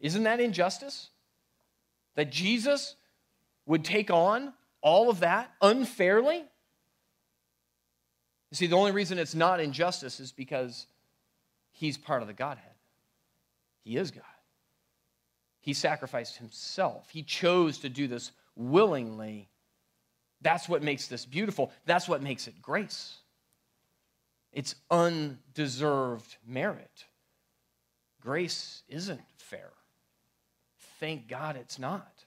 Isn't 0.00 0.22
that 0.24 0.40
injustice? 0.40 1.10
That 2.14 2.30
Jesus 2.30 2.96
would 3.66 3.84
take 3.84 4.10
on 4.10 4.52
all 4.82 5.10
of 5.10 5.20
that 5.20 5.50
unfairly? 5.60 6.44
You 8.50 8.56
see, 8.56 8.66
the 8.66 8.76
only 8.76 8.92
reason 8.92 9.18
it's 9.18 9.34
not 9.34 9.60
injustice 9.60 10.20
is 10.20 10.32
because 10.32 10.86
he's 11.72 11.96
part 11.96 12.22
of 12.22 12.28
the 12.28 12.34
Godhead. 12.34 12.64
He 13.84 13.96
is 13.96 14.10
God. 14.10 14.24
He 15.60 15.72
sacrificed 15.72 16.36
himself. 16.36 17.08
He 17.10 17.22
chose 17.22 17.78
to 17.78 17.88
do 17.88 18.08
this 18.08 18.32
willingly. 18.56 19.48
That's 20.40 20.68
what 20.68 20.82
makes 20.82 21.06
this 21.06 21.24
beautiful. 21.24 21.70
That's 21.86 22.08
what 22.08 22.22
makes 22.22 22.48
it 22.48 22.60
grace. 22.60 23.16
It's 24.52 24.74
undeserved 24.90 26.36
merit. 26.46 27.04
Grace 28.20 28.82
isn't 28.88 29.20
fair. 29.36 29.70
Thank 30.98 31.28
God 31.28 31.56
it's 31.56 31.78
not. 31.78 32.19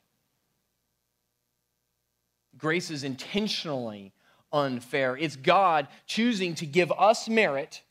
Grace 2.57 2.89
is 2.89 3.03
intentionally 3.03 4.13
unfair. 4.51 5.17
It's 5.17 5.35
God 5.35 5.87
choosing 6.05 6.55
to 6.55 6.65
give 6.65 6.91
us 6.91 7.27
merit 7.27 7.81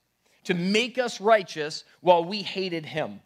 to 0.44 0.54
make 0.54 0.98
us 0.98 1.20
righteous 1.20 1.84
while 2.00 2.24
we 2.24 2.42
hated 2.42 2.86
him. 2.86 3.20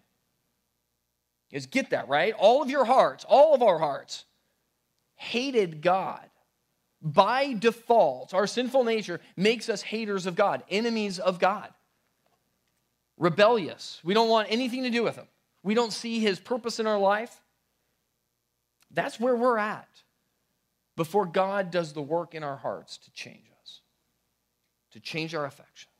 Guys 1.52 1.66
get 1.66 1.90
that, 1.90 2.08
right? 2.08 2.34
All 2.38 2.62
of 2.62 2.70
your 2.70 2.84
hearts, 2.84 3.24
all 3.28 3.54
of 3.54 3.62
our 3.62 3.78
hearts, 3.78 4.24
hated 5.14 5.80
God. 5.80 6.28
By 7.00 7.54
default, 7.54 8.34
our 8.34 8.46
sinful 8.46 8.84
nature 8.84 9.20
makes 9.36 9.68
us 9.68 9.82
haters 9.82 10.26
of 10.26 10.34
God, 10.34 10.64
enemies 10.70 11.18
of 11.18 11.38
God, 11.38 11.68
rebellious. 13.16 14.00
We 14.02 14.12
don't 14.12 14.28
want 14.28 14.48
anything 14.50 14.82
to 14.82 14.90
do 14.90 15.02
with 15.02 15.14
him. 15.14 15.28
We 15.62 15.74
don't 15.74 15.92
see 15.92 16.20
his 16.20 16.40
purpose 16.40 16.80
in 16.80 16.86
our 16.86 16.98
life. 16.98 17.40
That's 18.90 19.20
where 19.20 19.36
we're 19.36 19.58
at 19.58 19.88
before 20.96 21.26
God 21.26 21.70
does 21.70 21.92
the 21.92 22.02
work 22.02 22.34
in 22.34 22.42
our 22.42 22.56
hearts 22.56 22.96
to 22.98 23.10
change 23.12 23.50
us, 23.62 23.80
to 24.92 25.00
change 25.00 25.34
our 25.34 25.44
affections, 25.44 25.92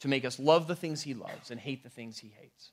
to 0.00 0.08
make 0.08 0.24
us 0.24 0.38
love 0.38 0.66
the 0.66 0.76
things 0.76 1.02
He 1.02 1.14
loves 1.14 1.50
and 1.50 1.58
hate 1.58 1.82
the 1.82 1.90
things 1.90 2.18
He 2.18 2.32
hates. 2.38 2.70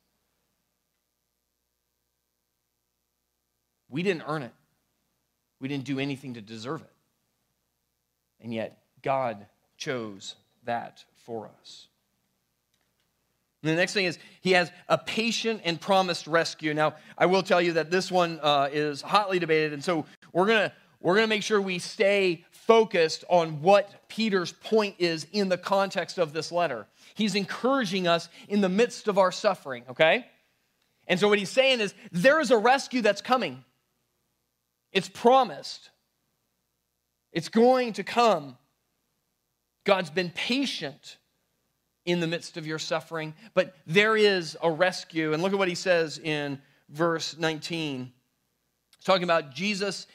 We 3.89 4.03
didn't 4.03 4.23
earn 4.27 4.43
it, 4.43 4.53
we 5.59 5.67
didn't 5.67 5.85
do 5.85 5.99
anything 5.99 6.33
to 6.33 6.41
deserve 6.41 6.81
it. 6.81 6.91
And 8.41 8.53
yet, 8.53 8.79
God 9.01 9.45
chose 9.77 10.35
that 10.65 11.05
for 11.25 11.49
us. 11.61 11.87
And 13.63 13.71
the 13.71 13.77
next 13.77 13.93
thing 13.93 14.05
is 14.05 14.19
he 14.41 14.51
has 14.51 14.71
a 14.87 14.97
patient 14.97 15.61
and 15.63 15.81
promised 15.81 16.27
rescue. 16.27 16.75
Now, 16.75 16.95
I 17.17 17.25
will 17.25 17.41
tell 17.41 17.59
you 17.59 17.73
that 17.73 17.89
this 17.89 18.11
one 18.11 18.39
uh, 18.43 18.69
is 18.71 19.01
hotly 19.01 19.39
debated, 19.39 19.73
and 19.73 19.83
so 19.83 20.05
we're 20.33 20.45
gonna 20.45 20.71
we're 21.05 21.15
gonna 21.15 21.27
make 21.27 21.43
sure 21.43 21.61
we 21.61 21.79
stay 21.79 22.43
focused 22.51 23.23
on 23.29 23.61
what 23.61 24.07
Peter's 24.09 24.51
point 24.51 24.95
is 24.97 25.27
in 25.31 25.49
the 25.49 25.57
context 25.57 26.17
of 26.17 26.33
this 26.33 26.51
letter. 26.51 26.87
He's 27.13 27.35
encouraging 27.35 28.07
us 28.07 28.27
in 28.47 28.61
the 28.61 28.69
midst 28.69 29.07
of 29.07 29.17
our 29.17 29.31
suffering. 29.31 29.83
Okay, 29.91 30.25
and 31.07 31.19
so 31.19 31.27
what 31.27 31.37
he's 31.37 31.51
saying 31.51 31.79
is 31.79 31.93
there 32.11 32.39
is 32.39 32.51
a 32.51 32.57
rescue 32.57 33.01
that's 33.01 33.21
coming. 33.21 33.63
It's 34.91 35.09
promised. 35.09 35.91
It's 37.31 37.49
going 37.49 37.93
to 37.93 38.03
come. 38.03 38.57
God's 39.83 40.09
been 40.09 40.31
patient 40.31 41.17
in 42.05 42.19
the 42.19 42.27
midst 42.27 42.57
of 42.57 42.65
your 42.65 42.79
suffering, 42.79 43.33
but 43.53 43.75
there 43.85 44.15
is 44.15 44.57
a 44.63 44.71
rescue. 44.71 45.33
And 45.33 45.43
look 45.43 45.53
at 45.53 45.59
what 45.59 45.67
he 45.67 45.75
says 45.75 46.17
in 46.17 46.59
verse 46.89 47.37
19. 47.37 48.11
He's 48.97 49.05
talking 49.05 49.23
about 49.23 49.53
Jesus 49.53 50.07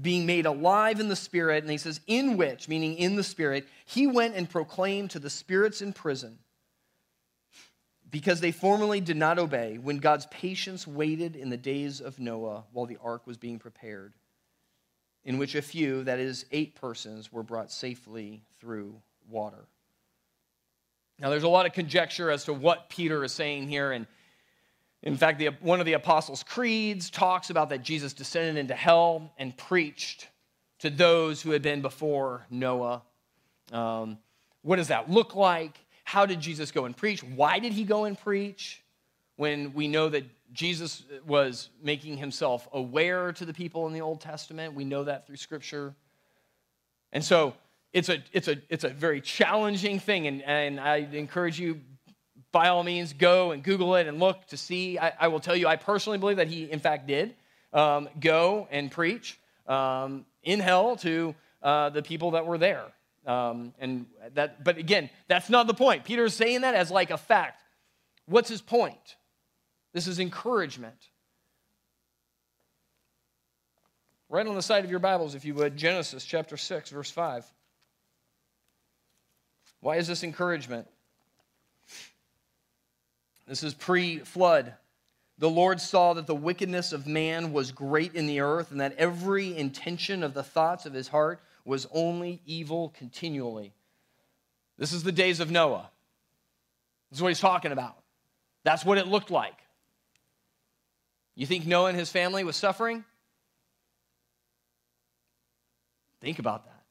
being 0.00 0.26
made 0.26 0.46
alive 0.46 1.00
in 1.00 1.08
the 1.08 1.16
Spirit, 1.16 1.62
and 1.62 1.70
he 1.70 1.78
says, 1.78 2.00
In 2.06 2.36
which, 2.36 2.68
meaning 2.68 2.96
in 2.96 3.16
the 3.16 3.22
Spirit, 3.22 3.68
he 3.84 4.06
went 4.06 4.34
and 4.34 4.48
proclaimed 4.48 5.10
to 5.10 5.18
the 5.18 5.30
spirits 5.30 5.82
in 5.82 5.92
prison 5.92 6.38
because 8.10 8.40
they 8.40 8.52
formerly 8.52 9.00
did 9.00 9.16
not 9.16 9.38
obey 9.38 9.78
when 9.78 9.98
God's 9.98 10.26
patience 10.26 10.86
waited 10.86 11.34
in 11.34 11.48
the 11.48 11.56
days 11.56 12.00
of 12.00 12.18
Noah 12.18 12.64
while 12.72 12.86
the 12.86 12.98
ark 13.02 13.26
was 13.26 13.38
being 13.38 13.58
prepared, 13.58 14.12
in 15.24 15.38
which 15.38 15.54
a 15.54 15.62
few, 15.62 16.04
that 16.04 16.18
is, 16.18 16.44
eight 16.52 16.74
persons, 16.74 17.32
were 17.32 17.42
brought 17.42 17.72
safely 17.72 18.42
through 18.60 19.00
water. 19.28 19.66
Now, 21.18 21.30
there's 21.30 21.42
a 21.42 21.48
lot 21.48 21.66
of 21.66 21.72
conjecture 21.72 22.30
as 22.30 22.44
to 22.44 22.52
what 22.52 22.88
Peter 22.88 23.22
is 23.24 23.32
saying 23.32 23.68
here. 23.68 23.92
And 23.92 24.06
in 25.02 25.16
fact, 25.16 25.38
the, 25.38 25.48
one 25.60 25.80
of 25.80 25.86
the 25.86 25.94
Apostles' 25.94 26.42
Creeds 26.42 27.10
talks 27.10 27.50
about 27.50 27.70
that 27.70 27.82
Jesus 27.82 28.12
descended 28.12 28.56
into 28.56 28.74
hell 28.74 29.32
and 29.36 29.56
preached 29.56 30.28
to 30.78 30.90
those 30.90 31.42
who 31.42 31.50
had 31.50 31.62
been 31.62 31.82
before 31.82 32.46
Noah. 32.50 33.02
Um, 33.72 34.18
what 34.62 34.76
does 34.76 34.88
that 34.88 35.10
look 35.10 35.34
like? 35.34 35.76
How 36.04 36.26
did 36.26 36.40
Jesus 36.40 36.70
go 36.70 36.84
and 36.84 36.96
preach? 36.96 37.22
Why 37.22 37.58
did 37.58 37.72
he 37.72 37.84
go 37.84 38.04
and 38.04 38.18
preach 38.18 38.82
when 39.36 39.72
we 39.74 39.88
know 39.88 40.08
that 40.08 40.24
Jesus 40.52 41.04
was 41.26 41.70
making 41.82 42.16
himself 42.16 42.68
aware 42.72 43.32
to 43.32 43.44
the 43.44 43.54
people 43.54 43.86
in 43.86 43.92
the 43.92 44.00
Old 44.00 44.20
Testament? 44.20 44.74
We 44.74 44.84
know 44.84 45.04
that 45.04 45.26
through 45.26 45.36
Scripture. 45.36 45.94
And 47.12 47.24
so 47.24 47.54
it's 47.92 48.08
a, 48.08 48.22
it's 48.32 48.48
a, 48.48 48.56
it's 48.68 48.84
a 48.84 48.88
very 48.88 49.20
challenging 49.20 49.98
thing, 49.98 50.26
and, 50.26 50.42
and 50.42 50.80
I 50.80 51.08
encourage 51.12 51.60
you, 51.60 51.80
by 52.52 52.68
all 52.68 52.84
means, 52.84 53.14
go 53.14 53.50
and 53.52 53.62
Google 53.62 53.96
it 53.96 54.06
and 54.06 54.20
look 54.20 54.46
to 54.48 54.56
see. 54.56 54.98
I, 54.98 55.12
I 55.18 55.28
will 55.28 55.40
tell 55.40 55.56
you, 55.56 55.66
I 55.66 55.76
personally 55.76 56.18
believe 56.18 56.36
that 56.36 56.48
he, 56.48 56.70
in 56.70 56.78
fact, 56.78 57.06
did 57.06 57.34
um, 57.72 58.08
go 58.20 58.68
and 58.70 58.90
preach 58.90 59.38
um, 59.66 60.26
in 60.42 60.60
hell 60.60 60.96
to 60.96 61.34
uh, 61.62 61.90
the 61.90 62.02
people 62.02 62.32
that 62.32 62.46
were 62.46 62.58
there. 62.58 62.84
Um, 63.26 63.72
and 63.78 64.06
that, 64.34 64.62
but 64.64 64.78
again, 64.78 65.08
that's 65.28 65.48
not 65.48 65.66
the 65.66 65.74
point. 65.74 66.04
Peter 66.04 66.24
is 66.24 66.34
saying 66.34 66.60
that 66.62 66.74
as 66.74 66.90
like 66.90 67.10
a 67.10 67.18
fact. 67.18 67.62
What's 68.26 68.48
his 68.48 68.60
point? 68.60 69.16
This 69.92 70.06
is 70.06 70.18
encouragement. 70.18 70.96
Right 74.28 74.46
on 74.46 74.54
the 74.54 74.62
side 74.62 74.84
of 74.84 74.90
your 74.90 74.98
Bibles, 74.98 75.34
if 75.34 75.44
you 75.44 75.54
would, 75.54 75.76
Genesis 75.76 76.24
chapter 76.24 76.56
6, 76.56 76.90
verse 76.90 77.10
5. 77.10 77.44
Why 79.80 79.96
is 79.96 80.06
this 80.06 80.24
encouragement? 80.24 80.86
This 83.46 83.62
is 83.62 83.74
pre 83.74 84.18
flood. 84.18 84.74
The 85.38 85.50
Lord 85.50 85.80
saw 85.80 86.14
that 86.14 86.26
the 86.26 86.34
wickedness 86.34 86.92
of 86.92 87.06
man 87.06 87.52
was 87.52 87.72
great 87.72 88.14
in 88.14 88.26
the 88.26 88.40
earth, 88.40 88.70
and 88.70 88.80
that 88.80 88.94
every 88.96 89.56
intention 89.56 90.22
of 90.22 90.34
the 90.34 90.42
thoughts 90.42 90.86
of 90.86 90.92
his 90.92 91.08
heart 91.08 91.40
was 91.64 91.86
only 91.92 92.40
evil 92.46 92.92
continually. 92.96 93.72
This 94.78 94.92
is 94.92 95.02
the 95.02 95.12
days 95.12 95.40
of 95.40 95.50
Noah. 95.50 95.90
This 97.10 97.18
is 97.18 97.22
what 97.22 97.28
he's 97.28 97.40
talking 97.40 97.72
about. 97.72 97.96
That's 98.64 98.84
what 98.84 98.98
it 98.98 99.06
looked 99.06 99.30
like. 99.30 99.54
You 101.34 101.46
think 101.46 101.66
Noah 101.66 101.88
and 101.88 101.98
his 101.98 102.10
family 102.10 102.44
was 102.44 102.56
suffering? 102.56 103.04
Think 106.20 106.38
about 106.38 106.64
that. 106.66 106.82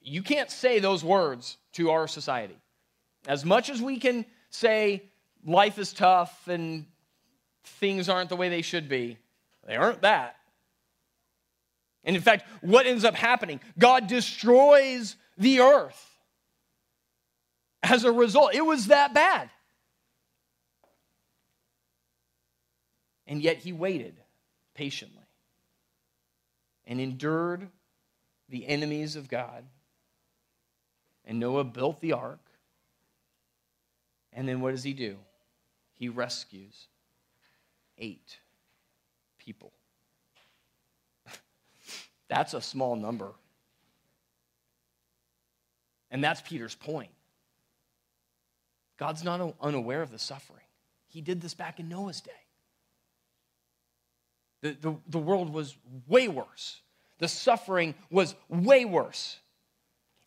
You 0.00 0.22
can't 0.22 0.50
say 0.50 0.78
those 0.78 1.02
words 1.02 1.56
to 1.72 1.90
our 1.90 2.06
society. 2.06 2.56
As 3.26 3.44
much 3.44 3.70
as 3.70 3.80
we 3.80 3.98
can 3.98 4.26
say 4.50 5.02
life 5.44 5.78
is 5.78 5.92
tough 5.92 6.48
and 6.48 6.86
things 7.64 8.08
aren't 8.08 8.28
the 8.28 8.36
way 8.36 8.48
they 8.48 8.62
should 8.62 8.88
be, 8.88 9.18
they 9.66 9.76
aren't 9.76 10.02
that. 10.02 10.36
And 12.04 12.14
in 12.14 12.22
fact, 12.22 12.44
what 12.60 12.86
ends 12.86 13.04
up 13.04 13.14
happening? 13.14 13.60
God 13.78 14.06
destroys 14.06 15.16
the 15.38 15.60
earth. 15.60 16.10
As 17.82 18.04
a 18.04 18.12
result, 18.12 18.54
it 18.54 18.64
was 18.64 18.88
that 18.88 19.14
bad. 19.14 19.50
And 23.26 23.42
yet 23.42 23.58
he 23.58 23.72
waited 23.72 24.16
patiently 24.74 25.24
and 26.86 27.00
endured 27.00 27.68
the 28.50 28.66
enemies 28.66 29.16
of 29.16 29.28
God 29.28 29.64
and 31.24 31.40
Noah 31.40 31.64
built 31.64 32.00
the 32.00 32.12
ark. 32.12 32.40
And 34.32 34.46
then 34.46 34.60
what 34.60 34.72
does 34.72 34.82
he 34.82 34.92
do? 34.92 35.16
He 35.94 36.08
rescues 36.08 36.88
eight 37.98 38.38
people. 39.38 39.72
That's 42.28 42.54
a 42.54 42.60
small 42.60 42.96
number. 42.96 43.32
And 46.10 46.22
that's 46.22 46.40
Peter's 46.42 46.76
point. 46.76 47.10
God's 48.98 49.24
not 49.24 49.54
unaware 49.60 50.00
of 50.00 50.12
the 50.12 50.18
suffering. 50.18 50.62
He 51.08 51.20
did 51.20 51.40
this 51.40 51.54
back 51.54 51.80
in 51.80 51.88
Noah's 51.88 52.20
day. 52.20 52.30
The, 54.62 54.76
the, 54.80 54.96
the 55.08 55.18
world 55.18 55.52
was 55.52 55.76
way 56.06 56.28
worse, 56.28 56.80
the 57.18 57.28
suffering 57.28 57.94
was 58.10 58.34
way 58.48 58.84
worse. 58.84 59.38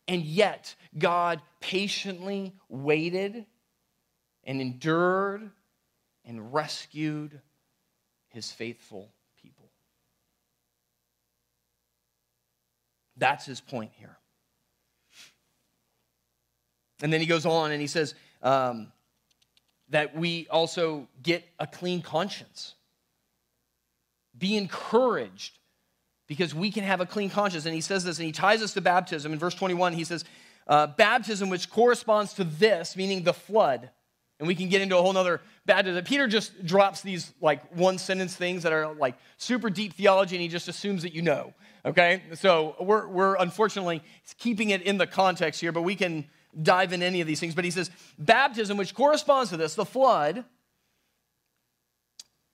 And 0.06 0.22
yet, 0.22 0.74
God 0.96 1.42
patiently 1.60 2.54
waited 2.68 3.44
and 4.44 4.60
endured 4.60 5.50
and 6.28 6.52
rescued 6.52 7.40
his 8.28 8.52
faithful 8.52 9.08
people. 9.42 9.70
That's 13.16 13.46
his 13.46 13.60
point 13.60 13.90
here. 13.96 14.16
And 17.02 17.12
then 17.12 17.20
he 17.20 17.26
goes 17.26 17.46
on 17.46 17.72
and 17.72 17.80
he 17.80 17.86
says 17.86 18.14
um, 18.42 18.92
that 19.88 20.14
we 20.14 20.46
also 20.50 21.08
get 21.22 21.44
a 21.58 21.66
clean 21.66 22.02
conscience. 22.02 22.74
Be 24.36 24.56
encouraged 24.56 25.58
because 26.26 26.54
we 26.54 26.70
can 26.70 26.84
have 26.84 27.00
a 27.00 27.06
clean 27.06 27.30
conscience. 27.30 27.64
And 27.64 27.74
he 27.74 27.80
says 27.80 28.04
this 28.04 28.18
and 28.18 28.26
he 28.26 28.32
ties 28.32 28.62
us 28.62 28.74
to 28.74 28.82
baptism. 28.82 29.32
In 29.32 29.38
verse 29.38 29.54
21, 29.54 29.94
he 29.94 30.04
says, 30.04 30.24
uh, 30.66 30.88
Baptism, 30.88 31.48
which 31.48 31.70
corresponds 31.70 32.34
to 32.34 32.44
this, 32.44 32.96
meaning 32.96 33.22
the 33.22 33.32
flood. 33.32 33.90
And 34.38 34.46
we 34.46 34.54
can 34.54 34.68
get 34.68 34.82
into 34.82 34.96
a 34.96 35.02
whole 35.02 35.12
nother 35.12 35.40
baptism. 35.66 36.04
Peter 36.04 36.28
just 36.28 36.64
drops 36.64 37.00
these 37.00 37.32
like 37.40 37.74
one 37.74 37.98
sentence 37.98 38.36
things 38.36 38.62
that 38.62 38.72
are 38.72 38.94
like 38.94 39.16
super 39.36 39.68
deep 39.68 39.94
theology 39.94 40.36
and 40.36 40.42
he 40.42 40.48
just 40.48 40.68
assumes 40.68 41.02
that 41.02 41.12
you 41.12 41.22
know. 41.22 41.52
Okay? 41.84 42.22
So 42.34 42.76
we're, 42.80 43.08
we're 43.08 43.36
unfortunately 43.36 44.02
keeping 44.38 44.70
it 44.70 44.82
in 44.82 44.96
the 44.96 45.06
context 45.06 45.60
here, 45.60 45.72
but 45.72 45.82
we 45.82 45.96
can 45.96 46.26
dive 46.62 46.92
in 46.92 47.02
any 47.02 47.20
of 47.20 47.26
these 47.26 47.40
things. 47.40 47.54
But 47.54 47.64
he 47.64 47.70
says, 47.70 47.90
baptism, 48.18 48.76
which 48.76 48.94
corresponds 48.94 49.50
to 49.50 49.56
this, 49.56 49.74
the 49.74 49.84
flood, 49.84 50.44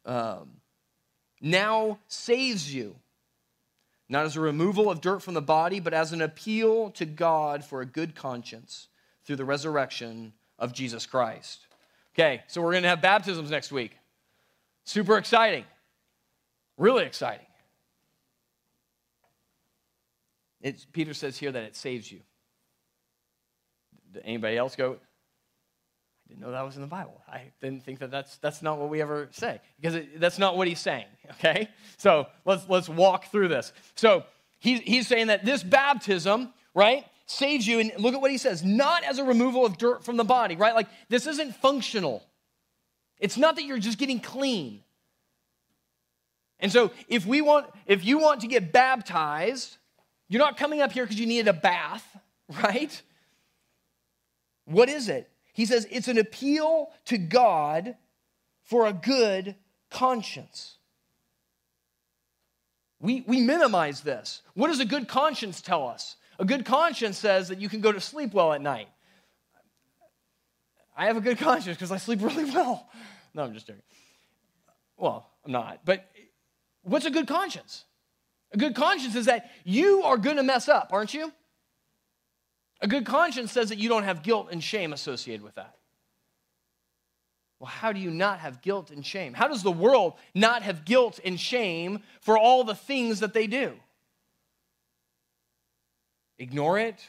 um, 0.07 0.61
now 1.41 1.99
saves 2.09 2.75
you. 2.75 2.97
Not 4.09 4.27
as 4.27 4.37
a 4.37 4.41
removal 4.41 4.91
of 4.91 5.01
dirt 5.01 5.23
from 5.23 5.35
the 5.35 5.43
body, 5.43 5.81
but 5.81 5.95
as 5.95 6.13
an 6.13 6.21
appeal 6.21 6.91
to 6.93 7.07
God 7.07 7.65
for 7.65 7.81
a 7.81 7.87
good 7.87 8.15
conscience 8.15 8.89
through 9.25 9.37
the 9.37 9.45
resurrection 9.45 10.35
of 10.59 10.73
Jesus 10.73 11.07
Christ. 11.07 11.67
Okay, 12.15 12.43
so 12.47 12.63
we're 12.63 12.71
going 12.71 12.85
to 12.85 12.89
have 12.89 13.03
baptisms 13.03 13.51
next 13.51 13.73
week. 13.73 13.97
Super 14.85 15.19
exciting. 15.19 15.65
Really 16.77 17.05
exciting. 17.05 17.47
It's, 20.61 20.87
Peter 20.93 21.13
says 21.13 21.37
here 21.37 21.51
that 21.51 21.63
it 21.65 21.77
saves 21.77 22.11
you. 22.11 22.21
Did 24.13 24.23
anybody 24.25 24.57
else 24.57 24.77
go, 24.77 24.93
I 24.93 26.29
didn't 26.29 26.41
know 26.41 26.53
that 26.53 26.63
was 26.63 26.77
in 26.77 26.83
the 26.83 26.89
Bible. 26.89 27.21
I 27.29 27.53
didn't 27.61 27.85
think 27.85 27.99
that 27.99 28.11
that's, 28.11 28.37
that's 28.39 28.63
not 28.63 28.79
what 28.79 28.89
we 28.89 29.03
ever 29.03 29.29
say 29.33 29.61
because 29.81 29.97
it, 29.97 30.21
that's 30.21 30.39
not 30.39 30.57
what 30.57 30.69
he's 30.69 30.81
saying, 30.81 31.07
okay? 31.33 31.69
So 31.99 32.29
let's, 32.45 32.69
let's 32.69 32.89
walk 32.89 33.27
through 33.27 33.49
this. 33.49 33.73
So 33.97 34.25
he, 34.59 34.79
he's 34.79 35.07
saying 35.07 35.27
that 35.27 35.45
this 35.45 35.63
baptism, 35.63 36.55
right, 36.75 37.05
saves 37.27 37.67
you. 37.67 37.81
And 37.81 37.93
look 37.99 38.15
at 38.15 38.21
what 38.21 38.31
he 38.31 38.39
says 38.39 38.63
not 38.65 39.05
as 39.05 39.19
a 39.19 39.25
removal 39.25 39.65
of 39.65 39.79
dirt 39.79 40.05
from 40.05 40.17
the 40.17 40.25
body, 40.25 40.57
right? 40.57 40.75
Like 40.75 40.89
this 41.09 41.27
isn't 41.27 41.57
functional. 41.57 42.25
It's 43.19 43.37
not 43.37 43.57
that 43.57 43.65
you're 43.65 43.79
just 43.79 43.99
getting 43.99 44.21
clean. 44.21 44.83
And 46.61 46.73
so 46.73 46.93
if 47.09 47.27
we 47.27 47.41
want, 47.41 47.67
if 47.87 48.05
you 48.05 48.19
want 48.19 48.41
to 48.41 48.47
get 48.47 48.73
baptized, 48.73 49.77
you're 50.29 50.43
not 50.43 50.57
coming 50.57 50.81
up 50.81 50.93
here 50.93 51.05
because 51.05 51.19
you 51.19 51.27
needed 51.27 51.49
a 51.49 51.53
bath, 51.53 52.05
right? 52.63 53.03
What 54.65 54.89
is 54.89 55.09
it? 55.09 55.31
He 55.53 55.67
says 55.67 55.87
it's 55.91 56.09
an 56.09 56.19
appeal 56.19 56.91
to 57.07 57.19
God 57.19 57.97
for 58.63 58.87
a 58.87 58.93
good 58.93 59.55
conscience. 59.91 60.79
We, 63.01 63.23
we 63.27 63.41
minimize 63.41 64.01
this. 64.01 64.41
What 64.55 64.69
does 64.69 64.81
a 64.81 64.87
good 64.87 65.07
conscience 65.07 65.61
tell 65.61 65.87
us? 65.87 66.17
A 66.39 66.45
good 66.45 66.65
conscience 66.65 67.19
says 67.19 67.49
that 67.49 67.61
you 67.61 67.69
can 67.69 67.81
go 67.81 67.93
to 67.93 68.01
sleep 68.01 68.35
well 68.35 68.53
at 68.53 68.61
night. 68.61 68.89
I 70.97 71.07
have 71.07 71.17
a 71.17 71.21
good 71.21 71.39
conscience 71.39 71.77
because 71.77 71.93
I 71.93 71.97
sleep 71.99 72.21
really 72.23 72.45
well. 72.45 72.89
No, 73.35 73.45
I'm 73.45 73.53
just 73.53 73.67
joking. 73.67 73.83
Well, 74.97 75.29
I'm 75.45 75.53
not. 75.53 75.81
But 75.85 76.09
what's 76.83 77.05
a 77.05 77.11
good 77.11 77.27
conscience? 77.27 77.85
A 78.53 78.57
good 78.57 78.75
conscience 78.75 79.17
is 79.17 79.27
that 79.27 79.51
you 79.65 80.03
are 80.05 80.17
going 80.17 80.37
to 80.37 80.43
mess 80.43 80.69
up, 80.69 80.91
aren't 80.93 81.13
you? 81.13 81.33
A 82.81 82.87
good 82.87 83.05
conscience 83.05 83.51
says 83.51 83.71
that 83.71 83.79
you 83.79 83.89
don't 83.89 84.05
have 84.05 84.23
guilt 84.23 84.49
and 84.51 84.63
shame 84.63 84.93
associated 84.93 85.43
with 85.43 85.57
that. 85.57 85.77
Well, 87.59 87.71
how 87.71 87.93
do 87.93 88.01
you 88.01 88.11
not 88.11 88.41
have 88.41 88.61
guilt 88.61 88.91
and 88.91 89.05
shame? 89.05 89.33
How 89.33 89.49
does 89.49 89.63
the 89.63 89.73
world 89.73 90.15
not 90.35 90.63
have 90.63 90.85
guilt 90.85 91.19
and 91.25 91.41
shame 91.41 92.03
for 92.21 92.37
all 92.37 92.63
the 92.63 92.75
things 92.75 93.21
that 93.21 93.33
they 93.33 93.47
do? 93.47 93.75
Ignore 96.39 96.79
it? 96.79 97.01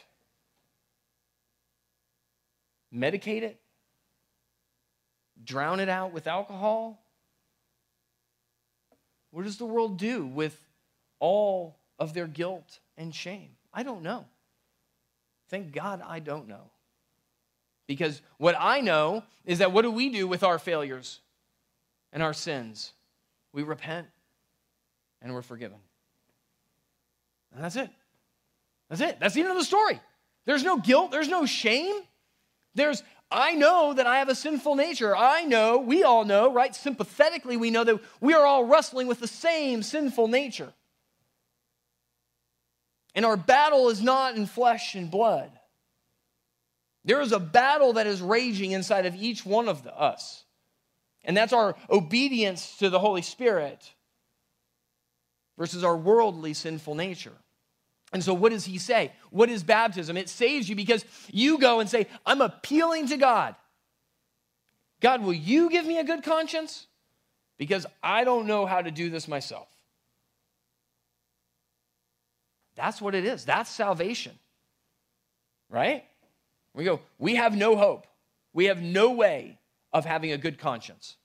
Medicate 2.94 3.42
it? 3.42 3.60
Drown 5.44 5.80
it 5.80 5.88
out 5.88 6.12
with 6.12 6.26
alcohol? 6.26 7.02
What 9.30 9.44
does 9.44 9.58
the 9.58 9.66
world 9.66 9.98
do 9.98 10.26
with 10.26 10.58
all 11.18 11.76
of 11.98 12.14
their 12.14 12.26
guilt 12.26 12.78
and 12.96 13.14
shame? 13.14 13.50
I 13.72 13.82
don't 13.82 14.02
know. 14.02 14.24
Thank 15.48 15.72
God 15.72 16.02
I 16.04 16.20
don't 16.20 16.48
know. 16.48 16.70
Because 17.86 18.22
what 18.38 18.56
I 18.58 18.80
know 18.80 19.22
is 19.44 19.58
that 19.58 19.72
what 19.72 19.82
do 19.82 19.90
we 19.90 20.08
do 20.08 20.26
with 20.26 20.42
our 20.42 20.58
failures 20.58 21.20
and 22.12 22.22
our 22.22 22.32
sins? 22.32 22.92
We 23.52 23.62
repent 23.62 24.08
and 25.22 25.32
we're 25.34 25.42
forgiven. 25.42 25.78
And 27.54 27.62
that's 27.62 27.76
it. 27.76 27.90
That's 28.88 29.00
it. 29.00 29.18
That's 29.20 29.34
the 29.34 29.40
end 29.40 29.50
of 29.50 29.56
the 29.56 29.64
story. 29.64 30.00
There's 30.44 30.62
no 30.62 30.78
guilt, 30.78 31.10
there's 31.10 31.28
no 31.28 31.44
shame. 31.44 31.96
There's, 32.74 33.02
I 33.30 33.54
know 33.54 33.94
that 33.94 34.06
I 34.06 34.18
have 34.18 34.28
a 34.28 34.34
sinful 34.34 34.76
nature. 34.76 35.16
I 35.16 35.44
know, 35.44 35.78
we 35.78 36.02
all 36.04 36.24
know, 36.24 36.52
right? 36.52 36.74
Sympathetically, 36.74 37.56
we 37.56 37.70
know 37.70 37.84
that 37.84 38.00
we 38.20 38.34
are 38.34 38.44
all 38.44 38.64
wrestling 38.64 39.06
with 39.06 39.18
the 39.18 39.26
same 39.26 39.82
sinful 39.82 40.28
nature. 40.28 40.72
And 43.14 43.24
our 43.24 43.36
battle 43.36 43.88
is 43.88 44.02
not 44.02 44.36
in 44.36 44.46
flesh 44.46 44.94
and 44.94 45.10
blood. 45.10 45.50
There 47.04 47.20
is 47.20 47.32
a 47.32 47.40
battle 47.40 47.94
that 47.94 48.06
is 48.06 48.20
raging 48.20 48.72
inside 48.72 49.06
of 49.06 49.14
each 49.14 49.46
one 49.46 49.68
of 49.68 49.82
the, 49.84 49.98
us. 49.98 50.44
And 51.24 51.36
that's 51.36 51.52
our 51.52 51.76
obedience 51.88 52.76
to 52.78 52.90
the 52.90 52.98
Holy 52.98 53.22
Spirit 53.22 53.92
versus 55.56 55.82
our 55.82 55.96
worldly 55.96 56.52
sinful 56.52 56.94
nature. 56.94 57.32
And 58.12 58.22
so, 58.22 58.32
what 58.34 58.52
does 58.52 58.64
he 58.64 58.78
say? 58.78 59.12
What 59.30 59.50
is 59.50 59.62
baptism? 59.62 60.16
It 60.16 60.28
saves 60.28 60.68
you 60.68 60.76
because 60.76 61.04
you 61.32 61.58
go 61.58 61.80
and 61.80 61.90
say, 61.90 62.06
I'm 62.24 62.40
appealing 62.40 63.08
to 63.08 63.16
God. 63.16 63.54
God, 65.00 65.22
will 65.22 65.34
you 65.34 65.68
give 65.70 65.84
me 65.84 65.98
a 65.98 66.04
good 66.04 66.22
conscience? 66.22 66.86
Because 67.58 67.86
I 68.02 68.24
don't 68.24 68.46
know 68.46 68.66
how 68.66 68.80
to 68.82 68.90
do 68.90 69.10
this 69.10 69.28
myself. 69.28 69.68
That's 72.76 73.00
what 73.00 73.14
it 73.14 73.24
is. 73.24 73.44
That's 73.44 73.70
salvation. 73.70 74.38
Right? 75.68 76.04
We 76.74 76.84
go, 76.84 77.00
we 77.18 77.34
have 77.36 77.56
no 77.56 77.76
hope. 77.76 78.06
We 78.52 78.66
have 78.66 78.80
no 78.80 79.12
way 79.12 79.58
of 79.92 80.04
having 80.04 80.32
a 80.32 80.38
good 80.38 80.58
conscience 80.58 81.16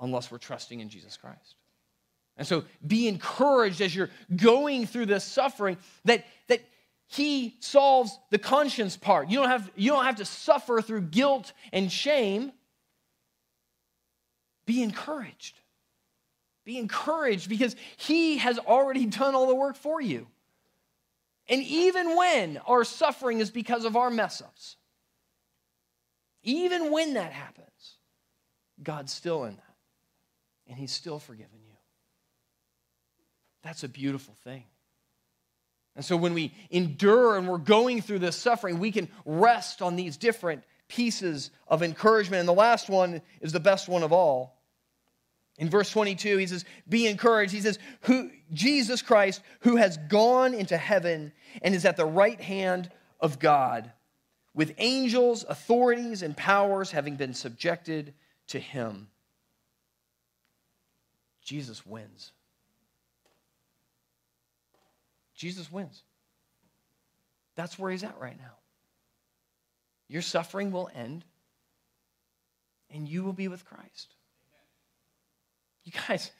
unless 0.00 0.30
we're 0.30 0.38
trusting 0.38 0.80
in 0.80 0.88
Jesus 0.88 1.16
Christ. 1.16 1.56
And 2.40 2.48
so 2.48 2.64
be 2.86 3.06
encouraged 3.06 3.82
as 3.82 3.94
you're 3.94 4.08
going 4.34 4.86
through 4.86 5.04
this 5.04 5.24
suffering 5.24 5.76
that, 6.06 6.24
that 6.48 6.62
he 7.06 7.54
solves 7.60 8.18
the 8.30 8.38
conscience 8.38 8.96
part. 8.96 9.28
You 9.28 9.40
don't, 9.40 9.50
have, 9.50 9.70
you 9.76 9.90
don't 9.90 10.06
have 10.06 10.16
to 10.16 10.24
suffer 10.24 10.80
through 10.80 11.02
guilt 11.02 11.52
and 11.70 11.92
shame. 11.92 12.50
Be 14.64 14.82
encouraged. 14.82 15.60
Be 16.64 16.78
encouraged 16.78 17.50
because 17.50 17.76
He 17.98 18.38
has 18.38 18.58
already 18.58 19.04
done 19.04 19.34
all 19.34 19.46
the 19.46 19.54
work 19.54 19.76
for 19.76 20.00
you. 20.00 20.26
And 21.46 21.62
even 21.62 22.16
when 22.16 22.56
our 22.66 22.84
suffering 22.84 23.40
is 23.40 23.50
because 23.50 23.84
of 23.84 23.96
our 23.96 24.08
mess 24.08 24.40
ups, 24.40 24.76
even 26.42 26.90
when 26.90 27.12
that 27.14 27.32
happens, 27.32 27.98
God's 28.82 29.12
still 29.12 29.44
in 29.44 29.56
that. 29.56 29.76
And 30.68 30.78
He's 30.78 30.92
still 30.92 31.18
forgiven. 31.18 31.59
That's 33.62 33.84
a 33.84 33.88
beautiful 33.88 34.34
thing. 34.44 34.64
And 35.96 36.04
so 36.04 36.16
when 36.16 36.34
we 36.34 36.54
endure 36.70 37.36
and 37.36 37.48
we're 37.48 37.58
going 37.58 38.00
through 38.00 38.20
this 38.20 38.36
suffering, 38.36 38.78
we 38.78 38.92
can 38.92 39.08
rest 39.24 39.82
on 39.82 39.96
these 39.96 40.16
different 40.16 40.62
pieces 40.88 41.50
of 41.68 41.82
encouragement. 41.82 42.40
And 42.40 42.48
the 42.48 42.54
last 42.54 42.88
one 42.88 43.22
is 43.40 43.52
the 43.52 43.60
best 43.60 43.88
one 43.88 44.02
of 44.02 44.12
all 44.12 44.60
In 45.60 45.68
verse 45.68 45.90
22, 45.90 46.38
he 46.38 46.46
says, 46.46 46.64
Be 46.88 47.06
encouraged. 47.06 47.52
He 47.52 47.60
says, 47.60 47.78
who, 48.02 48.30
Jesus 48.50 49.02
Christ, 49.02 49.42
who 49.60 49.76
has 49.76 49.98
gone 50.08 50.54
into 50.54 50.76
heaven 50.78 51.32
and 51.60 51.74
is 51.74 51.84
at 51.84 51.98
the 51.98 52.06
right 52.06 52.40
hand 52.40 52.90
of 53.20 53.38
God, 53.38 53.92
with 54.54 54.74
angels, 54.78 55.44
authorities, 55.46 56.22
and 56.22 56.34
powers 56.34 56.90
having 56.90 57.16
been 57.16 57.34
subjected 57.34 58.14
to 58.48 58.58
him. 58.58 59.08
Jesus 61.42 61.84
wins. 61.84 62.32
Jesus 65.40 65.72
wins. 65.72 66.02
That's 67.56 67.78
where 67.78 67.90
he's 67.90 68.04
at 68.04 68.20
right 68.20 68.36
now. 68.36 68.58
Your 70.06 70.20
suffering 70.20 70.70
will 70.70 70.90
end, 70.94 71.24
and 72.90 73.08
you 73.08 73.24
will 73.24 73.32
be 73.32 73.48
with 73.48 73.64
Christ. 73.64 74.14
You 75.84 75.92
guys, 76.06 76.30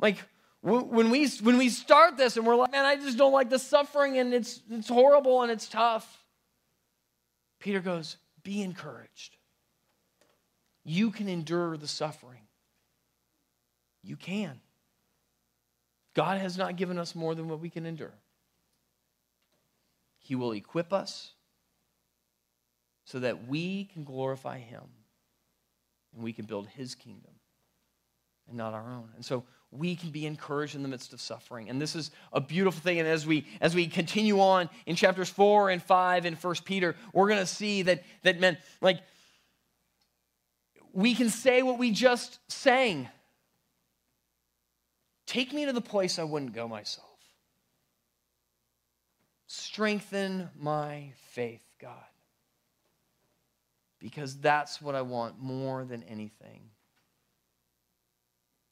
like, 0.00 0.16
when 0.62 1.10
we, 1.10 1.28
when 1.28 1.58
we 1.58 1.68
start 1.68 2.16
this 2.16 2.36
and 2.36 2.44
we're 2.44 2.56
like, 2.56 2.72
man, 2.72 2.84
I 2.84 2.96
just 2.96 3.16
don't 3.16 3.32
like 3.32 3.50
the 3.50 3.58
suffering 3.58 4.18
and 4.18 4.34
it's, 4.34 4.60
it's 4.68 4.88
horrible 4.88 5.42
and 5.42 5.52
it's 5.52 5.68
tough, 5.68 6.24
Peter 7.60 7.78
goes, 7.78 8.16
be 8.42 8.62
encouraged. 8.62 9.36
You 10.82 11.12
can 11.12 11.28
endure 11.28 11.76
the 11.76 11.86
suffering. 11.86 12.42
You 14.02 14.16
can. 14.16 14.60
God 16.14 16.40
has 16.40 16.58
not 16.58 16.74
given 16.74 16.98
us 16.98 17.14
more 17.14 17.36
than 17.36 17.48
what 17.48 17.60
we 17.60 17.70
can 17.70 17.86
endure. 17.86 18.14
He 20.30 20.36
will 20.36 20.52
equip 20.52 20.92
us 20.92 21.32
so 23.04 23.18
that 23.18 23.48
we 23.48 23.86
can 23.86 24.04
glorify 24.04 24.60
Him 24.60 24.84
and 26.14 26.22
we 26.22 26.32
can 26.32 26.44
build 26.44 26.68
His 26.68 26.94
kingdom 26.94 27.32
and 28.46 28.56
not 28.56 28.72
our 28.72 28.92
own. 28.92 29.08
And 29.16 29.24
so 29.24 29.42
we 29.72 29.96
can 29.96 30.10
be 30.10 30.26
encouraged 30.26 30.76
in 30.76 30.84
the 30.84 30.88
midst 30.88 31.12
of 31.12 31.20
suffering. 31.20 31.68
And 31.68 31.82
this 31.82 31.96
is 31.96 32.12
a 32.32 32.40
beautiful 32.40 32.80
thing. 32.80 33.00
And 33.00 33.08
as 33.08 33.26
we 33.26 33.44
as 33.60 33.74
we 33.74 33.88
continue 33.88 34.38
on 34.38 34.70
in 34.86 34.94
chapters 34.94 35.28
four 35.28 35.68
and 35.68 35.82
five 35.82 36.24
in 36.24 36.36
First 36.36 36.64
Peter, 36.64 36.94
we're 37.12 37.28
gonna 37.28 37.44
see 37.44 37.82
that 37.82 38.04
that 38.22 38.38
men 38.38 38.56
like 38.80 39.00
we 40.92 41.16
can 41.16 41.28
say 41.28 41.62
what 41.62 41.76
we 41.76 41.90
just 41.90 42.38
sang. 42.46 43.08
Take 45.26 45.52
me 45.52 45.66
to 45.66 45.72
the 45.72 45.80
place 45.80 46.20
I 46.20 46.22
wouldn't 46.22 46.52
go 46.52 46.68
myself. 46.68 47.09
Strengthen 49.52 50.48
my 50.56 51.10
faith, 51.32 51.64
God. 51.80 51.96
Because 53.98 54.38
that's 54.38 54.80
what 54.80 54.94
I 54.94 55.02
want 55.02 55.40
more 55.40 55.84
than 55.84 56.04
anything. 56.04 56.70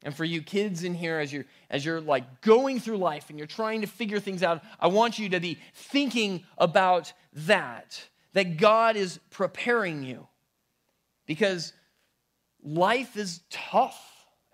And 0.05 0.14
for 0.14 0.24
you 0.24 0.41
kids 0.41 0.85
in 0.85 0.95
here, 0.95 1.18
as 1.18 1.33
you're, 1.33 1.47
as 1.68 1.85
you're 1.85 2.01
like 2.01 2.43
going 2.43 2.79
through 2.79 2.99
life 2.99 3.29
and 3.29 3.37
you're 3.37 3.49
trying 3.49 3.81
to 3.81 3.89
figure 3.89 4.20
things 4.20 4.45
out, 4.45 4.62
I 4.79 4.87
want 4.87 5.18
you 5.18 5.31
to 5.31 5.41
be 5.41 5.59
thinking 5.74 6.45
about 6.57 7.12
that, 7.33 8.01
that 8.35 8.57
God 8.57 8.95
is 8.95 9.18
preparing 9.31 10.05
you. 10.05 10.29
Because 11.26 11.72
life 12.62 13.16
is 13.16 13.41
tough 13.51 14.01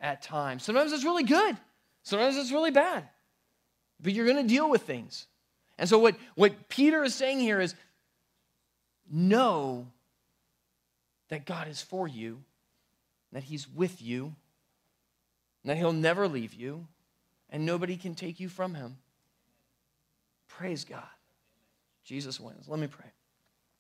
at 0.01 0.23
times. 0.23 0.63
Sometimes 0.63 0.91
it's 0.91 1.05
really 1.05 1.25
good, 1.25 1.59
sometimes 2.03 2.39
it's 2.39 2.51
really 2.51 2.71
bad. 2.71 3.11
But 4.01 4.15
you're 4.15 4.25
going 4.25 4.43
to 4.43 4.49
deal 4.49 4.71
with 4.71 4.85
things. 4.85 5.27
And 5.79 5.89
so, 5.89 5.99
what, 5.99 6.17
what 6.35 6.69
Peter 6.69 7.03
is 7.03 7.15
saying 7.15 7.41
here 7.41 7.61
is 7.61 7.75
know 9.11 9.87
that 11.29 11.45
God 11.45 11.69
is 11.69 11.83
for 11.83 12.07
you, 12.07 12.43
that 13.33 13.43
He's 13.43 13.69
with 13.69 14.01
you 14.01 14.35
that 15.65 15.77
He'll 15.77 15.93
never 15.93 16.29
leave 16.29 16.55
you, 16.55 16.87
and 17.51 17.65
nobody 17.65 17.97
can 17.97 18.15
take 18.15 18.41
you 18.41 18.49
from 18.49 18.75
Him. 18.75 18.99
Praise 20.49 20.85
God. 20.85 21.03
Jesus 22.05 22.39
wins. 22.39 22.69
Let 22.69 22.79
me 22.79 22.87
pray. 22.87 23.11